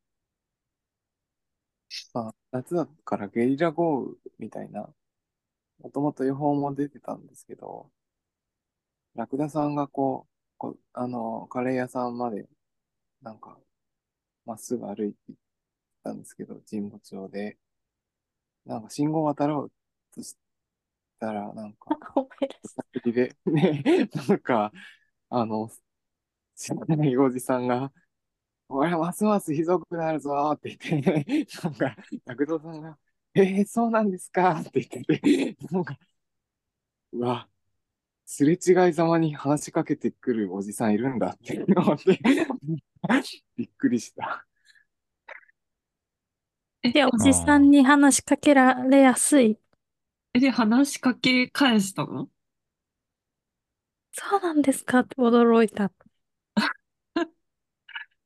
[2.15, 4.89] あ、夏だからゲリラ豪雨みたいな、
[5.81, 7.91] もともと予報も出てたんですけど、
[9.15, 12.49] ラクダさんがこう、こうあの、カレー屋さんまで、
[13.23, 13.59] なんか、
[14.47, 15.35] まっすぐ歩いて
[16.05, 17.59] たんですけど、神保町で、
[18.65, 19.73] なんか信号渡ろう
[20.15, 20.37] とし
[21.21, 22.49] たら、なんか、思い。
[22.49, 24.73] 出した先で、ね、なんか、
[25.31, 25.71] あの、
[26.57, 27.93] 知らないおじさんが、
[28.71, 32.99] 俺はますますひどくなるぞーって言って、 なんか、学童さんが、
[33.35, 35.99] えー、そうなんですかって言ってて、 なんか、
[37.13, 37.49] うわ、
[38.27, 42.21] すれ違いざまに話しかけてくるおじさんいるんだって思って、
[43.57, 44.47] びっくりした。
[46.83, 49.59] で、おじさんに話しかけられやすい。
[50.35, 52.29] え、で、話しかけ返したの？
[54.13, 55.91] そうなんですかって驚いた。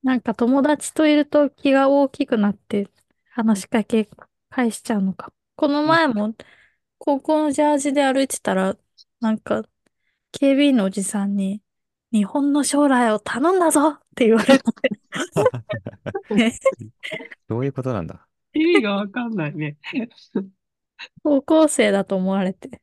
[0.05, 2.89] なんか友達といると気が大きくなって
[3.31, 4.09] 話しかけ
[4.51, 5.33] 返しちゃうのか。
[5.57, 6.35] この前も
[6.99, 8.77] 高校のジャージで歩いてたら、
[9.21, 9.65] なんか
[10.33, 11.63] 警備員のおじさんに
[12.13, 14.65] 日本の将来を頼んだぞって言われて。
[16.35, 16.59] ね
[17.49, 18.27] どういうことなんだ？
[18.53, 19.79] 意味がわかんないね。
[21.23, 22.81] 高校生だと思われて、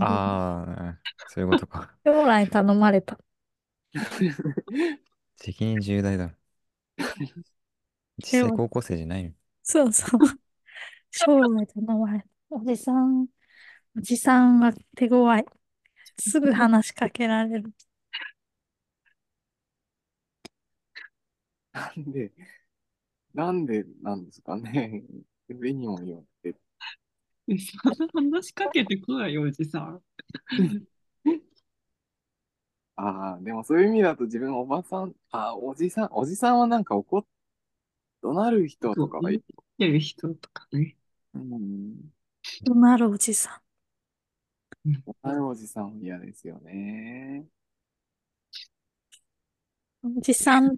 [0.00, 0.98] ああ、
[1.28, 1.90] そういうことか。
[2.04, 3.18] 将来頼まれた。
[5.42, 6.32] 責任重大だ。
[8.18, 9.32] 実際高校生じゃないの。
[9.64, 10.20] そうそう。
[11.10, 12.26] 将来頼まれた。
[12.50, 13.26] おじさん、
[13.96, 15.44] おじさんは手強い。
[16.18, 17.72] すぐ話しかけられる。
[21.72, 22.32] なんで、
[23.34, 25.02] なんでなんですかね。
[25.48, 26.54] 上にもよって。
[27.48, 30.02] え そんな話しかけてこないよ、おじさん。
[32.96, 37.24] ああ、でもそういう意味だと自分おばさん、あ、おじさん、おじさんはなんか怒っ、
[38.22, 39.42] 怒鳴る人とかはいい。
[39.78, 40.96] てる人とかね。
[41.34, 42.12] うん。
[42.64, 43.62] 怒鳴るおじさ
[44.84, 47.46] 怒鳴るおじさんは嫌ですよね。
[50.06, 50.18] ん。
[50.18, 50.76] おじさん、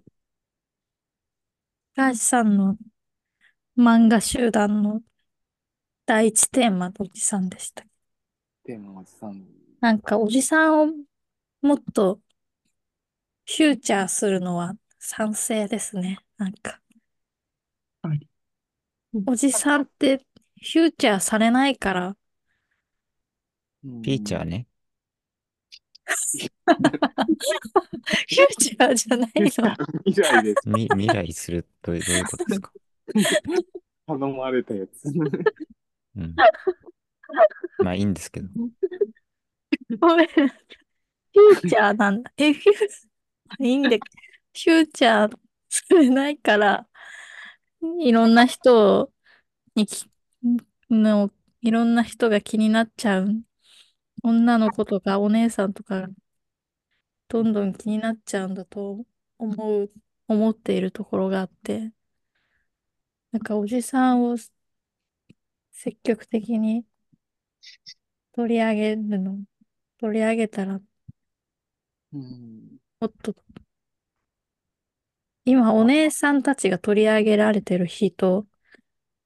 [1.95, 2.77] 高橋さんの
[3.77, 5.01] 漫画集団の
[6.05, 7.85] 第一テーマのおじさんでした。
[8.63, 9.45] でもおじさん、
[9.81, 10.93] なんかおじさんを
[11.65, 12.21] もっと
[13.47, 16.19] フューチャーするのは賛成ですね。
[16.37, 16.79] なんか、
[18.01, 18.27] はい。
[19.25, 20.17] おじさんって
[20.61, 22.17] フューチャーされないから、
[23.83, 24.67] うんフィーチャーね。
[26.05, 29.49] フューチャーじゃないの。
[30.05, 30.69] 未来です。
[30.69, 32.71] み、未来するとどういうことですか？
[34.07, 35.05] 頼まれたやつ。
[35.05, 36.35] うん。
[37.79, 38.49] まあいいんですけど。
[39.99, 40.27] ごめん。
[41.35, 42.31] フューチャーなんだ。
[42.37, 45.37] え、フュー、いいんで、フューチャー
[45.69, 46.87] されないから、
[47.99, 49.11] いろんな人
[49.75, 50.09] にき、
[50.89, 51.31] の、
[51.61, 53.43] いろんな人が気になっちゃう。
[54.23, 56.07] 女の子とかお姉さんとか
[57.27, 59.05] どんどん気になっちゃうんだと
[59.37, 59.91] 思う、
[60.27, 61.91] 思っているところがあって、
[63.31, 64.35] なんかおじさんを
[65.71, 66.85] 積極的に
[68.33, 69.39] 取り上げるの、
[69.99, 70.79] 取り上げたら
[72.15, 72.77] うん。
[72.99, 73.33] もっと、
[75.45, 78.47] 今お姉さんたちが取り上げられてる日と、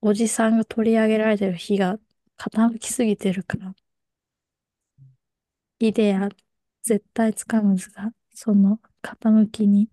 [0.01, 1.99] おじさんが取り上げられてる日が
[2.37, 3.75] 傾きすぎてるから、
[5.79, 6.29] イデア
[6.83, 9.89] 絶対つかむずが、その傾きに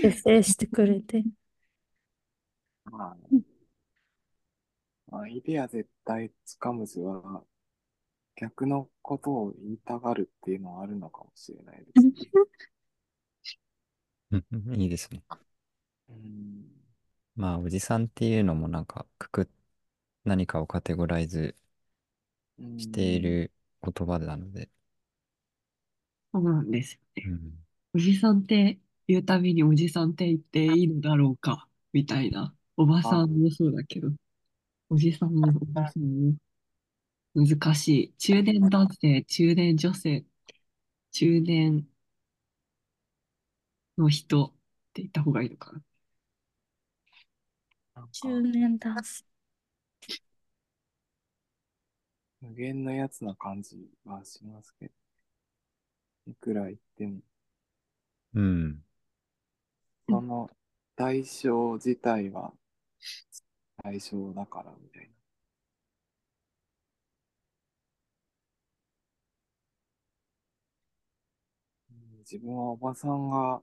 [0.00, 1.22] 是正してくれて、
[5.10, 7.42] まあ、イデア絶対つかむずは、
[8.36, 12.12] 逆のことを言いたがるっていうのはあるのかもしれないですね。
[14.30, 15.22] うんいいですね。
[16.08, 16.64] うん。
[17.34, 19.48] まあおじさんっていうのもなんかくくっ、
[20.24, 21.56] 何かをカテゴライズ
[22.58, 23.52] うんしている
[23.82, 24.68] 言葉なので。
[26.32, 27.24] そうなんですよね。
[27.26, 27.66] うん。
[27.94, 32.54] おじさんって言うたびにおじさんって言っていいのだろうか、みたいな。
[32.76, 34.10] おばさんもそうだけど、
[34.90, 36.34] おじさんもおばさんも
[37.36, 38.12] 難しい。
[38.18, 40.24] 中年男性、中年女性、
[41.12, 41.86] 中年
[43.98, 44.50] の人っ
[44.94, 45.82] て言った方がいいのかな。
[47.96, 49.24] なんか中年男性。
[52.40, 54.94] 無限のやつな感じはしますけど。
[56.26, 57.20] いくら言っても、
[58.34, 58.82] うん。
[60.08, 60.50] その
[60.96, 62.52] 対象自体は
[63.82, 65.15] 対象だからみたいな。
[72.30, 73.62] 自分はおばさんが、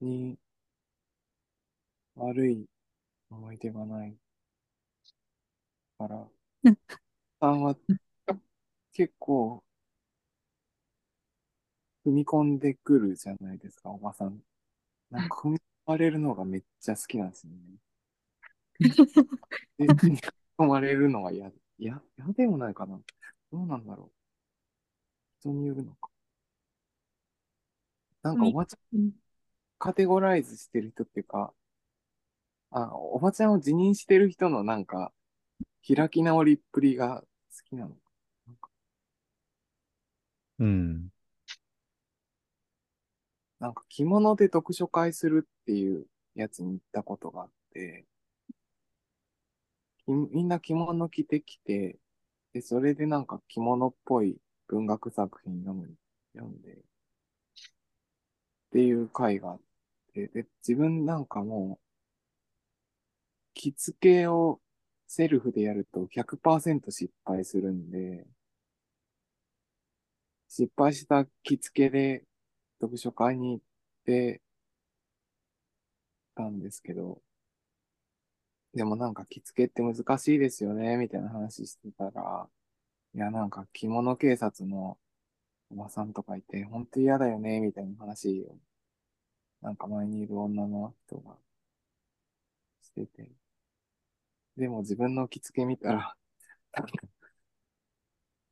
[0.00, 0.38] に
[2.14, 2.64] 悪い
[3.30, 4.16] 思い出がない
[5.98, 6.28] から、
[7.40, 7.76] さんは
[8.94, 9.62] 結構
[12.06, 14.40] 踏み込んでくるじゃないですか、おばさん。
[15.10, 17.58] なんか踏み込まれるのがめっちゃ好きなんですよね。
[19.78, 20.18] で、 踏み
[20.58, 23.00] 込まれるのは嫌、嫌、嫌でもないかな。
[23.50, 24.12] どうなんだろう。
[25.40, 26.11] 人によるのか。
[28.22, 29.12] なんかおばちゃんうん
[29.78, 31.52] カテゴライズしてる人っていうか、
[32.70, 35.12] あ、おばちゃんを辞任してる人のなんか、
[35.86, 37.26] 開き直りっぷりが好
[37.68, 37.96] きなのか。
[38.46, 38.68] なんか
[40.60, 41.08] うん。
[43.60, 48.06] なんか着物で読書会するっていうやつに行ったことがあって、
[50.06, 51.98] きみんな着物着てきて、
[52.52, 54.38] で、それでなんか着物っぽい
[54.68, 55.94] 文学作品読む、
[56.34, 56.84] 読んで、
[58.72, 59.60] っていう会があっ
[60.14, 61.84] て、で、自分なんかもう、
[63.54, 64.60] 着付けを
[65.06, 68.26] セルフでやると100%失敗するんで、
[70.48, 72.24] 失敗した着付けで
[72.80, 73.64] 読書会に行っ
[74.06, 74.40] て
[76.34, 77.20] たんですけど、
[78.74, 82.48] でもなんか着付けって難しいですよね、みたいな話してたら、
[83.14, 84.98] いやなんか着物警察の
[85.72, 88.58] おばさんとかいて、本当嫌だよね、みたいな話を、
[89.62, 91.36] なんか前にいる女の人が
[92.82, 93.30] してて。
[94.56, 96.14] でも自分の着付け見たら、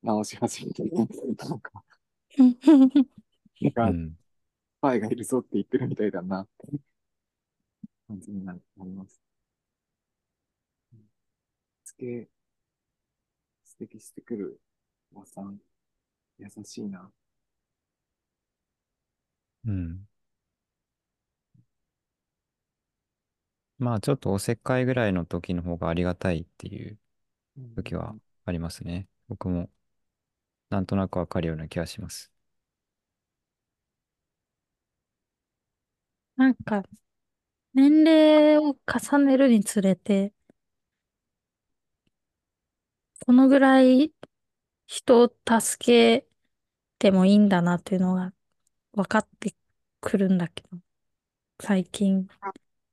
[0.03, 1.85] 直し始めて、なんか、
[3.75, 4.11] が、うん。
[4.13, 6.69] スパイがいるぞって言ってるみたいだなって
[8.09, 9.21] 感じになります。
[11.85, 12.31] つけ、指
[13.95, 14.59] 摘してくる
[15.15, 15.61] おばさん、
[16.41, 17.13] 優しいな。
[19.65, 20.07] うん。
[23.79, 26.99] まあちょっとおせっかいぐらいの時の方がありがたいっていう
[27.57, 29.09] う時はんありますね。
[29.29, 29.71] 僕も
[30.71, 32.33] なんとなくわかるような気がします。
[36.37, 36.83] なんか、
[37.75, 40.35] 年齢を重ねるにつれて、
[43.27, 44.13] このぐらい
[44.87, 46.29] 人を助け
[47.01, 48.33] てもいいんだなっていうのが
[48.93, 49.57] 分かって
[50.01, 50.79] くるんだけど、
[51.61, 52.29] 最近。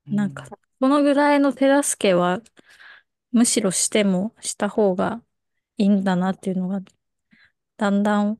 [0.06, 2.40] なんか、うんこのぐらいの手助けは、
[3.32, 5.24] むしろしてもした方が
[5.78, 6.82] いいんだなっていうのが、
[7.78, 8.40] だんだん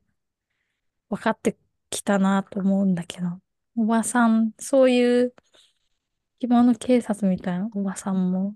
[1.08, 1.56] 分かって
[1.90, 3.40] きたなと思うんだけど、
[3.76, 5.34] おばさん、そういう
[6.40, 8.54] 着物警察みたいなおばさんも、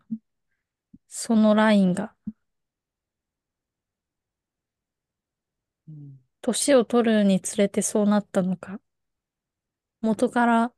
[1.07, 2.13] そのラインが、
[5.89, 8.81] うん年を取るにつれてそうなったのか、
[10.03, 10.73] 元から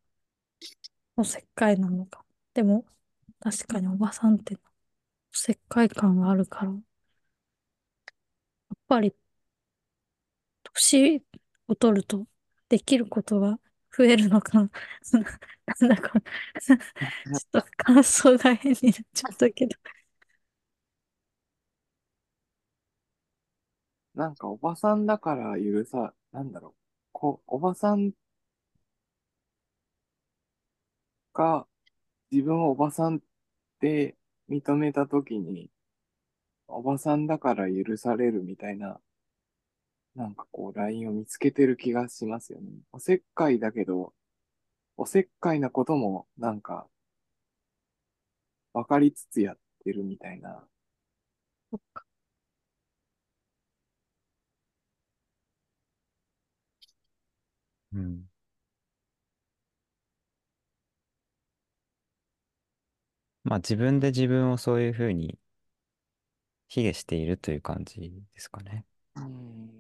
[1.16, 2.24] おせっかいなのか。
[2.55, 2.85] でも、
[3.41, 4.61] 確かにおばさんってお
[5.32, 6.82] せっかい感があるから、やっ
[8.89, 9.15] ぱり
[10.62, 11.23] 年
[11.69, 12.27] を取ると
[12.69, 13.59] できることが
[13.97, 14.70] 増えるのかな。
[15.81, 16.20] なんだか、
[16.61, 16.78] ちょっ
[17.53, 19.77] と感想が変になっちゃったけど。
[24.15, 26.74] なんかおばさんだから許さ、なんだろう。
[27.12, 28.12] こう、おばさん
[31.35, 31.66] が
[32.31, 33.20] 自分をおばさんっ
[33.81, 34.16] て
[34.51, 35.70] 認めたときに、
[36.69, 39.01] おばさんだから許されるみたいな、
[40.16, 42.70] なんかこう、ラインを見つけてる気がしますよね。
[42.93, 44.12] おせっかいだけど、
[44.97, 46.89] おせっかいなことも、なんか、
[48.74, 50.69] 分かりつつやってるみたいな。
[57.94, 58.28] うん。
[63.42, 65.38] まあ自分で自分をそういうふうに
[66.68, 68.00] 卑下しているという感じ
[68.34, 68.84] ですかね。
[69.16, 69.70] うん。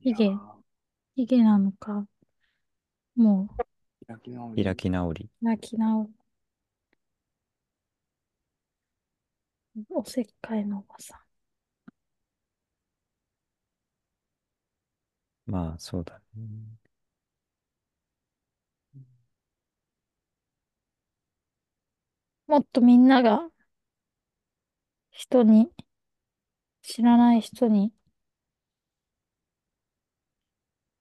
[0.00, 0.30] いヒゲ、
[1.16, 2.06] ヒゲなのか、
[3.16, 3.48] も
[4.06, 4.76] 開き直開り。
[4.76, 5.30] き直り。
[5.42, 6.10] う、泣き直る、
[9.90, 11.22] おせっかいのおばさ
[15.52, 16.42] まあそうだね。
[22.46, 23.48] もっとみんなが
[25.12, 25.70] 人に、
[26.82, 27.92] 知らない人に、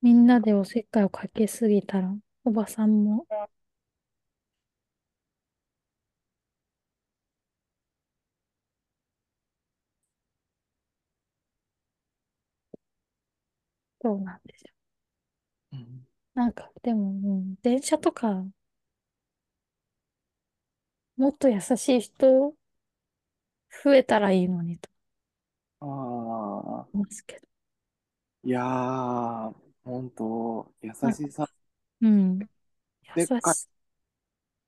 [0.03, 3.25] みんなでおせっかいをかけすぎたら、おばさんも
[14.03, 14.73] どうなんでしょ
[15.71, 16.39] うんう。
[16.39, 18.45] なんか、でも、うん、電車とか、
[21.15, 22.53] もっと優しい人
[23.83, 24.87] 増えたらいいのにと
[25.79, 27.47] ああ、思いますけど。
[28.43, 29.53] いやー、
[29.83, 31.49] 本当優なんか、しさ、
[32.01, 32.47] うん、優
[33.15, 33.65] でっかし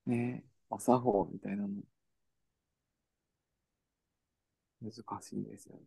[0.08, 1.70] いね、お作法みたいなの、
[4.82, 4.94] 難
[5.24, 5.82] しいですよね。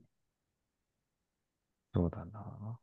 [1.92, 2.78] そうだな。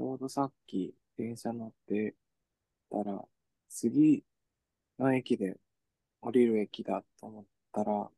[0.00, 2.14] ちょうどさっき電車乗って
[2.90, 3.22] たら、
[3.68, 4.24] 次
[4.98, 5.58] の駅で
[6.22, 8.10] 降りる駅だと思ったら、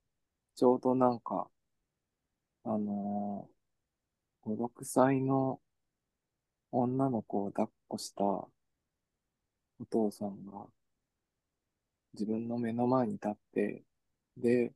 [0.55, 1.51] ちょうどなんか、
[2.63, 5.61] あのー、5、6歳の
[6.71, 8.49] 女の子を抱っこしたお
[9.91, 10.67] 父さんが
[12.15, 13.83] 自分の目の前に立って、
[14.37, 14.73] で、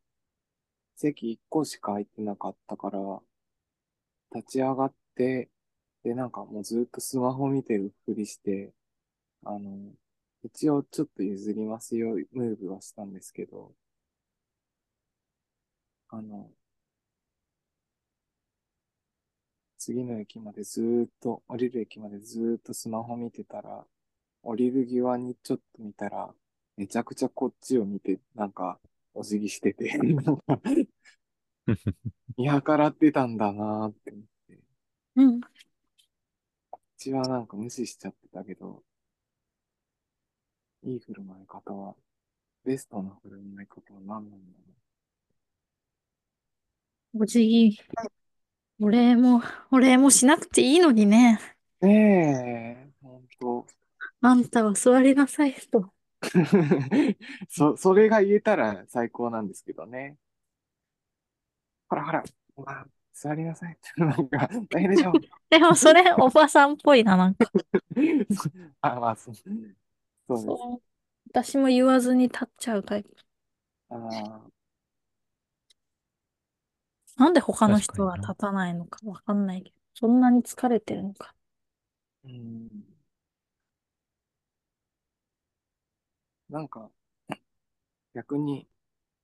[0.96, 2.98] 席1個しか空いてなかったから、
[4.34, 5.50] 立ち上がって、
[6.06, 8.72] で、なんかもうずっとスマホ見てるふりして、
[9.44, 9.92] あの、
[10.44, 13.74] 一応ちょっと譲りますよ、ムーブはしたんですけど、
[16.08, 16.50] あの、
[19.78, 23.86] 次の駅までずーっと、降りる駅までずーっとスマホ見てたら、
[24.42, 26.34] 降りる際にちょっと見たら、
[26.76, 28.80] めちゃくちゃこっちを見て、なんか、
[29.14, 30.60] お辞儀してて、なんか
[32.38, 34.58] 見計らってたんだなーって思って。
[35.16, 35.40] うん。
[37.06, 38.82] っちはなんか無視しちゃってたけど、
[40.82, 41.94] いい振る舞い方は、
[42.64, 44.36] ベストな振る舞い方は何なんだ
[47.14, 47.78] ろお辞儀、
[48.80, 51.40] お礼も、お礼もしなくていいのにね。
[51.80, 51.86] う。
[51.86, 53.66] ねえ、ほんと。
[54.20, 55.92] あんたは座りなさいと。
[57.48, 60.16] そ、それが言えたら最高なんですけどね。
[61.88, 62.24] ほらほら、
[62.56, 62.86] まあ、
[63.16, 65.12] 座りなさいって、なんか、大変でしょ。
[65.48, 67.50] でもそれ、おばさんっぽいな、なんか。
[68.82, 69.76] あ、まあ、そう、そうです。
[70.28, 70.82] そう。
[71.30, 73.10] 私も言わずに立っちゃうタイプ。
[73.88, 74.50] ああ、
[77.16, 81.34] なんで他の人は立たないのかわかんないけど、そんなに疲れてるのか。
[82.24, 82.68] うん。
[86.50, 86.90] なんか、
[88.14, 88.66] 逆に、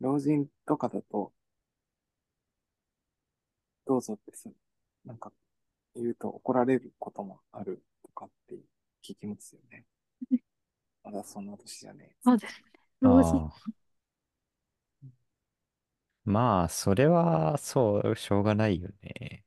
[0.00, 1.32] 老人とかだと、
[3.86, 4.50] どうぞってさ、
[5.04, 5.32] なんか、
[5.94, 8.54] 言うと怒られることもあるとかって
[9.02, 9.84] 聞きますよね。
[11.04, 12.72] まだそんな年じゃねそうですね。
[13.00, 13.36] 老人。
[13.36, 13.72] ああ。
[16.24, 19.44] まあ、それは、そう、しょうがないよね。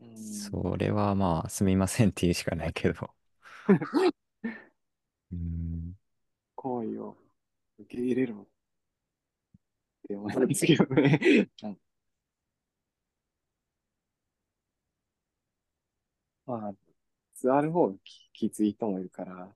[0.00, 0.04] え。
[0.04, 0.16] うん。
[0.16, 3.10] それはまあ、すみませんって言うしかないけど。
[5.32, 5.94] うん。
[6.54, 7.16] 行為を
[7.78, 8.46] 受け入れるのっ
[10.08, 11.48] て思うんですけどね。
[11.62, 11.80] なんか
[16.50, 16.74] まあ、
[17.34, 19.54] 座る方がききつい人もいるから、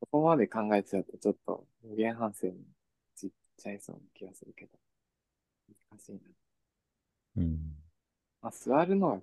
[0.00, 2.54] そこまで考えちゃうとちょっと無限反省に
[3.16, 4.78] ちっちゃいそうな気がするけど、
[5.90, 6.20] 難しいな。
[7.36, 7.76] うん。
[8.42, 9.20] まあ、座るのは、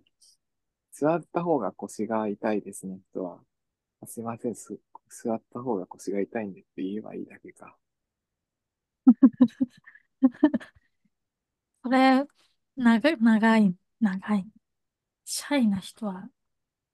[0.91, 3.44] 座った方が腰が痛いですね、人は。
[4.02, 4.80] あすいません、す、
[5.10, 7.78] 座った方が腰が痛いんでって言えばいいだけか。
[11.84, 12.26] これ、
[12.76, 14.48] 長い、長い、長い。
[15.26, 16.30] シャイな人は、ね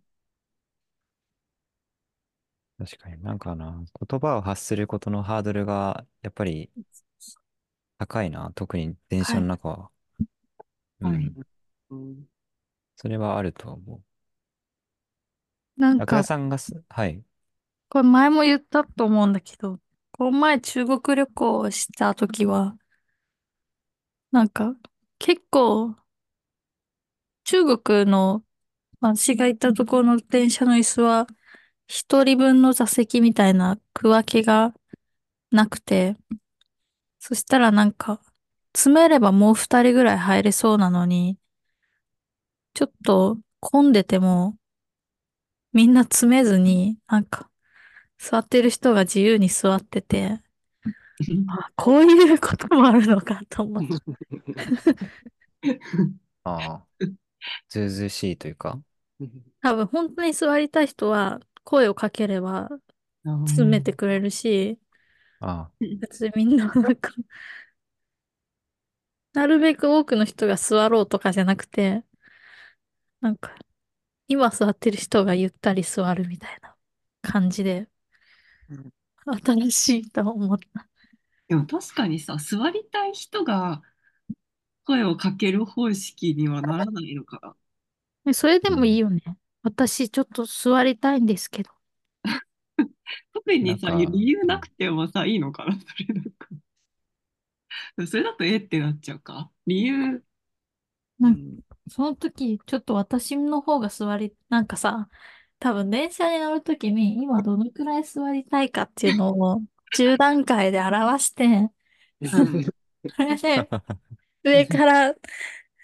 [2.80, 6.72] 確かになんかな、言葉を発することのハードルが、やっぱり
[8.00, 8.52] 高いな。
[8.56, 9.92] 特に電車の中は。
[11.02, 11.36] うはいん。
[11.90, 12.28] うん
[12.98, 14.04] それはあると思う。
[15.78, 17.24] なんかさんがす、はい。
[17.90, 19.80] これ前も言ったと思うんだけど、
[20.12, 22.78] この前中国旅行をした時は、
[24.32, 24.76] なんか
[25.20, 25.96] 結構
[27.48, 28.44] 中国の
[29.00, 31.28] 私が行ったところの電車の椅子は
[31.88, 34.74] 一人分の座席みたいな区分けが
[35.50, 36.18] なくて、
[37.20, 38.20] そしたらなんか
[38.76, 41.38] 詰めればもう二人ぐらい入れそうなのに、
[42.74, 44.58] ちょっと混んでても
[45.72, 47.50] みんな詰めずに、なんか
[48.18, 50.42] 座ってる人が自由に座ってて、
[51.48, 53.96] あ、こういうこともあるのかと思って。
[56.44, 57.08] ああ。
[57.70, 58.80] ずうずうしいというか。
[59.62, 62.70] 多分本当に座りたい人は声をかければ
[63.46, 64.80] 詰めてくれるし、
[65.42, 67.12] あ別にみんななんか、
[69.34, 72.04] なるべく多くの人が座ろうとかじゃなくて、
[73.22, 73.56] なんか、
[74.28, 76.76] 今座ってる人がゆったり座るみたいな
[77.24, 77.90] 感じで、
[79.44, 80.88] 新しいと思った。
[81.48, 83.82] でも確かにさ、座りたい人が
[84.88, 87.56] 声をかける方式にはならないのかな。
[88.26, 89.22] えそれでもいいよね。
[89.64, 91.72] 私ちょっと座りたいんですけど。
[93.34, 96.48] 特にさ、なんか理由なくてもさ、いいのかな、それなんか。
[98.08, 99.52] それだとえってなっちゃうか。
[99.66, 100.24] 理由、
[101.20, 101.60] なん
[101.90, 105.10] その時、ちょっと私の方が座り、なんかさ、
[105.60, 109.62] 多分電車に乗る時に今どのくらい座りたいかっていうのを
[109.94, 111.72] 10段階で表して、
[113.16, 113.70] それで
[114.48, 115.16] 上から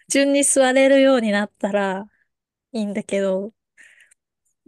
[0.09, 2.07] 順に座れるようになったら
[2.73, 3.53] いいんだけど、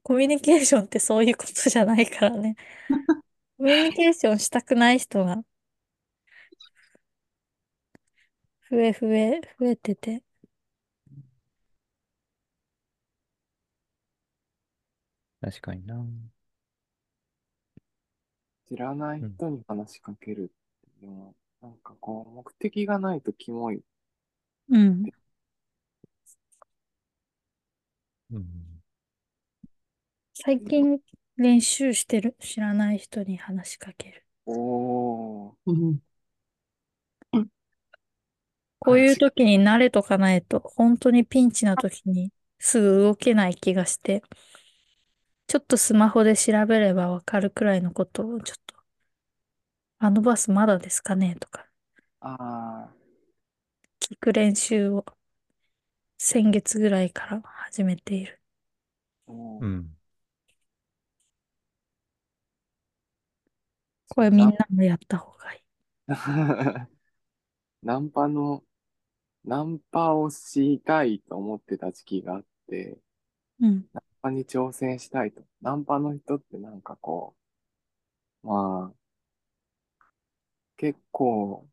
[0.03, 2.55] コミュニケーションってそういうことじゃないからね。
[3.57, 5.43] コミュニケーションしたくない人が
[8.69, 10.23] 増え増え、増えてて。
[15.41, 16.03] 確かにな。
[18.67, 23.83] 知らない人に話しかけるっていうのは、なんかこう、目的がないとキモい。
[24.69, 25.05] うん。
[28.31, 28.45] うん。
[30.33, 30.99] 最近
[31.35, 32.35] 練習してる。
[32.39, 34.25] 知らない人に話しかける。
[34.45, 35.55] おー。
[35.65, 35.73] う
[37.39, 37.47] ん
[38.79, 44.21] こういう時に慣れとかないと、本当にピンチな時にすぐ動けない気がして、
[45.47, 48.64] ちょっとスマホで調べればわかるくらいのことをちょっと、
[50.05, 51.35] あのバスまだですかね？
[51.39, 51.65] とか、
[52.21, 52.87] あ
[53.99, 55.03] 聞く練習を
[56.19, 58.39] 先月ぐらいから始めている。
[59.27, 59.95] うん。
[64.09, 65.61] これみんなもやった方がいい。
[67.83, 68.63] ナンパの、
[69.45, 72.99] ナンパをしたいと思ってた時期があって、
[73.59, 73.85] うん。
[73.93, 75.43] ナンパに挑戦したいと。
[75.61, 77.35] ナンパの人ってなんかこ
[78.43, 79.04] う、まあ、
[80.77, 81.67] 結構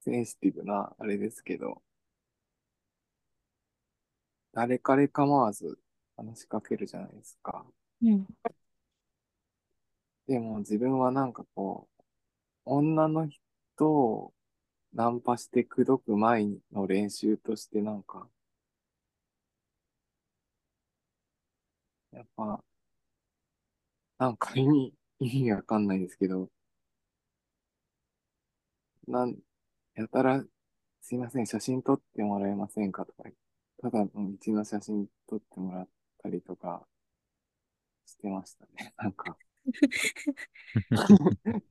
[0.00, 1.82] センシティブなあれですけど、
[4.54, 5.78] 誰彼構わず
[6.16, 7.66] 話しかけるじゃないですか。
[8.02, 8.26] うん。
[10.26, 12.02] でも自分はなんかこう、
[12.66, 14.34] 女の人を
[14.94, 18.28] ナンパして口説く前の練習としてなんか、
[22.12, 22.64] やっぱ、
[24.18, 26.50] なんか意味、意味わかんないですけど、
[29.06, 29.36] なん、
[29.94, 30.44] やたら、
[31.02, 33.24] すいません、写真撮ってもらえませんかとか、
[33.82, 35.88] ただの道の写真撮ってもらっ
[36.22, 36.86] たりとか
[38.06, 38.94] してましたね。
[38.98, 39.36] なんか、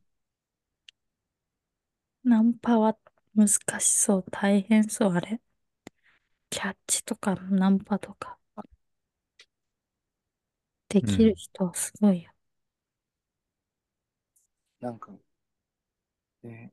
[2.25, 2.97] ナンパは
[3.35, 3.47] 難
[3.79, 4.25] しそう。
[4.31, 5.39] 大変そう、あれ。
[6.49, 8.39] キャッチとかナンパとか。
[10.87, 12.31] できる人はすごいよ。
[14.81, 15.11] なんか、
[16.43, 16.71] ね、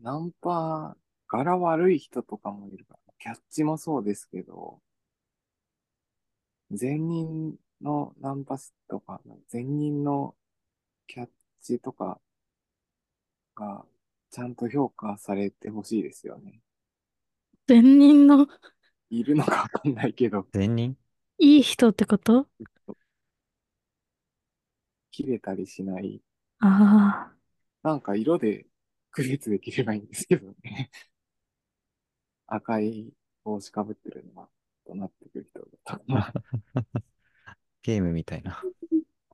[0.00, 0.96] ナンパ、
[1.28, 4.80] 柄悪い人とかもいるから、キャッチもそうですけど、
[6.70, 10.34] 善人のナンパスとか、善人の
[11.06, 11.28] キャッ
[11.62, 12.20] チとか
[13.54, 13.84] が、
[14.30, 16.60] ちゃんと評価されてほしいですよね。
[17.68, 18.48] 善人の？
[19.10, 20.96] いるのかわかんないけど、善人？
[21.38, 22.48] いい人ってこと？
[25.12, 26.20] 切れたりしない。
[26.58, 27.88] ああ。
[27.88, 28.66] なんか色で
[29.14, 30.90] 区別できればいいんですけどね。
[32.46, 33.12] 赤い
[33.44, 34.48] 帽子かぶってるのは、
[34.86, 36.04] となってくる人だと。
[37.82, 38.60] ゲームみたいな。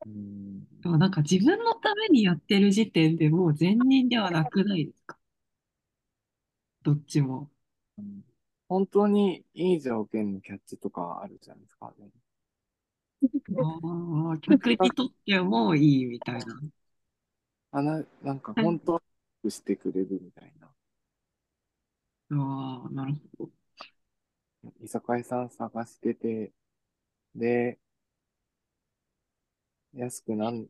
[0.06, 5.18] うんでもなんか自分のためにやってる時点でもう善人ではなくないですか？
[6.82, 7.50] どっちも。
[7.98, 8.24] うん
[8.68, 12.08] 本当にいい条件のキャッチとかあるじゃないですかね。
[13.58, 16.60] ああ、客にとってもいいみたいな。
[17.72, 19.02] あな、なんか本当
[19.44, 20.68] にしてくれるみたいな。
[22.32, 23.50] ああ、なるほど。
[24.80, 26.52] 居酒屋さん探してて、
[27.34, 27.78] で、
[29.94, 30.66] 安くなん、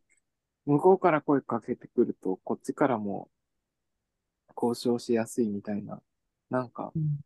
[0.66, 3.30] 向こうから声かけてくると、こっちからも
[4.56, 6.00] 交渉しやすいみたいな、
[6.50, 7.20] なんかうん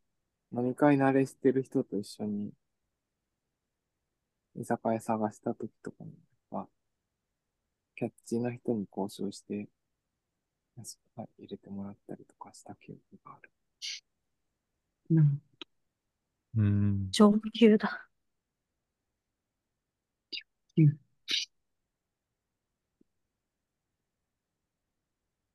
[0.53, 2.53] 飲み会慣れしてる人と一緒に
[4.57, 6.11] 居酒屋探した時とかに
[6.51, 6.67] は、
[7.97, 9.69] キャッチの人に交渉して、
[10.77, 13.51] 入れてもらったりとかした記憶がある。
[15.11, 15.41] うん
[16.57, 17.13] うん。
[17.13, 18.11] 上級だ。
[20.77, 20.99] うん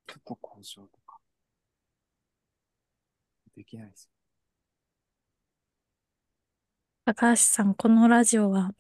[0.08, 1.18] ちょっと交渉とか、
[3.56, 4.10] できないですよ。
[7.06, 8.74] 高橋さん、このラジオは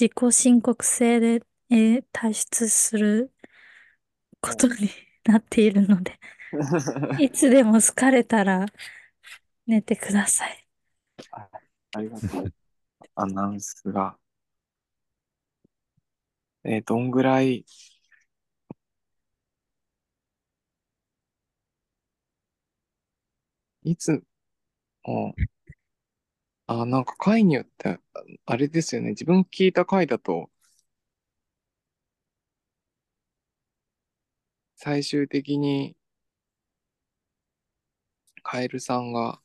[0.00, 3.32] 自己申告制で、えー退出する
[4.40, 4.88] ことに
[5.26, 6.18] なっているので、
[7.16, 8.66] いつでも疲れたら
[9.66, 10.66] 寝てください。
[11.30, 11.48] あ
[11.94, 12.52] ありがとう。
[13.16, 14.18] アナウンスが。
[16.64, 17.64] えーどんぐらい、
[23.84, 24.22] いつ
[25.04, 25.34] も、
[26.66, 28.00] あ、なんか回によって、あ
[28.46, 29.10] あれですよね。
[29.10, 30.50] 自分聞いた回だと、
[34.76, 35.96] 最終的に、
[38.42, 39.40] カエルさんが、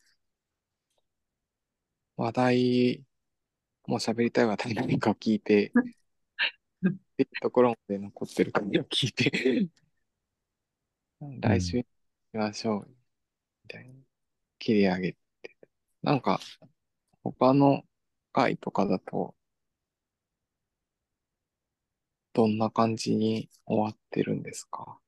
[2.17, 3.05] 話題、
[3.87, 5.73] もう喋りたい話題何か聞いて、
[6.87, 9.69] っていうところまで残ってる回を聞いて、
[11.41, 11.87] 来週にし
[12.33, 12.95] ましょう、み
[13.69, 13.95] たいな。
[14.59, 15.19] 切り上げて。
[16.03, 16.39] なんか、
[17.23, 17.83] 他の
[18.33, 19.35] 回とかだと、
[22.33, 25.00] どんな感じに終わってるんですか？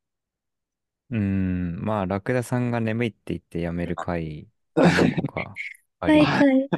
[1.13, 1.79] うん。
[1.83, 4.49] まあ、ラクダさんが眠いって言ってやめる回
[4.91, 5.59] 何個か
[5.99, 6.47] あり大ます。
[6.47, 6.69] 体、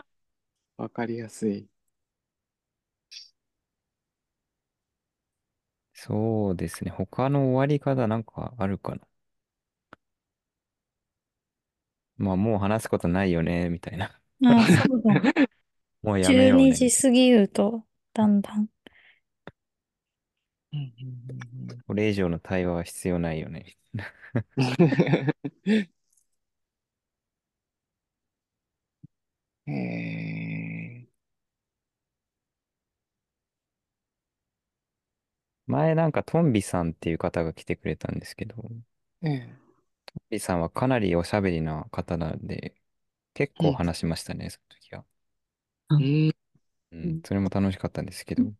[0.78, 1.68] わかりやすい。
[5.94, 6.92] そうですね。
[6.92, 9.02] 他の終わり方なんかあるかな。
[12.18, 14.22] まあ、もう話すことないよね、みたいな。
[14.46, 15.22] ああ、そうだ。
[16.04, 16.86] もうやめよう12ね。
[16.90, 18.70] 時過ぎると、だんだん。
[20.76, 23.78] うんうんうんこれ以上の対話は必要ないよね。
[35.68, 38.82] 前なんかトンビさんっていう方が来てくれたんですけど、トン
[40.30, 42.76] ビさんはかなりおしゃべりな方なんで、
[43.36, 45.06] 結構話しましたね、その時は。
[45.98, 46.32] ー、
[46.92, 48.54] うん、うん、それも楽しかったんですけど、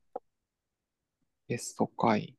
[1.48, 2.36] ゲスト会。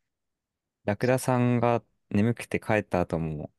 [0.87, 3.53] ラクダさんが眠くて帰った後も、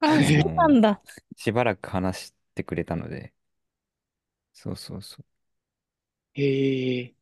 [0.00, 1.02] ああ、そうなんだ。
[1.36, 3.34] しばらく話してくれたので、
[4.52, 5.24] そうそうそう。
[6.34, 6.42] へ
[7.00, 7.14] え。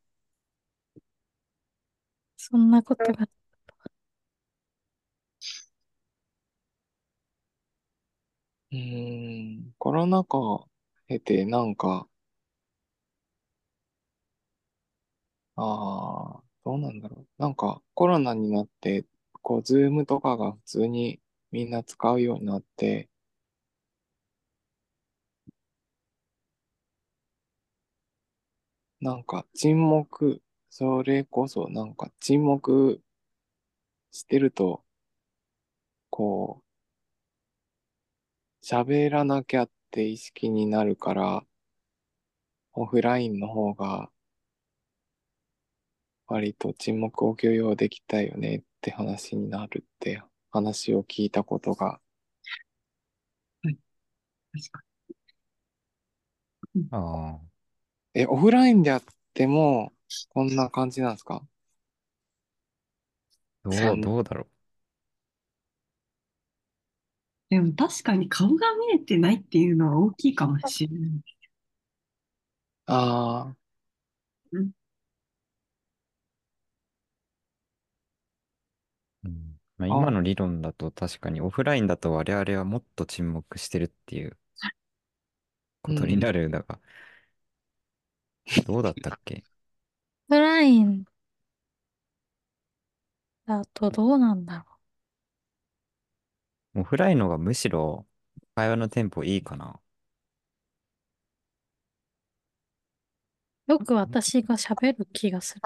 [2.37, 3.29] そんなことが。
[8.71, 9.73] うーん。
[9.77, 10.37] コロナ禍
[11.07, 12.07] 経て、なんか、
[15.55, 15.63] あ
[16.39, 17.27] あ、どうなんだろう。
[17.41, 19.05] なんか、コロナになって、
[19.43, 21.19] こう、ズームとかが普通に
[21.51, 23.09] みんな使うようになって、
[29.01, 33.01] なんか、沈黙、それこそ、なんか、沈黙
[34.11, 34.85] してると、
[36.11, 36.61] こ
[38.63, 41.45] う、喋らなきゃって意識になるから、
[42.73, 44.11] オフラインの方が、
[46.31, 50.21] 割と沈黙を許容できたよねって話になるって
[50.51, 52.01] 話を聞いたことが、
[53.63, 53.77] はい。
[54.53, 54.81] 確か
[56.75, 56.81] に。
[56.81, 57.41] うんああ。
[58.15, 59.03] え、オフラインであっ
[59.35, 59.93] ても、
[60.29, 61.47] こんな感じなんですか？
[63.63, 64.47] どう、そんどうだろ
[67.51, 71.11] でも確かに顔が見えてないっていうのは大きいかもしれない。
[72.85, 73.55] ああ、
[74.51, 74.71] うん。
[79.81, 84.37] まあ、あ、今の理論だと確かにオフラインだと我々はもっと沈黙してるっていう
[85.87, 86.19] うことにん。
[86.19, 86.79] なるんだが、
[88.63, 89.43] どうだったっけ？
[90.29, 91.05] オフライン
[93.45, 94.79] だとどうなんだろ
[96.75, 98.05] オフラインの方がむしろ
[98.55, 99.79] 会話のテンポいいかな。
[103.67, 103.71] う。
[103.71, 105.61] よく私が喋る気がする。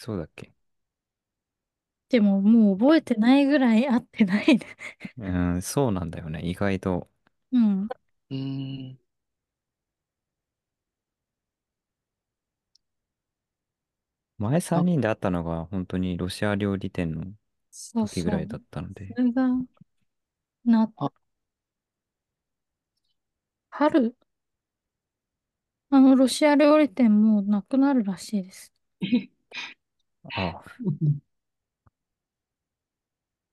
[0.00, 0.52] そうだっけ？
[2.12, 4.66] でももう覚えてないぐらい会ってないね。
[5.18, 6.40] うん、そうなんだよね。
[6.44, 7.10] 意外と。
[7.52, 7.92] うん。
[8.30, 8.98] うーん。
[14.36, 17.24] 前3あ、人で会ったのが本当にロシア料理店の
[17.70, 18.14] そうそう。
[18.14, 19.16] 時ぐらいだったので。
[19.16, 19.48] それが、
[20.64, 21.10] な、あ、
[23.70, 24.14] 春？
[25.90, 28.72] あの、ロシア料理店もうなくなるらしいです。
[30.34, 30.62] あ、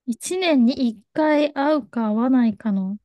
[0.09, 2.97] 一年に一回会うか会わないかの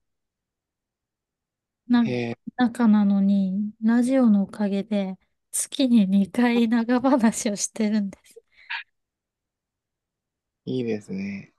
[1.89, 5.17] な、へえ、中なのに、ラジオのおかげで
[5.53, 8.37] 月に2回長話をしてるんです。
[10.67, 11.55] いいですね。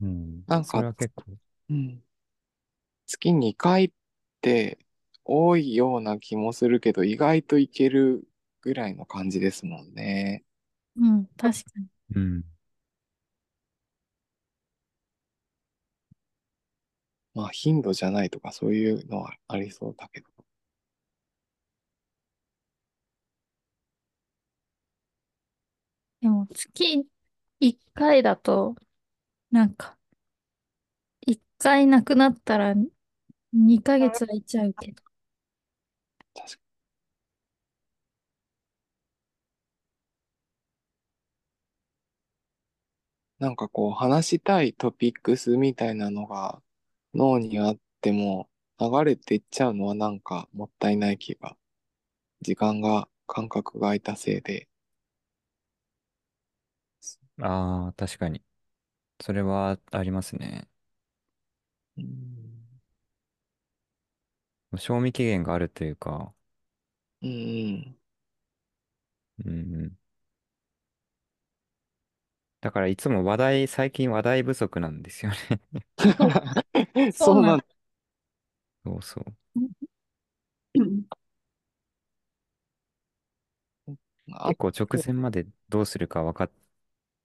[0.00, 0.44] うん。
[0.46, 1.24] なんか、それは結構。
[1.70, 2.02] うん。
[3.06, 3.92] 月2回っ
[4.40, 4.78] て
[5.24, 8.28] 多いような気もするけど、意外といける
[8.62, 10.44] ぐらいの感じですもんね。
[10.96, 11.88] うん、確かに。
[12.14, 12.44] うん。
[17.32, 20.26] まあ、頻度じゃないとかそういうのはありそうだけど。
[26.20, 27.06] でも月
[27.60, 28.74] 1回だと、
[29.50, 29.98] なんか、
[31.26, 32.74] 1回なくなったら
[33.52, 35.02] 2ヶ月空いちゃうけど。
[43.40, 46.62] なんかこう、話したいトピックスみたいなのが
[47.14, 48.48] 脳にあっても
[48.80, 51.56] 流れていっちゃうのはなんかもったいない気が。
[52.42, 54.68] 時間が、間隔が空いたせいで。
[57.40, 58.42] ああ、確かに。
[59.22, 60.68] それはありますね。
[61.98, 62.68] うん。
[64.78, 66.34] 賞味期限があるというか、
[67.22, 67.32] うんう
[67.90, 67.98] ん。
[69.44, 69.98] うんうん。
[72.60, 75.60] だからいつも話題、最近話題不足なんですよね。
[75.96, 76.32] そう、
[77.12, 77.64] そそうなん
[78.84, 79.34] そうそう。
[80.74, 81.08] うん
[84.32, 86.50] あ、結構直前までどうするか分かっ、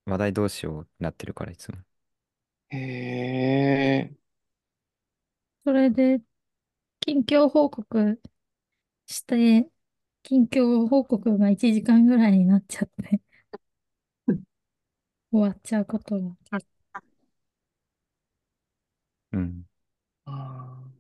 [0.06, 1.78] 話題どうしようってなってるからいつも。
[2.70, 4.14] へえ。
[5.66, 6.22] それで、
[7.02, 8.22] 近況報告
[9.08, 9.70] して、
[10.24, 13.22] 近況報告が1時間ぐらいになっちゃって、
[15.34, 16.66] 終わっちゃうことが結
[19.32, 19.66] うん。
[20.28, 20.94] あ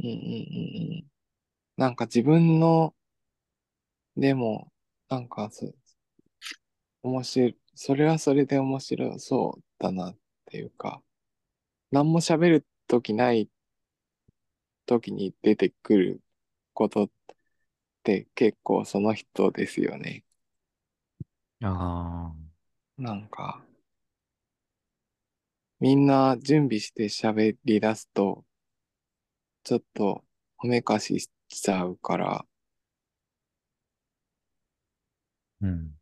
[0.00, 1.06] ーうんうんうんうん。
[1.76, 2.94] なんか自分の、
[4.16, 4.72] でも、
[5.08, 5.74] なんかそ、
[7.02, 10.16] 面白い、それはそれで面白そうだなっ
[10.46, 11.02] ていうか、
[11.92, 13.50] 何も喋るときない
[14.86, 16.20] ときに出てくる
[16.74, 17.10] ことっ
[18.04, 20.24] て結構その人ですよね。
[21.62, 22.50] ああ。
[22.98, 23.64] なんか、
[25.78, 28.46] みんな準備して喋り出すと、
[29.64, 30.22] ちょっと
[30.58, 32.44] おめかししちゃうから、
[35.60, 35.94] うん。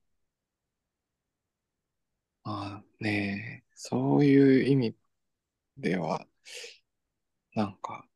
[2.45, 4.97] まあね、そういう意味
[5.79, 6.27] では、
[7.55, 8.07] なんか、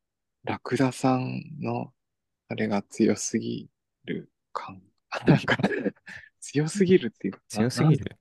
[0.44, 1.92] ラクダさんの
[2.48, 3.70] あれが強すぎ
[4.04, 4.82] る感。
[5.26, 5.56] なんか、
[6.42, 8.18] 強すぎるっていうか、強すぎなる。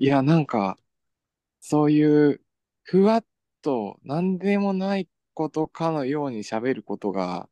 [0.00, 0.76] いや、なんか、
[1.60, 2.42] そういう、
[2.82, 3.26] ふわっ
[3.62, 7.48] と、なんでもないことかのように喋ることが、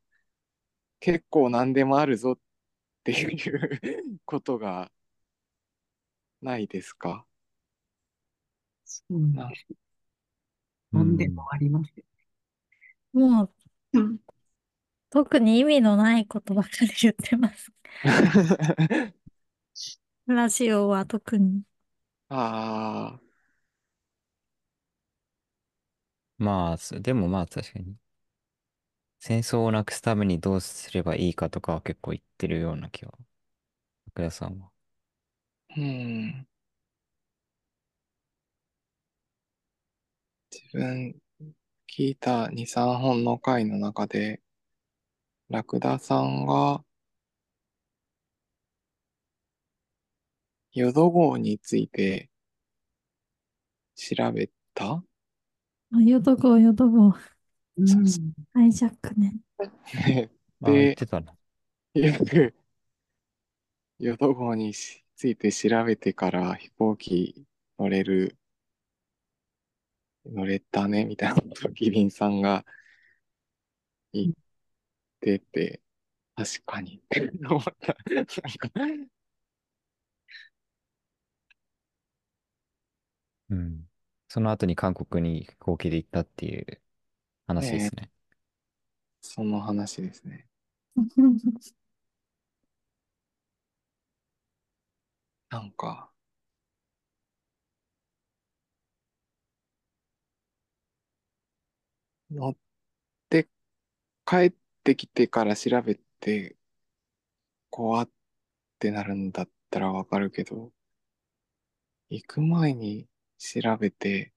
[1.01, 2.39] 結構なんでもあるぞっ
[3.05, 3.25] てい
[4.15, 4.91] うことが、
[6.43, 7.25] ないですか？
[8.85, 9.67] そうなんです。
[10.91, 12.05] なんでもありますよ。
[13.13, 14.19] もう、うん
[15.11, 17.71] 特に意味のないことばかり言ってます。
[20.27, 21.63] ラジオは特に。
[22.29, 23.23] ああ、
[26.39, 27.97] まあ、そでもまあ確かに。
[29.21, 33.15] 戦争をなくすためにどうすればいいかとかは結構言ってるような気は。
[34.13, 34.71] 福田さんは。
[35.77, 36.47] うん。
[40.51, 41.17] 自分
[41.89, 44.43] 聞いた2、3本の回の中で、
[45.51, 46.85] ラクダさんが、
[50.75, 52.31] 淀号について
[53.95, 55.05] 調べた？
[55.95, 57.15] あ、ヨドゴヨドゴ、
[57.77, 57.87] うん
[58.55, 59.37] ハイジャックね。
[60.61, 61.35] で、てたな。
[61.95, 62.55] よく、
[63.99, 67.45] 淀号について調べてから飛行機
[67.79, 68.39] 乗れる、
[70.25, 72.65] 乗れたね、みたいなことをキリンさんが
[74.13, 74.33] 言っ
[75.21, 75.83] てて、
[76.35, 77.97] 確かにって思った。
[78.15, 78.71] なんか、
[83.53, 83.87] うん。
[84.29, 86.81] その後に韓国に飛行機で行ったっていう
[87.47, 88.11] 話ですね。
[89.21, 90.49] その話ですね。
[95.51, 96.11] なんか、
[102.31, 102.57] 乗っ
[103.29, 103.49] て
[104.27, 104.55] 帰っ
[104.85, 106.57] てきてから調べて、
[107.71, 108.11] 怖っ
[108.79, 110.73] てなるんだったらわかるけど、
[112.11, 113.09] 行く前に
[113.43, 114.33] 調べて、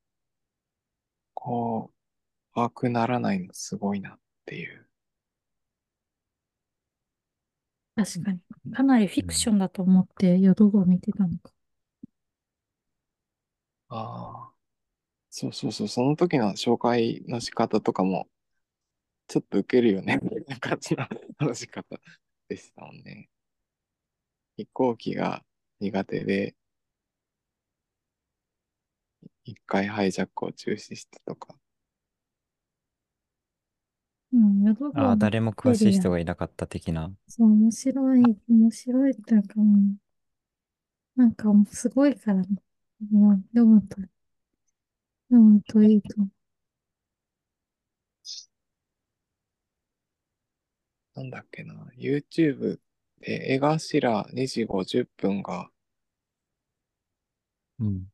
[1.36, 4.90] こう、怖くならないのすごいなっていう。
[7.95, 8.40] 確かに。
[8.73, 11.52] かなりフィクションだと思って、ヨドゴを見てたのか。
[13.90, 14.53] ああ、
[15.32, 18.27] そうそうそう、その時の紹介の仕方とかも、
[19.27, 21.07] ちょっとウケるよね、みたいな感じの
[21.38, 21.98] 話し方
[22.49, 23.30] でしたもんね。
[24.57, 25.44] 飛行機が
[25.80, 26.56] 苦手で、
[29.46, 31.56] 一回ハイジャックを中止してとか。
[34.34, 37.12] うん、ヨドゴああ、の誰も詳しい人がいなかった的な。
[37.28, 39.96] そう、面白い、面白いっていうか、も
[41.18, 42.38] う、なんかもうすごいから、
[43.12, 43.98] もう読むと、
[45.30, 46.30] 読むといいと思
[51.16, 52.80] なんだっけな、YouTube
[53.20, 55.70] で江頭2時50分が、
[57.80, 58.08] うん。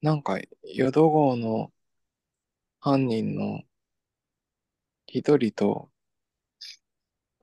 [0.00, 1.72] なんか、淀号の
[2.80, 3.62] 犯人の
[5.06, 5.90] 一人と、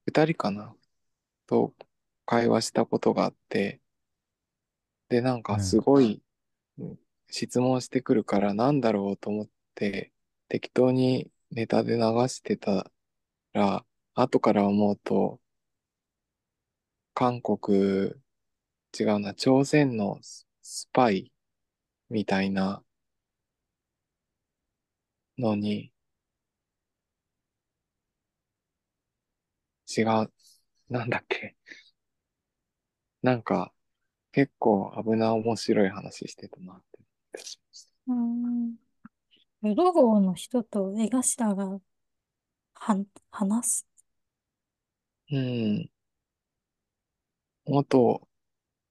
[0.06, 0.74] 二人かな？
[1.48, 1.74] と
[2.26, 3.82] 会話したことがあって、
[5.10, 6.24] で、なんかすごい
[7.30, 10.14] 質問してくるからなんだろうと思って、
[10.48, 12.90] 適当にネタで流してた
[13.54, 15.42] ら、後から思うと、
[17.14, 18.14] 韓国、
[18.98, 20.20] 違うな、朝鮮の
[20.62, 21.32] スパイ
[22.10, 22.84] みたいな
[25.38, 25.92] のに、
[29.98, 30.32] 違う、
[30.90, 31.56] なんだっけ？
[33.22, 33.74] なんか、
[34.32, 37.92] 結構危な面白い話してたなって思いました。
[38.08, 38.14] う。
[38.14, 38.76] うん。
[39.64, 41.80] ヨドゴの人と江頭が、
[42.76, 42.98] は、
[43.32, 43.88] 話す？
[45.32, 45.90] うん。
[47.66, 48.28] 元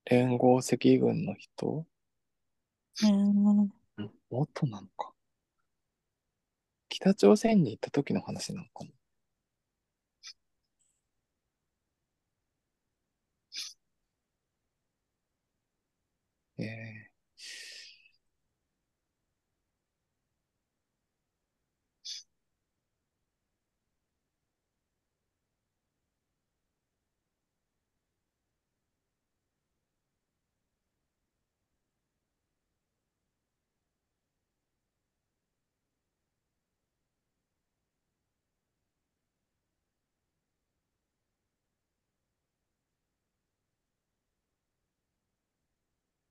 [0.07, 1.87] 連合赤軍の人
[3.03, 3.71] うん。
[4.31, 5.15] 元なのか。
[6.89, 8.91] 北朝鮮に行った時の話なのかも。
[16.59, 17.11] ええ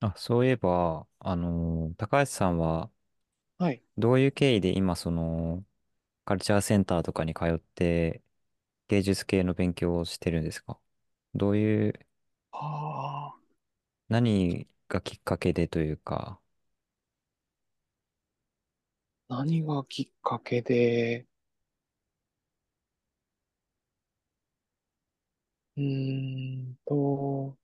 [0.04, 2.92] あ、そういえば、あのー高橋さんは
[3.58, 3.84] はい。
[3.98, 5.66] どういう経緯で今その
[6.26, 8.24] カルチャーセンターとかに通って
[8.90, 10.80] 芸術系の勉強をしてるんですか？
[11.36, 12.08] どういう、
[12.52, 13.54] はあ、
[14.08, 16.40] 何がきっかけでというか、
[19.28, 21.28] 何がきっかけで、
[25.78, 25.84] うー
[26.72, 27.56] んと、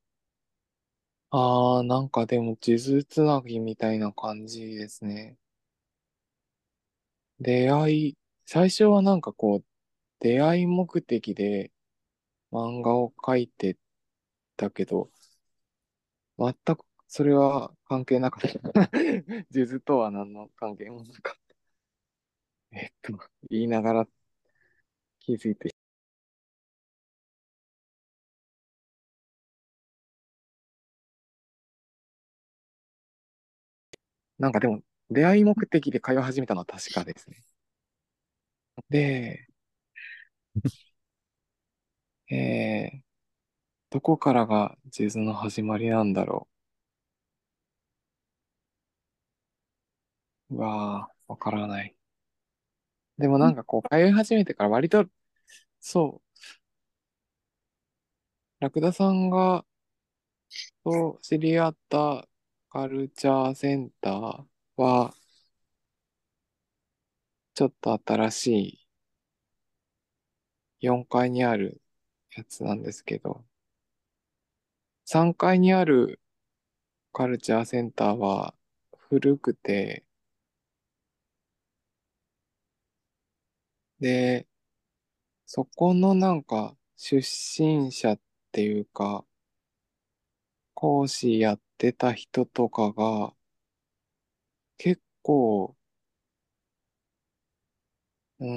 [1.32, 5.40] ああ、なんかでも、数珠つなぎみたいな感じですね。
[7.40, 9.66] 出会い、最初はなんかこう、
[10.20, 11.72] 出会い目的で
[12.52, 13.78] 漫画を描いて
[14.58, 15.12] たけど、
[16.40, 18.90] 全くそれは関係なかった。
[19.52, 21.40] 数珠とは何の関係もなかっ
[22.72, 22.78] た。
[22.78, 23.14] えっと、
[23.50, 24.08] 言いながら
[25.22, 25.74] 気づいて、
[34.40, 37.42] なんかでも、出会い目的で通い始めたのは確かですね。
[38.90, 39.48] で、
[42.32, 43.00] えー、
[43.92, 46.48] どこからが数珠の始まりなんだろ
[50.52, 50.56] う。
[50.56, 51.96] うわー、わからない。
[53.18, 55.06] でもなんかこう、通い始めてから割と、
[55.82, 56.40] そう、
[58.62, 59.66] ラクダさんが、
[60.84, 62.28] と知り合った
[62.72, 64.46] カルチャーセンター
[64.78, 65.14] は、
[67.54, 68.48] ちょっと新し
[70.82, 71.82] い4階にある
[72.36, 73.46] やつなんですけど、
[75.06, 76.20] 3階にある
[77.14, 78.56] カルチャーセンターは
[79.10, 80.06] 古くて、
[84.00, 84.48] で、
[85.46, 88.20] そこのなんか出身者っ
[88.54, 89.26] ていうか、
[90.74, 93.34] 講師やってた人とかが、
[94.80, 95.76] 結構、
[98.40, 98.48] うー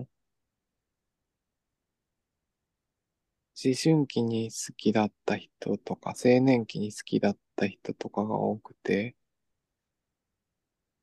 [0.00, 0.08] ん、
[3.60, 9.16] 思春期に好きだった人とか、青年期に好きだった人とかが多くて、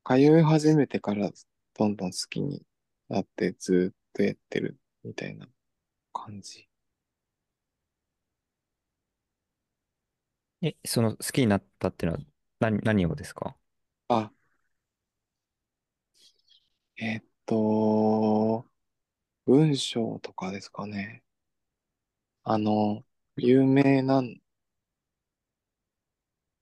[0.04, 1.30] 通い始めてから
[1.74, 2.62] どんどん好きに
[3.08, 5.48] なってずっとやってるみたいな
[6.12, 6.68] 感じ。
[10.62, 12.24] え、その好きになったっていうのは
[12.60, 13.56] 何、何をですか？
[14.08, 14.30] あ、
[16.96, 18.66] えっと、
[19.46, 21.24] 文章とかですかね。
[22.44, 23.04] あの、
[23.36, 24.22] 有名な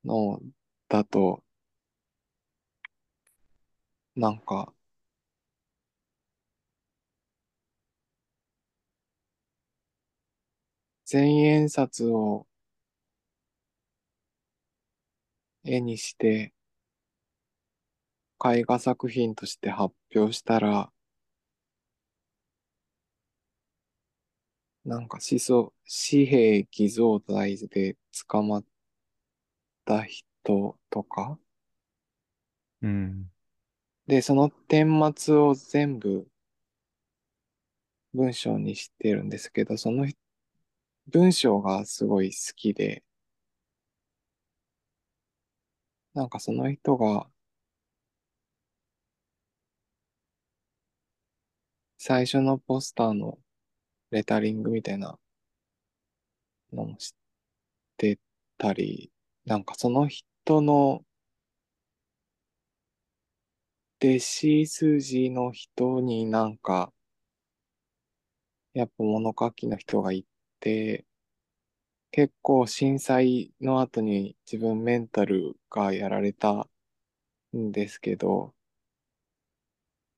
[0.05, 0.41] の
[0.89, 1.43] だと、
[4.15, 4.73] なんか、
[11.05, 12.47] 千円札を
[15.65, 16.53] 絵にして
[18.43, 20.91] 絵画作品として発表したら、
[24.85, 25.73] なんか思想、
[26.11, 27.97] 紙幣偽造罪で
[28.29, 28.65] 捕まっ
[29.85, 30.25] た人
[30.91, 31.39] とか、
[32.83, 33.31] うん。
[34.07, 36.27] で、その顛末を全部
[38.15, 40.07] 文章にしてるんですけど、その
[41.09, 43.05] 文章がすごい好きで、
[46.15, 47.29] なんかその人が
[51.99, 53.39] 最初のポスターの
[54.11, 55.19] レタリングみたいな
[56.73, 57.13] のも知っ
[57.97, 58.19] て
[58.59, 59.13] たり、
[59.45, 61.05] なんかその人の
[64.01, 66.93] 弟子筋の人になんか、
[68.75, 70.27] やっぱ物書きの人がい
[70.61, 71.05] て、
[72.13, 76.69] 結構震災の後に自分メンタルがやられた
[77.57, 78.55] んですけど、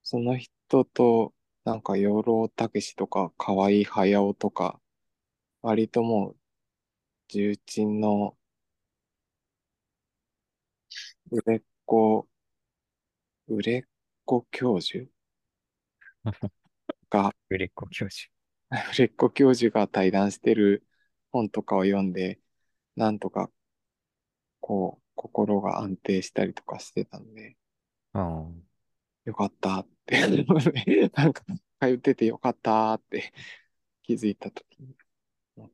[0.04, 4.80] その人となんか養老たけしとか河合駿とか、
[5.62, 6.36] 割ともう
[7.28, 8.36] 重鎮の
[11.30, 12.28] 売れっ子、
[13.46, 13.84] 売れっ
[14.24, 15.08] 子教授？
[17.10, 18.30] が、売れっ子教授。
[18.94, 20.86] 売れっ子教授が対談してる
[21.32, 22.40] 本とかを読んで、
[22.96, 23.50] なんとか
[24.60, 27.58] こう、心が安定したりとかしてたんで、
[28.12, 28.72] ああ。
[29.24, 30.44] よかったって
[31.14, 31.42] なんか、
[31.80, 33.32] 通っててよかったって
[34.02, 34.96] 気づいたときに
[35.56, 35.70] 思っ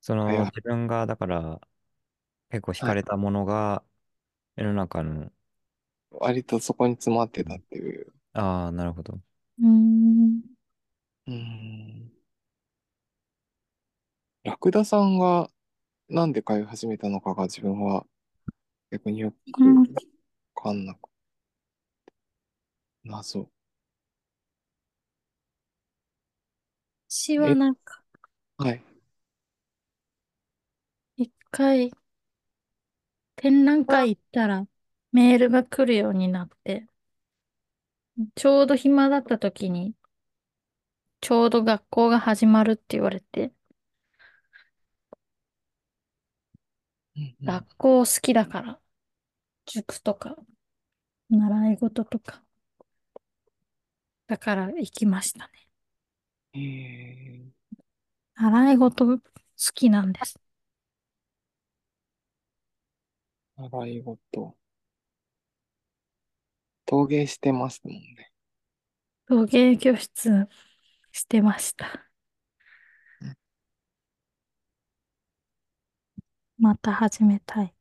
[0.00, 1.60] その自分がだから
[2.50, 3.04] 結構惹かれい。
[3.04, 3.84] たものが
[4.56, 5.32] 世の中の、
[6.10, 8.12] 割とそこに詰まってたっうんていう。
[8.34, 9.20] ああ、なるほど。
[9.60, 10.47] うーん。
[11.28, 12.12] うーん。
[14.42, 15.48] ララクダさんが
[16.08, 18.06] なんで通い始めたのかが自分は
[18.90, 19.82] 逆によくうん
[20.56, 21.10] わかんなく、
[23.04, 23.50] 謎。
[27.08, 28.02] 私はなんか、
[28.58, 28.82] はい。
[31.18, 31.90] 一回、
[33.36, 34.66] 展覧会行ったら、
[35.12, 36.86] メールが来るようになって、
[38.36, 39.94] ちょうど暇だった時に、
[41.20, 43.52] ちょうど学校が始まるって言われて、
[47.16, 48.80] うんうん学校好きだから、
[49.66, 50.36] 塾とか、
[51.30, 52.44] 習い事とか、
[54.26, 55.68] だから行きましたね。
[56.52, 57.50] えー、
[58.36, 59.20] 習い事好
[59.74, 60.40] きなんです。
[63.56, 64.56] 習い事。
[66.86, 68.32] 陶芸してますもんね。
[69.26, 70.48] 陶芸教室
[71.18, 72.08] してました。
[76.58, 77.74] また始めたい。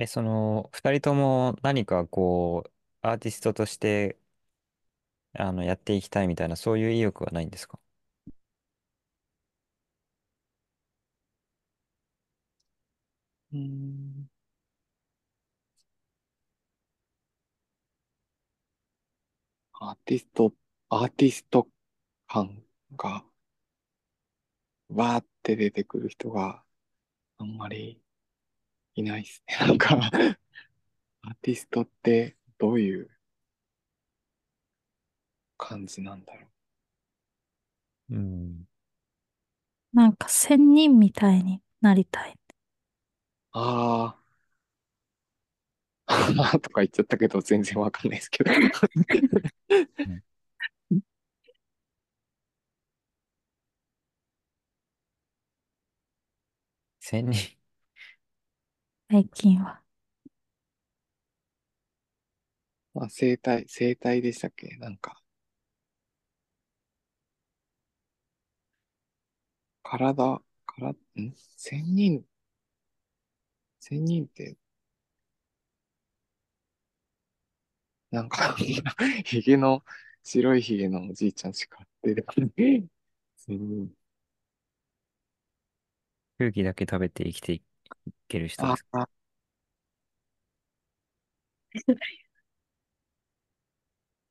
[0.00, 2.70] え、その、二人とも何かこう、
[3.02, 4.18] アーティストとして、
[5.34, 7.78] あの、やっていきたいみたいな、そういう意欲はないんですか？
[13.52, 14.23] うーん。
[19.90, 20.52] アーティスト、
[20.88, 21.68] アーティスト
[22.26, 22.62] 感
[22.96, 23.24] が、
[24.88, 26.64] わーって出てくる人が
[27.38, 28.00] あんまり
[28.96, 29.56] いないっすね。
[29.68, 29.96] なんか、
[31.22, 33.10] アーティストってどういう
[35.58, 36.46] 感じなんだろ
[38.10, 38.14] う。
[38.14, 38.66] うん。
[39.94, 42.34] なんか仙人みたいになりたい。
[43.52, 44.23] ああ。
[46.60, 48.50] とか言っちゃったけど全然わかんないですけど。
[57.00, 57.54] 千人。
[59.08, 59.80] 最近は。
[62.92, 64.76] まあ、生態、生態でしたっけ？
[64.78, 65.20] なんか。
[69.84, 70.96] 体、から、ん？
[71.56, 72.24] 千人、
[73.78, 74.56] 千人って、
[78.14, 78.54] なんか、
[79.24, 79.84] ひげの、
[80.22, 82.88] 白いひげのおじいちゃんしか出てこない。
[86.38, 87.62] 空気だけ食べて生きてい
[88.28, 88.86] ける人です。
[88.92, 89.08] ああ、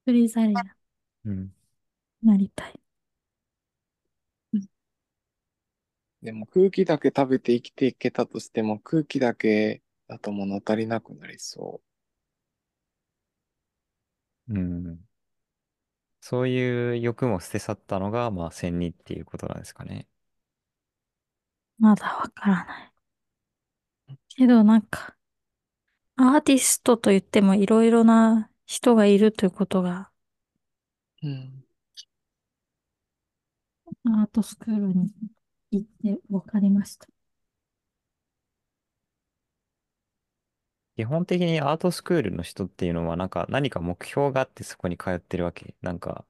[0.06, 0.76] フリーザリーナ
[1.26, 1.53] うん。
[2.24, 2.80] なりたい。
[6.24, 11.93] でも空気だけ食べて生きていけたとしても空気だけだと物足りなくなりそう
[14.48, 15.00] ん。
[16.22, 20.08] そういう欲も捨て去ったのが、まあ、千人っていうことなんですかね。
[21.78, 22.94] まだわからない。
[24.30, 25.16] けどなんか、
[26.16, 30.12] アーティストと言ってもいろいろな人がいるということが、
[31.24, 31.28] う。
[31.28, 31.66] うん。
[34.06, 35.12] アートスクールに
[35.72, 37.12] 行ってわかりました。
[40.96, 45.76] 基本的にアートスクールの人っていうのは、なんか何か目標があってそこに通ってるわけ。
[45.82, 46.26] なんか、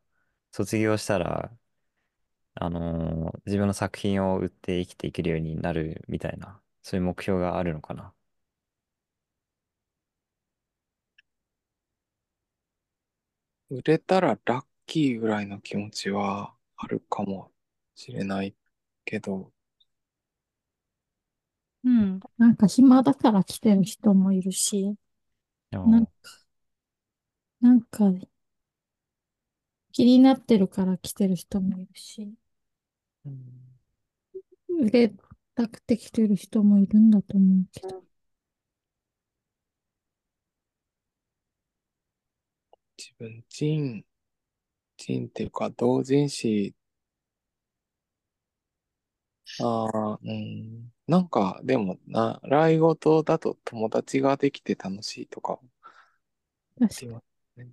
[0.52, 1.52] 卒業したら、
[2.56, 8.14] あのー自分の作品を売って生きていけるようになるみたいな、そういう目標があるのかな。
[13.70, 17.52] 売れたらラッキーぐらいの気持ちはあるかも
[17.96, 18.56] しれない
[19.06, 19.53] けど、
[21.84, 22.20] うん。
[22.38, 24.96] なんか暇だから来てる人もいるし、
[25.86, 26.12] なんか、
[27.62, 28.12] なんか
[29.94, 32.34] 気になってるから来てる人もいるし、
[34.68, 35.14] 売れ
[35.56, 38.04] たくて来てる人もいるんだと思うけど。
[42.98, 44.04] 自分、人、
[44.98, 46.76] 人っていうか同人誌、
[49.60, 50.93] ああ、うん。
[51.08, 55.60] なんか、でも、習い事だと友達ができて楽しいとか
[56.82, 57.24] あ確かります
[57.60, 57.72] ね。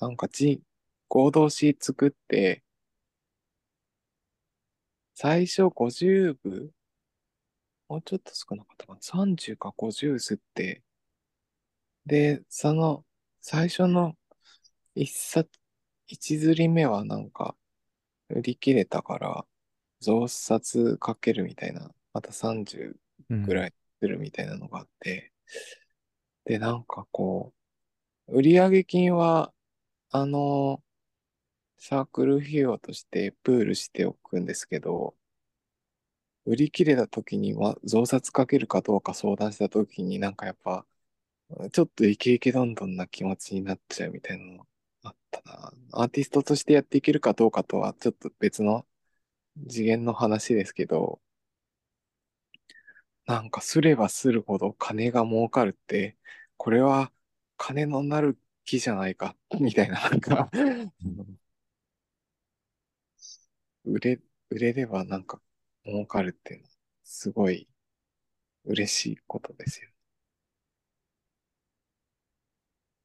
[0.00, 0.60] なんか、人、
[1.08, 2.64] 合同誌作って、
[5.14, 6.72] 最初50部
[7.88, 9.02] もうちょっと少なかったかな。
[9.02, 10.82] 30か50吸って、
[12.06, 13.04] で、その、
[13.40, 14.16] 最初の
[14.94, 15.50] 一冊、
[16.08, 17.56] 一釣り目はなんか、
[18.30, 19.46] 売り切れたから、
[20.00, 25.32] 増刷かけるみたいな、また30うんぐらいするみたいなのがあって、
[26.44, 27.52] で、なんかこ
[28.28, 29.52] う、売上金は
[30.10, 30.82] あの、
[31.78, 35.16] サークル費用としてプールしておくんですけど、
[36.44, 40.86] 売り切れた時には増刷かけるかどうか相談した時になんかやっぱ、
[41.72, 44.66] ちょっとイケイケどんどんな気持ちになっちゃうみたいなの
[45.04, 45.72] あったな。
[45.92, 48.86] アーティストとしてやっていけるかどうかとはちょっと別の
[49.68, 51.20] 次元の話ですけど、
[53.26, 56.16] なんかすればするほど金が儲かるって、
[56.56, 57.12] これは
[57.56, 60.50] 金のなる木じゃないか、 みたいな、なんか
[63.84, 65.38] 売れ、売れればなんか
[65.84, 66.70] 儲かるっていうのは、
[67.04, 67.68] すごい
[68.64, 69.90] 嬉しいことですよ。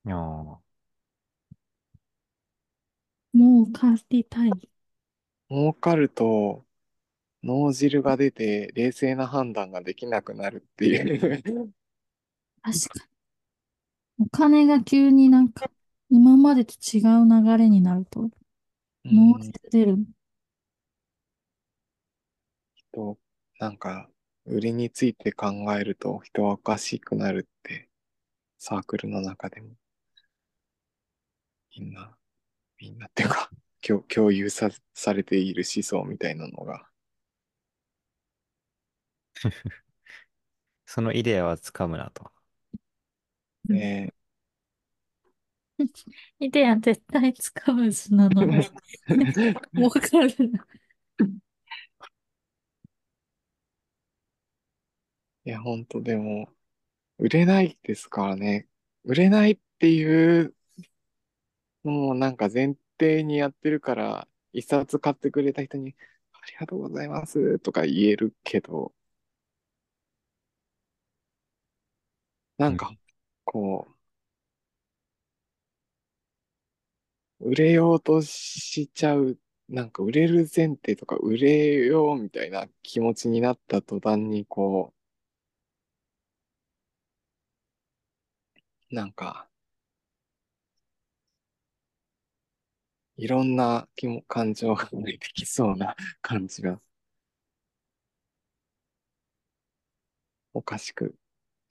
[0.05, 0.57] いやー
[3.33, 4.51] もう帰りたい。
[5.49, 6.65] 儲かると、
[7.43, 11.73] 脳汁が出て冷静な判断ができなくなるっていう
[12.61, 13.05] 確か
[14.19, 14.25] に。
[14.25, 15.69] お金が急になんか、
[16.09, 18.29] 今までと違う流れになると、
[19.05, 20.05] う脳ん汁出る。
[22.91, 23.19] と、
[23.59, 24.09] なんか、
[24.45, 27.89] 売りについて考えると人はおかしくなるって、
[28.59, 29.69] サークルの中でも、
[31.77, 32.17] みんな、
[32.79, 33.49] みんなっていうか、
[33.87, 36.89] 共共有さ、されている思想みたいなのが、
[40.85, 42.31] そのイデアはつかむなと。
[43.69, 44.13] うんね、
[46.39, 48.57] イデア絶対使う図なのに。
[49.83, 50.65] わかるな。
[55.45, 56.49] いや、ほんとでも、
[57.19, 58.67] 売れないですからね。
[59.05, 60.55] 売れないっていう
[61.85, 65.95] のもなんか前提にやってるから、一冊買ってくれた人に、
[66.33, 68.93] ありがとうございますとか言えるけど、
[72.57, 72.91] なんか、
[73.45, 73.87] こ
[77.39, 84.93] う、売れようとしちゃう、なんか売れる前提とか売れようみたいな気持ちになった途端に、こ
[88.91, 89.47] う、なんか、
[93.17, 96.79] いろんな気も感情が出てきそうな感じが、
[100.53, 101.15] おかしく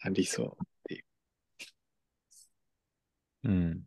[0.04, 1.04] なりそうっていう。
[3.44, 3.86] うん。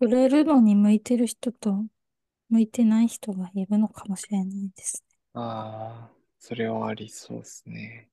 [0.00, 1.84] 売れるのに向いてる人と、
[2.48, 5.16] 向いてない人がいるのかもしれないですね。
[5.34, 8.08] ああ、それはありそうですね。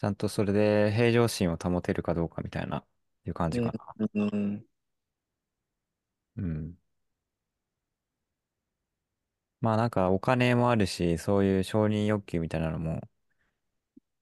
[0.00, 2.84] ちゃんとそれで平常心を保てるかどうかみたいな、
[3.26, 3.72] いう感じかな。
[3.98, 4.66] うん、うん、
[6.36, 6.76] うん。
[9.60, 13.00] まあなんかお金もあるし、そういう承認欲求みたいなのも、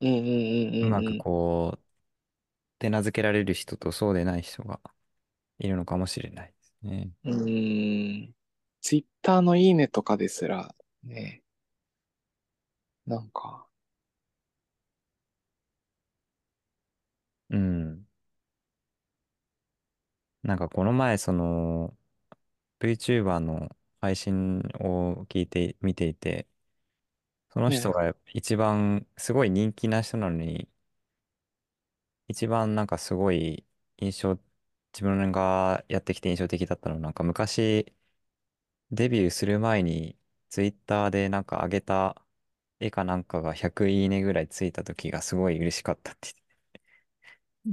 [0.00, 1.24] うん、うん、うん、うまくうん。
[1.24, 1.82] こう、
[2.80, 4.80] 手なずけられる人とそうでない人が
[5.58, 7.12] いるのかもしれないですね。
[7.24, 7.50] うん、う
[8.28, 8.34] ん
[8.80, 10.74] ツイッターのいいねとかですら、
[11.04, 11.42] ね、
[13.06, 13.68] なんか、
[17.50, 18.06] うん。
[20.42, 21.96] なんかこの前、その、
[22.82, 26.46] VTuber の配信を聞いて、見ていて、
[27.50, 30.68] その人ね、が一番すごい人気な人なのに、
[32.28, 33.64] 一番なんかすごい
[33.98, 34.38] 印象、
[34.92, 37.94] 自分がやってきて印象的だったのは、なんか昔
[38.92, 40.16] デビューする前に
[40.48, 42.22] ツイッターでなんか上げた
[42.80, 46.46] 絵かなんかが100いいねぐらいついた時がすごい嬉しかったって言っ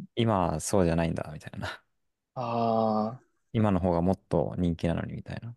[0.06, 1.84] て今はそうじゃないんだみたいな。
[2.36, 5.56] ああ、今の方がもっと人気なのにみたいな。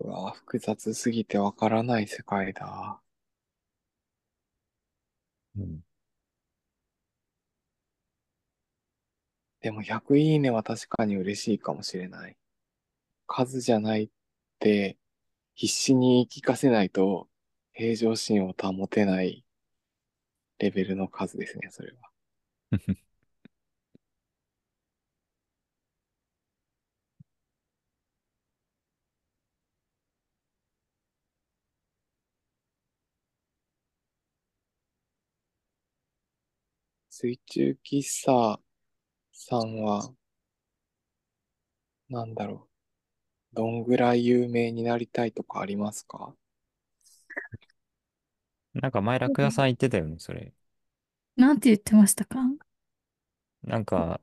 [0.00, 3.00] うわ、複雑すぎてわからない世界だ。
[5.56, 5.82] うん。
[9.62, 12.36] でも100いいねは確かに嬉しいかもしれない。
[13.26, 14.10] 数じゃないっ
[14.60, 14.98] て
[15.54, 17.28] 必死に言い聞かせないと
[17.72, 19.44] 平常心を保てない
[20.58, 22.10] レベルの数ですね、それは。
[37.22, 38.60] 水中喫茶
[39.32, 40.14] さんは、
[42.08, 42.68] なんだろ
[43.52, 43.56] う。
[43.56, 46.34] どんぐらい有名になりたいとかありますか？
[48.74, 50.52] なんか前、ラクダさん言ってたよね、それ。
[51.36, 52.38] なんて言ってましたか？
[53.62, 54.20] なんか、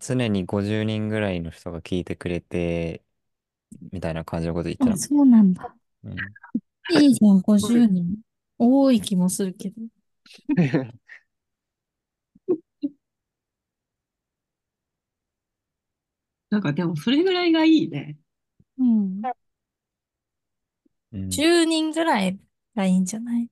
[0.00, 3.04] 常に50人ぐらいの人が聞いてくれて、
[3.92, 5.74] みたいな感じのこと言ってあ、なそうなんだ。
[6.04, 6.36] うん。
[6.86, 8.20] いいじゃん、50人。
[8.58, 9.82] 多い気もするけど。
[16.52, 18.18] なんかでもそれぐらいがいいね。
[18.78, 19.22] うん。
[21.12, 22.38] うん、10人ぐらい
[22.74, 23.48] がいいんじゃない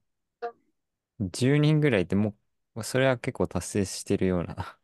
[1.20, 2.36] ？10人ぐらいっても
[2.76, 4.78] う、それは結構達成してるような。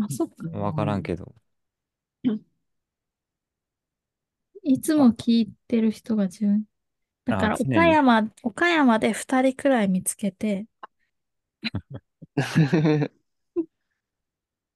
[0.00, 0.48] あ、そっか。
[0.52, 1.34] わからんけど。
[4.62, 6.62] いつも聞いてる人が10
[7.26, 10.66] だから岡山、岡山で2人くらい見つけて、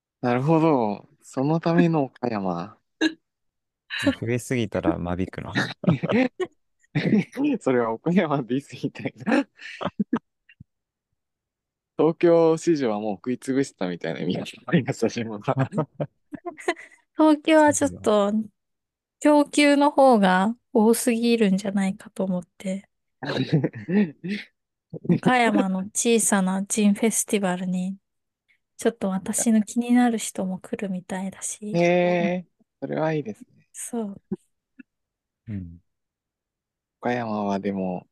[0.20, 1.08] なるほど。
[1.34, 2.78] そのための岡山。
[4.20, 5.52] 増えすぎたら間引くな。
[7.58, 9.44] それは岡山ディスみたいな。
[11.98, 15.40] 東京市場はもう食いつぶしたみたいな意味がありましたし、もう
[17.18, 18.32] 東京はちょっと
[19.18, 22.88] 供給の方が多すぎるんじゃないかと思って、
[25.10, 27.96] 岡山の小さなジンフェスティバルに、
[28.76, 32.46] ちょっと私の気になる人も来るみたいだし、へえ、
[32.80, 33.68] それはいいですね。
[33.72, 34.20] そう。
[35.48, 35.80] うん。
[37.00, 38.06] 岡山はでも、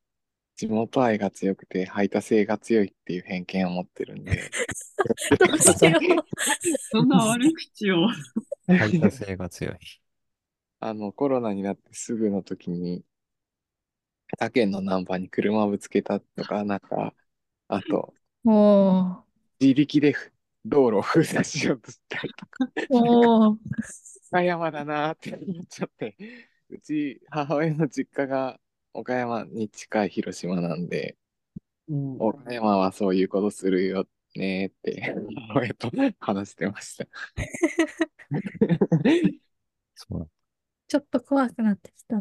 [0.56, 4.50] 地元愛が強くて排他性が強いっていう偏見を持ってるんで。
[5.38, 6.02] どうしよう。
[6.90, 8.08] そんな悪口を。
[8.68, 9.74] 排他性が強い。
[10.80, 13.04] あの、コロナになってすぐの時に、
[14.38, 17.14] 他県のナンバーに車ぶつけたとか、なんか、
[17.68, 19.22] あと、おー、
[19.60, 20.14] 自力で
[20.64, 22.68] 道路を封鎖しようとしたりとか、
[24.30, 26.16] 岡山だなーって思っちゃって、
[26.70, 28.58] うち母親の実家が
[28.94, 31.16] 岡山に近い広島なんで、
[31.88, 35.14] うん岡山はそういうことするよねーって、
[35.48, 37.06] 母親と話してました。
[39.94, 40.26] そうだ。
[40.88, 42.20] ちょっと怖くなってきた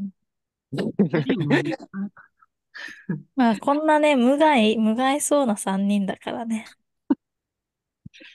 [3.35, 6.65] まあ、こんなね、無害、無害そうな3人だからね。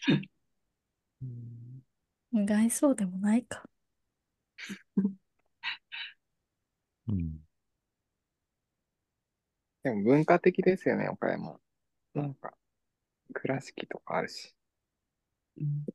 [0.08, 1.82] うん
[2.30, 3.68] 無害そうでもないか。
[7.08, 7.40] うん。
[9.82, 11.58] でも文化的ですよね、岡山。
[12.14, 12.54] なんか、
[13.34, 14.54] 倉敷とかあるし。
[15.58, 15.86] うん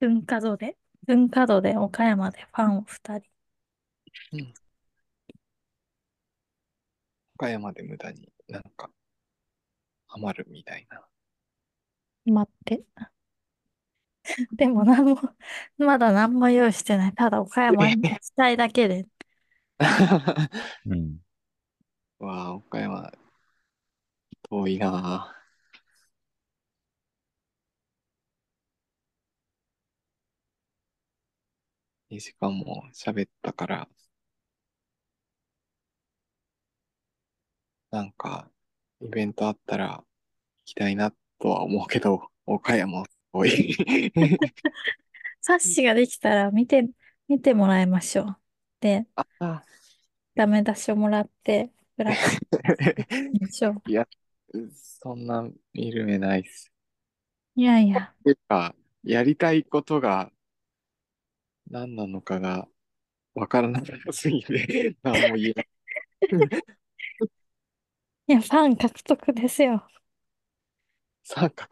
[0.00, 3.28] 文化度で、文化度で岡山でファンを2人。
[7.36, 8.90] 岡山で無駄になんか、
[10.06, 11.04] ハマるみたいな。
[12.26, 12.84] 待って。
[14.52, 15.20] でも何も、
[15.78, 17.12] まだ何も用意してない。
[17.14, 19.06] ただ岡山に行きたいだけで。
[20.86, 21.18] うん。
[22.18, 23.12] わあ、岡山、
[24.48, 25.36] 遠いなあ。
[32.10, 33.88] 2時間も喋ったから、
[37.92, 38.50] なんか、
[39.00, 40.04] イベントあったら行
[40.64, 43.76] きたいなっとは思うけど、岡山遠い。
[45.42, 46.88] 冊子ができたら見て、
[47.26, 48.36] 見てもらいましょう。
[48.78, 49.64] で、ああ、
[50.36, 52.40] ダメ出しをもらって、プラスし
[53.40, 53.82] ましょう。
[53.90, 54.06] いや、
[54.72, 56.72] そんな見る目ないっす。
[57.56, 60.30] いやいや、てか、やりたいことが
[61.68, 62.68] 何なのかが
[63.34, 65.68] わからなさすぎて、何も言えない。
[68.28, 69.84] いや、ファン獲得ですよ。
[71.24, 71.68] 三角。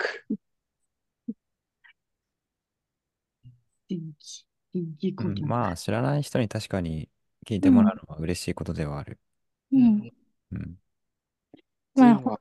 [3.89, 5.43] 元気、元気。
[5.43, 7.09] まあ、知らない人に確かに
[7.47, 9.19] 聞いてもらうのは嬉しいことではある。
[9.73, 10.13] うん。
[10.53, 10.79] うん。
[11.95, 12.41] まあ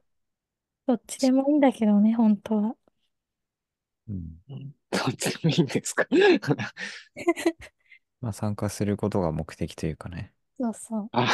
[0.85, 2.75] どっちでもいいんだけどね、本当は。
[4.07, 4.41] うん。
[4.49, 6.07] うんどっちでもいいんですか？
[8.21, 10.33] まあ、参加することが目的というかね。
[10.59, 11.09] そうそう。
[11.11, 11.33] あ、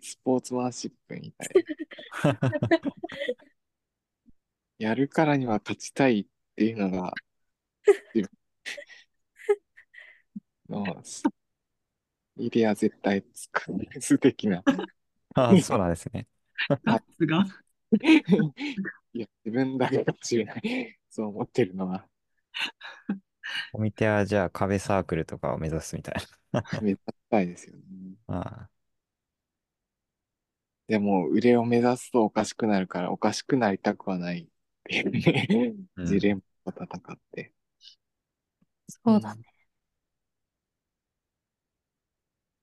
[0.00, 1.48] スポーツマンシップみたい。
[4.78, 7.12] やるからには勝ちたいっていうのが、
[8.14, 8.28] 自
[10.68, 11.02] 分の、
[12.36, 13.64] イデア絶対つく、
[14.00, 14.62] 素敵な。
[15.34, 16.26] あそうなんですね。
[16.84, 17.44] ガッツが。
[19.12, 20.98] いや、自分だけかもしれない。
[21.08, 22.08] そう思ってるのは、
[23.72, 26.14] おみてはじゃあ壁サークルとかを目指すみたい
[26.82, 27.82] 目指したいですよね。
[28.26, 28.40] な。
[28.40, 28.70] あ
[30.86, 34.48] でも、腕を目指すとおかしくなるから、おかしくなりたくはない
[34.84, 37.52] っていうジレンマと戦って。
[38.88, 39.44] そうだね。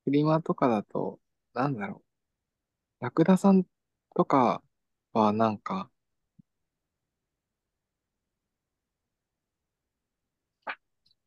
[0.05, 1.19] フリマとかだと、
[1.53, 2.03] なんだろ
[3.01, 3.03] う。
[3.03, 3.65] ラクダさん
[4.15, 4.63] とか
[5.13, 5.91] はなんか、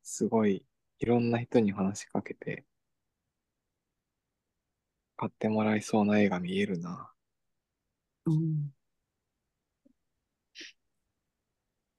[0.03, 0.65] すごい、
[0.99, 2.63] いろんな人に話しかけて、
[5.17, 7.11] 買ってもらえそうな絵が見えるな。
[8.25, 8.71] うん。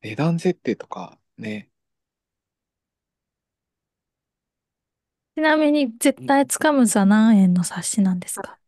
[0.09, 1.71] 値段設定とかね、
[5.35, 8.59] ちなみに絶対掴む座何円の冊子なんですか？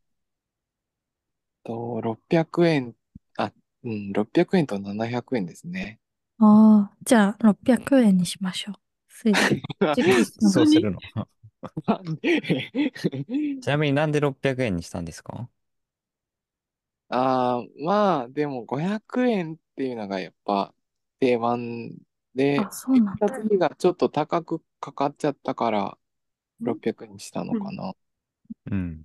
[1.64, 2.96] と、600円、
[3.36, 3.52] あ、
[3.84, 6.00] うん、600円と700円ですね。
[6.38, 8.74] ああ、じゃあ600円にしましょう。
[9.08, 9.62] 水準。
[9.92, 11.02] 熟知のそうするの。
[13.60, 15.48] ちなみになんで600円にしたんですか？
[17.08, 20.74] ああ、まあ、でも500円っていうのがやっぱ
[21.20, 21.96] 定番
[22.34, 23.00] で、あ、そう
[23.58, 25.98] がちょっと高くかかっちゃったから
[26.62, 27.94] 600円にしたのかな。
[28.70, 29.04] うん。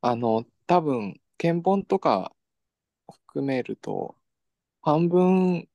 [0.00, 2.34] あの、多分、検本とか
[3.12, 4.16] 含めると、
[4.82, 5.68] 半分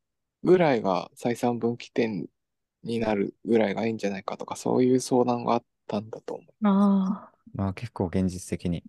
[0.43, 2.29] ぐらいが採算分岐点
[2.83, 6.55] になるぐらいがいいんじゃないかとか、そういう相談があったんだと思う。
[6.63, 6.69] あ
[7.33, 8.83] あ、まあ結構現実的に。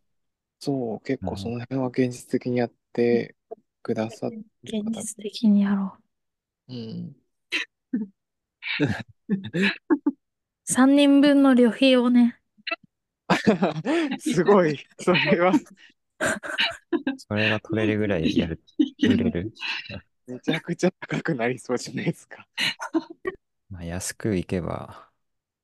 [0.58, 3.36] そう、結構うんその辺は現実的にやって
[3.82, 4.90] くださる現方。
[4.90, 6.02] 実的にやろう
[6.74, 7.16] ん。
[8.78, 8.84] う。
[10.64, 12.40] 3人分の旅費をね、
[14.18, 15.52] すごい、それは
[17.16, 18.60] それが取れるぐらいやる、
[19.02, 19.52] 売れる？
[20.26, 22.46] めちゃくちゃ高くなりそうじゃないですか。
[23.70, 25.10] まあ安くいけば、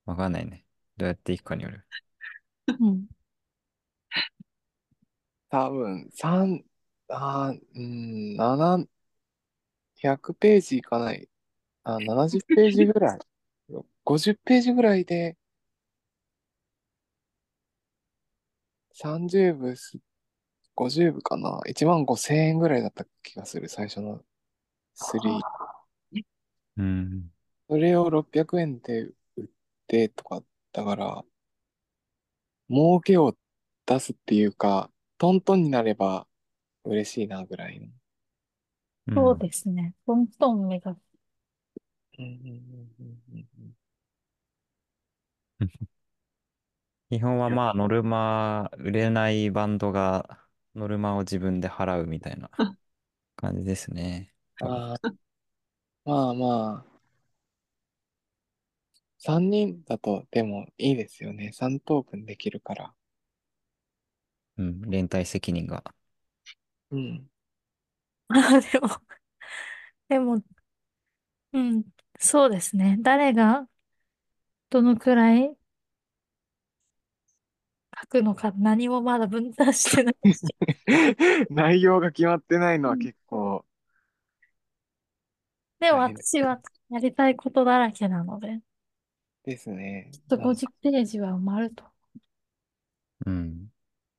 [0.05, 0.65] わかんないね。
[0.97, 1.85] どうやっていくかによる。
[2.67, 3.07] うん。
[5.49, 6.63] 多分、三
[7.09, 8.85] あー、うん、七
[9.97, 11.27] 100ページいかない。
[11.83, 13.19] あ、70ページぐらい。
[14.05, 15.35] 50ページぐらいで、
[18.93, 19.97] 30部す、
[20.75, 24.21] 50部かな？1万5千円ぐらいだった気がする、最初の
[24.95, 25.41] 3。
[26.77, 27.31] うん。
[27.69, 29.45] それを600円で売っ
[29.87, 31.25] てとか、だから、
[32.69, 33.35] 儲けを
[33.85, 36.27] 出すっていうか、トントンになれば
[36.83, 37.87] 嬉しいなぐらいの。
[39.13, 39.95] そうですね。
[40.05, 40.97] トントン目が。
[42.19, 42.31] うんうん
[42.99, 43.75] うんうんうん
[47.09, 50.45] 基本はまあノルマ、売れないバンドが
[50.75, 52.49] ノルマを自分で払うみたいな
[53.37, 54.33] 感じですね。
[54.61, 55.17] あー
[56.05, 56.99] まあまあ、
[59.19, 61.53] 3人だとでもいいですよね。
[61.53, 62.93] 3等分できるから。
[64.57, 65.83] うん、連帯責任が。
[66.91, 67.29] うん。
[68.29, 68.87] あ、でも、
[70.09, 70.41] でも、
[71.53, 71.83] うん、
[72.19, 72.97] そうですね。
[73.01, 73.67] 誰が
[74.69, 75.57] どのくらい
[78.01, 80.45] 書くのか何もまだ分担してないし。
[81.49, 83.65] 内容が決まってないのは結構、
[85.79, 88.61] でも大変です私はやりたいことだらけなので、
[89.43, 90.09] ですね。
[90.11, 91.85] きっと50ページは埋まると。
[93.25, 93.67] うん。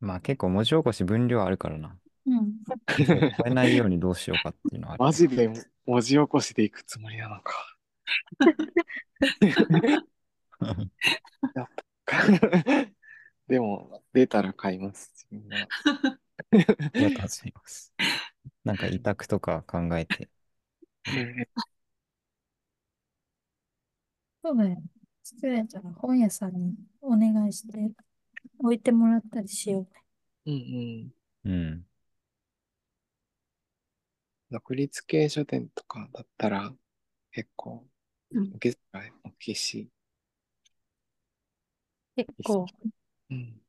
[0.00, 1.96] まあ結構文字起こし分量あるからな。
[2.28, 2.52] うん。
[2.66, 4.96] 超えないようにどうしようかっていうのは。
[4.98, 5.50] マジで
[5.86, 7.54] 文字起こしでいくつもりなのか。
[13.46, 15.26] でも、出たら買います。
[15.30, 15.66] 自分は
[16.50, 17.94] ありがとうございます。
[18.64, 20.28] なんか委託とか考えて。
[24.44, 24.82] そうだよ。
[25.24, 25.92] 失礼じゃん。
[25.94, 27.90] 本屋さんにお願いして
[28.58, 29.88] 置いてもらったりしようね。
[30.46, 30.54] うん
[31.44, 31.52] うん。
[31.52, 31.86] うん。
[34.50, 36.72] 独立系書店とかだったら
[37.32, 37.86] 結構
[38.32, 39.90] うん受け皿が大きいし、
[42.16, 42.66] 結構
[43.30, 43.60] うん。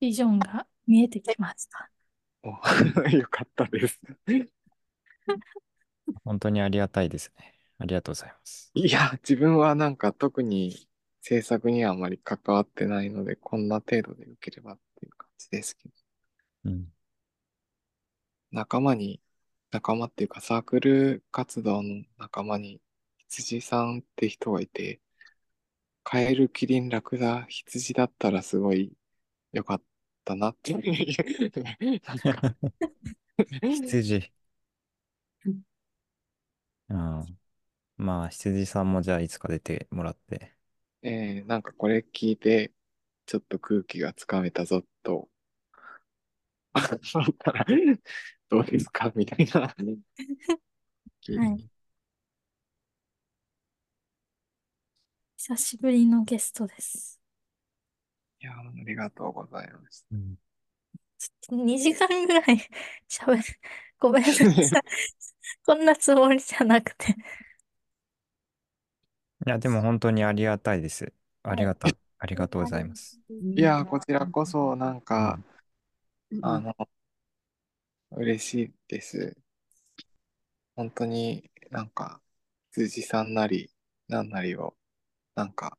[0.00, 1.90] ビジョンが見えてきました。
[2.42, 2.48] お
[3.10, 4.00] よかったです。
[6.24, 7.54] 本当にありがたいですね。
[7.78, 8.70] ありがとうございます。
[8.74, 10.88] いや、自分はなんか特に
[11.22, 15.94] 制作にはあまり関わってないので、こんな程度でよければっていう感じですけど、
[16.64, 16.92] うん。
[18.52, 19.20] 仲間に、
[19.70, 22.80] 仲間っていうかサークル活動の仲間に
[23.28, 25.00] 羊さんって人がいて、
[26.02, 28.92] カエル、キリン、ラクダ、羊だったらすごい
[29.52, 29.82] 良かっ
[30.24, 32.00] たなっていう。
[32.04, 32.56] なんか
[33.60, 34.32] 羊
[35.46, 36.96] うん。
[36.96, 37.40] ああ。
[37.96, 40.54] まあ、羊さんもじゃあいつか出てもらって。
[41.02, 42.72] えー、なんかこれ聞いて、
[43.26, 45.28] ちょっと空気がつかめたぞと、
[47.14, 47.66] 思ったら、
[48.50, 49.10] どうですか？
[49.16, 49.74] みたいな。
[51.36, 51.70] はい
[55.36, 57.20] 久しぶりのゲストです。
[58.40, 60.06] いや、ありがとうございます。
[60.12, 60.36] うん。
[61.18, 62.68] ちょっと2時間ぐらい
[63.08, 63.42] 喋る。
[64.00, 64.44] ごめんなさ
[64.78, 64.82] い。
[65.66, 67.16] こんなつもりじゃなくて。
[69.46, 71.12] いや、でも本当にありがたいです。
[71.42, 71.88] ありがた、
[72.18, 73.20] ありがとうございます。
[73.56, 75.38] いや、こちらこそ、なんか、
[76.42, 76.74] あの、
[78.12, 79.36] 嬉しいです。
[80.74, 82.20] 本当になんか、
[82.72, 83.70] 羊さんなり、
[84.08, 84.74] なんなりを、
[85.34, 85.78] なんか、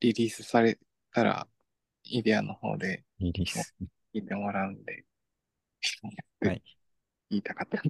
[0.00, 0.78] リリースされ
[1.12, 1.46] たら、
[2.04, 3.74] イデアの方でリリース。
[4.14, 5.04] 聞いてもらうんで、
[6.40, 6.62] はい。
[7.30, 7.82] 言いたかった。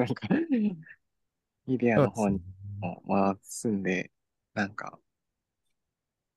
[0.00, 0.28] なんか、
[1.66, 2.40] イデアの方に。
[2.80, 4.10] も回すんで、
[4.52, 4.98] なんか、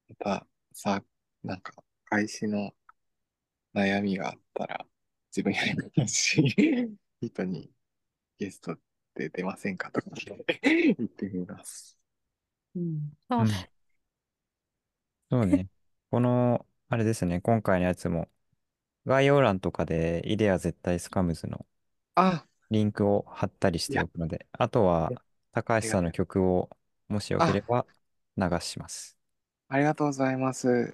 [0.08, 1.04] またさ、
[1.44, 1.74] なんか、
[2.06, 2.74] 開始の
[3.74, 4.86] 悩みがあったら、
[5.38, 6.44] 自分やりますし、
[7.22, 7.72] 人に
[8.40, 8.78] ゲスト
[9.16, 10.10] で出ませんかとか
[10.64, 12.00] 言ってみます。
[12.76, 12.84] うん。
[12.86, 13.72] うんそうね。
[15.30, 15.70] そうね。
[16.10, 18.30] この、あれですね、今回のやつも、
[19.06, 21.66] 概要欄とかで、イデア絶対スカムズの
[22.16, 25.22] あ、リンクを貼ったりしておくので、あとは、
[25.54, 26.70] 高橋さんの曲を、
[27.08, 27.86] もしよければ
[28.38, 29.18] 流します。
[29.70, 30.94] ありがとうございます。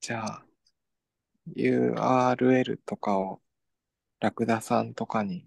[0.00, 0.46] じゃあ、
[1.56, 3.42] URL とかを
[4.20, 5.46] ラクダさんとかに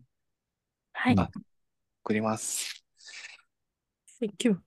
[0.94, 1.16] はい。
[1.18, 1.30] あ
[2.04, 2.84] 送ります。
[4.22, 4.62] Thank you.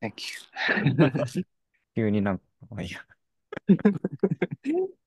[0.00, 0.22] Thank
[1.36, 1.44] you.
[1.94, 3.04] 急になんか、まあいいや。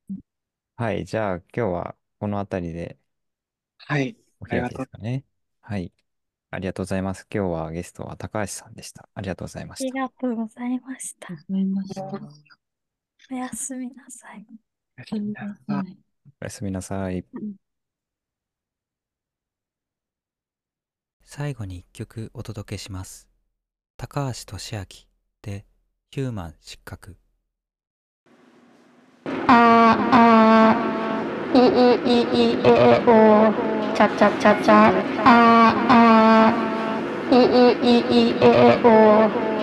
[0.76, 2.98] はい、じゃあ今日はこの辺りで
[3.78, 4.18] はい。
[4.40, 5.26] お開きありがとうですかね。
[5.62, 5.94] はい。
[6.52, 7.28] ありがとうございます。
[7.34, 9.10] 今日はゲストは高橋さんでした。
[9.14, 9.92] ありがとうございまあり。
[9.92, 11.28] がとうございました。
[13.32, 14.46] おやすみなさい。
[15.10, 16.13] ごめんなさい。
[16.42, 17.26] おやすみなさい。
[21.22, 23.28] 最後に一曲お届けします。
[23.98, 24.86] 高橋俊明
[25.42, 25.66] で
[26.12, 27.18] ヒューマン失格。
[29.48, 30.76] ああ、
[31.54, 33.54] いいいいえお、
[33.96, 34.94] ちゃちゃちゃちゃ。
[35.26, 36.54] ああ、
[37.32, 38.90] いいいいえお、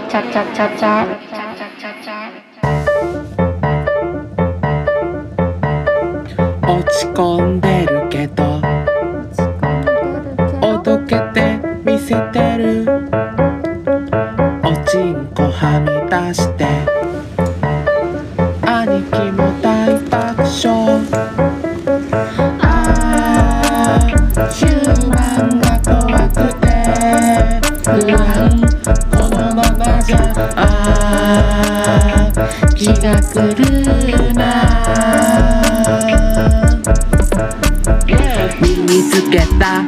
[0.09, 1.70] ちゃちゃちゃちゃ。
[6.71, 8.63] 落ち込んでるけど。
[10.63, 12.87] おどけて見せてる。
[14.63, 16.65] おちんこはみ出して。
[18.65, 20.65] 兄貴も大爆笑。
[22.61, 26.65] あーヒューマンが怖くて。
[27.83, 28.23] 不安
[29.11, 30.17] このままじゃ。
[30.55, 30.59] あ
[32.77, 33.41] 気が狂
[34.27, 34.30] う。
[38.91, 39.85] 身につけた。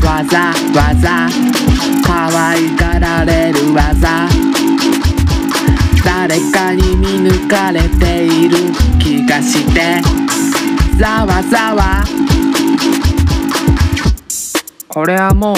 [0.00, 1.28] 技技。
[2.02, 4.26] 可愛がられる技。
[6.02, 8.56] 誰かに見抜かれている
[8.98, 10.00] 気がして。
[10.98, 12.02] ざわざわ。
[14.88, 15.56] これはもう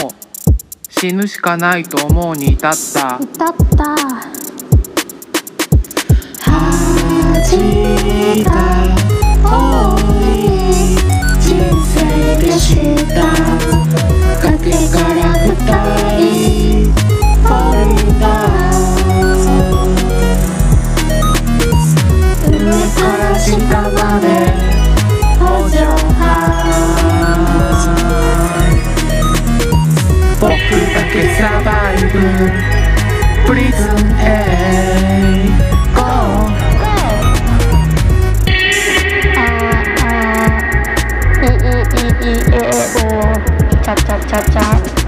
[0.88, 3.18] 死ぬしかないと思うに至った。
[3.20, 3.94] 歌った。
[6.40, 8.50] 恥が
[9.44, 10.13] 多い人
[12.14, 12.76] 生でし
[13.12, 13.22] た。
[14.40, 15.50] 崖から二
[16.18, 16.94] 人
[17.42, 17.86] フォル
[18.20, 18.24] ダ
[22.46, 22.56] 上
[22.94, 23.50] から下
[23.90, 24.24] まで
[25.38, 26.22] 補助派
[30.40, 32.14] 僕だけサバイブ。
[33.46, 35.53] プリズンへ。
[43.94, 45.03] cha cha cha cha.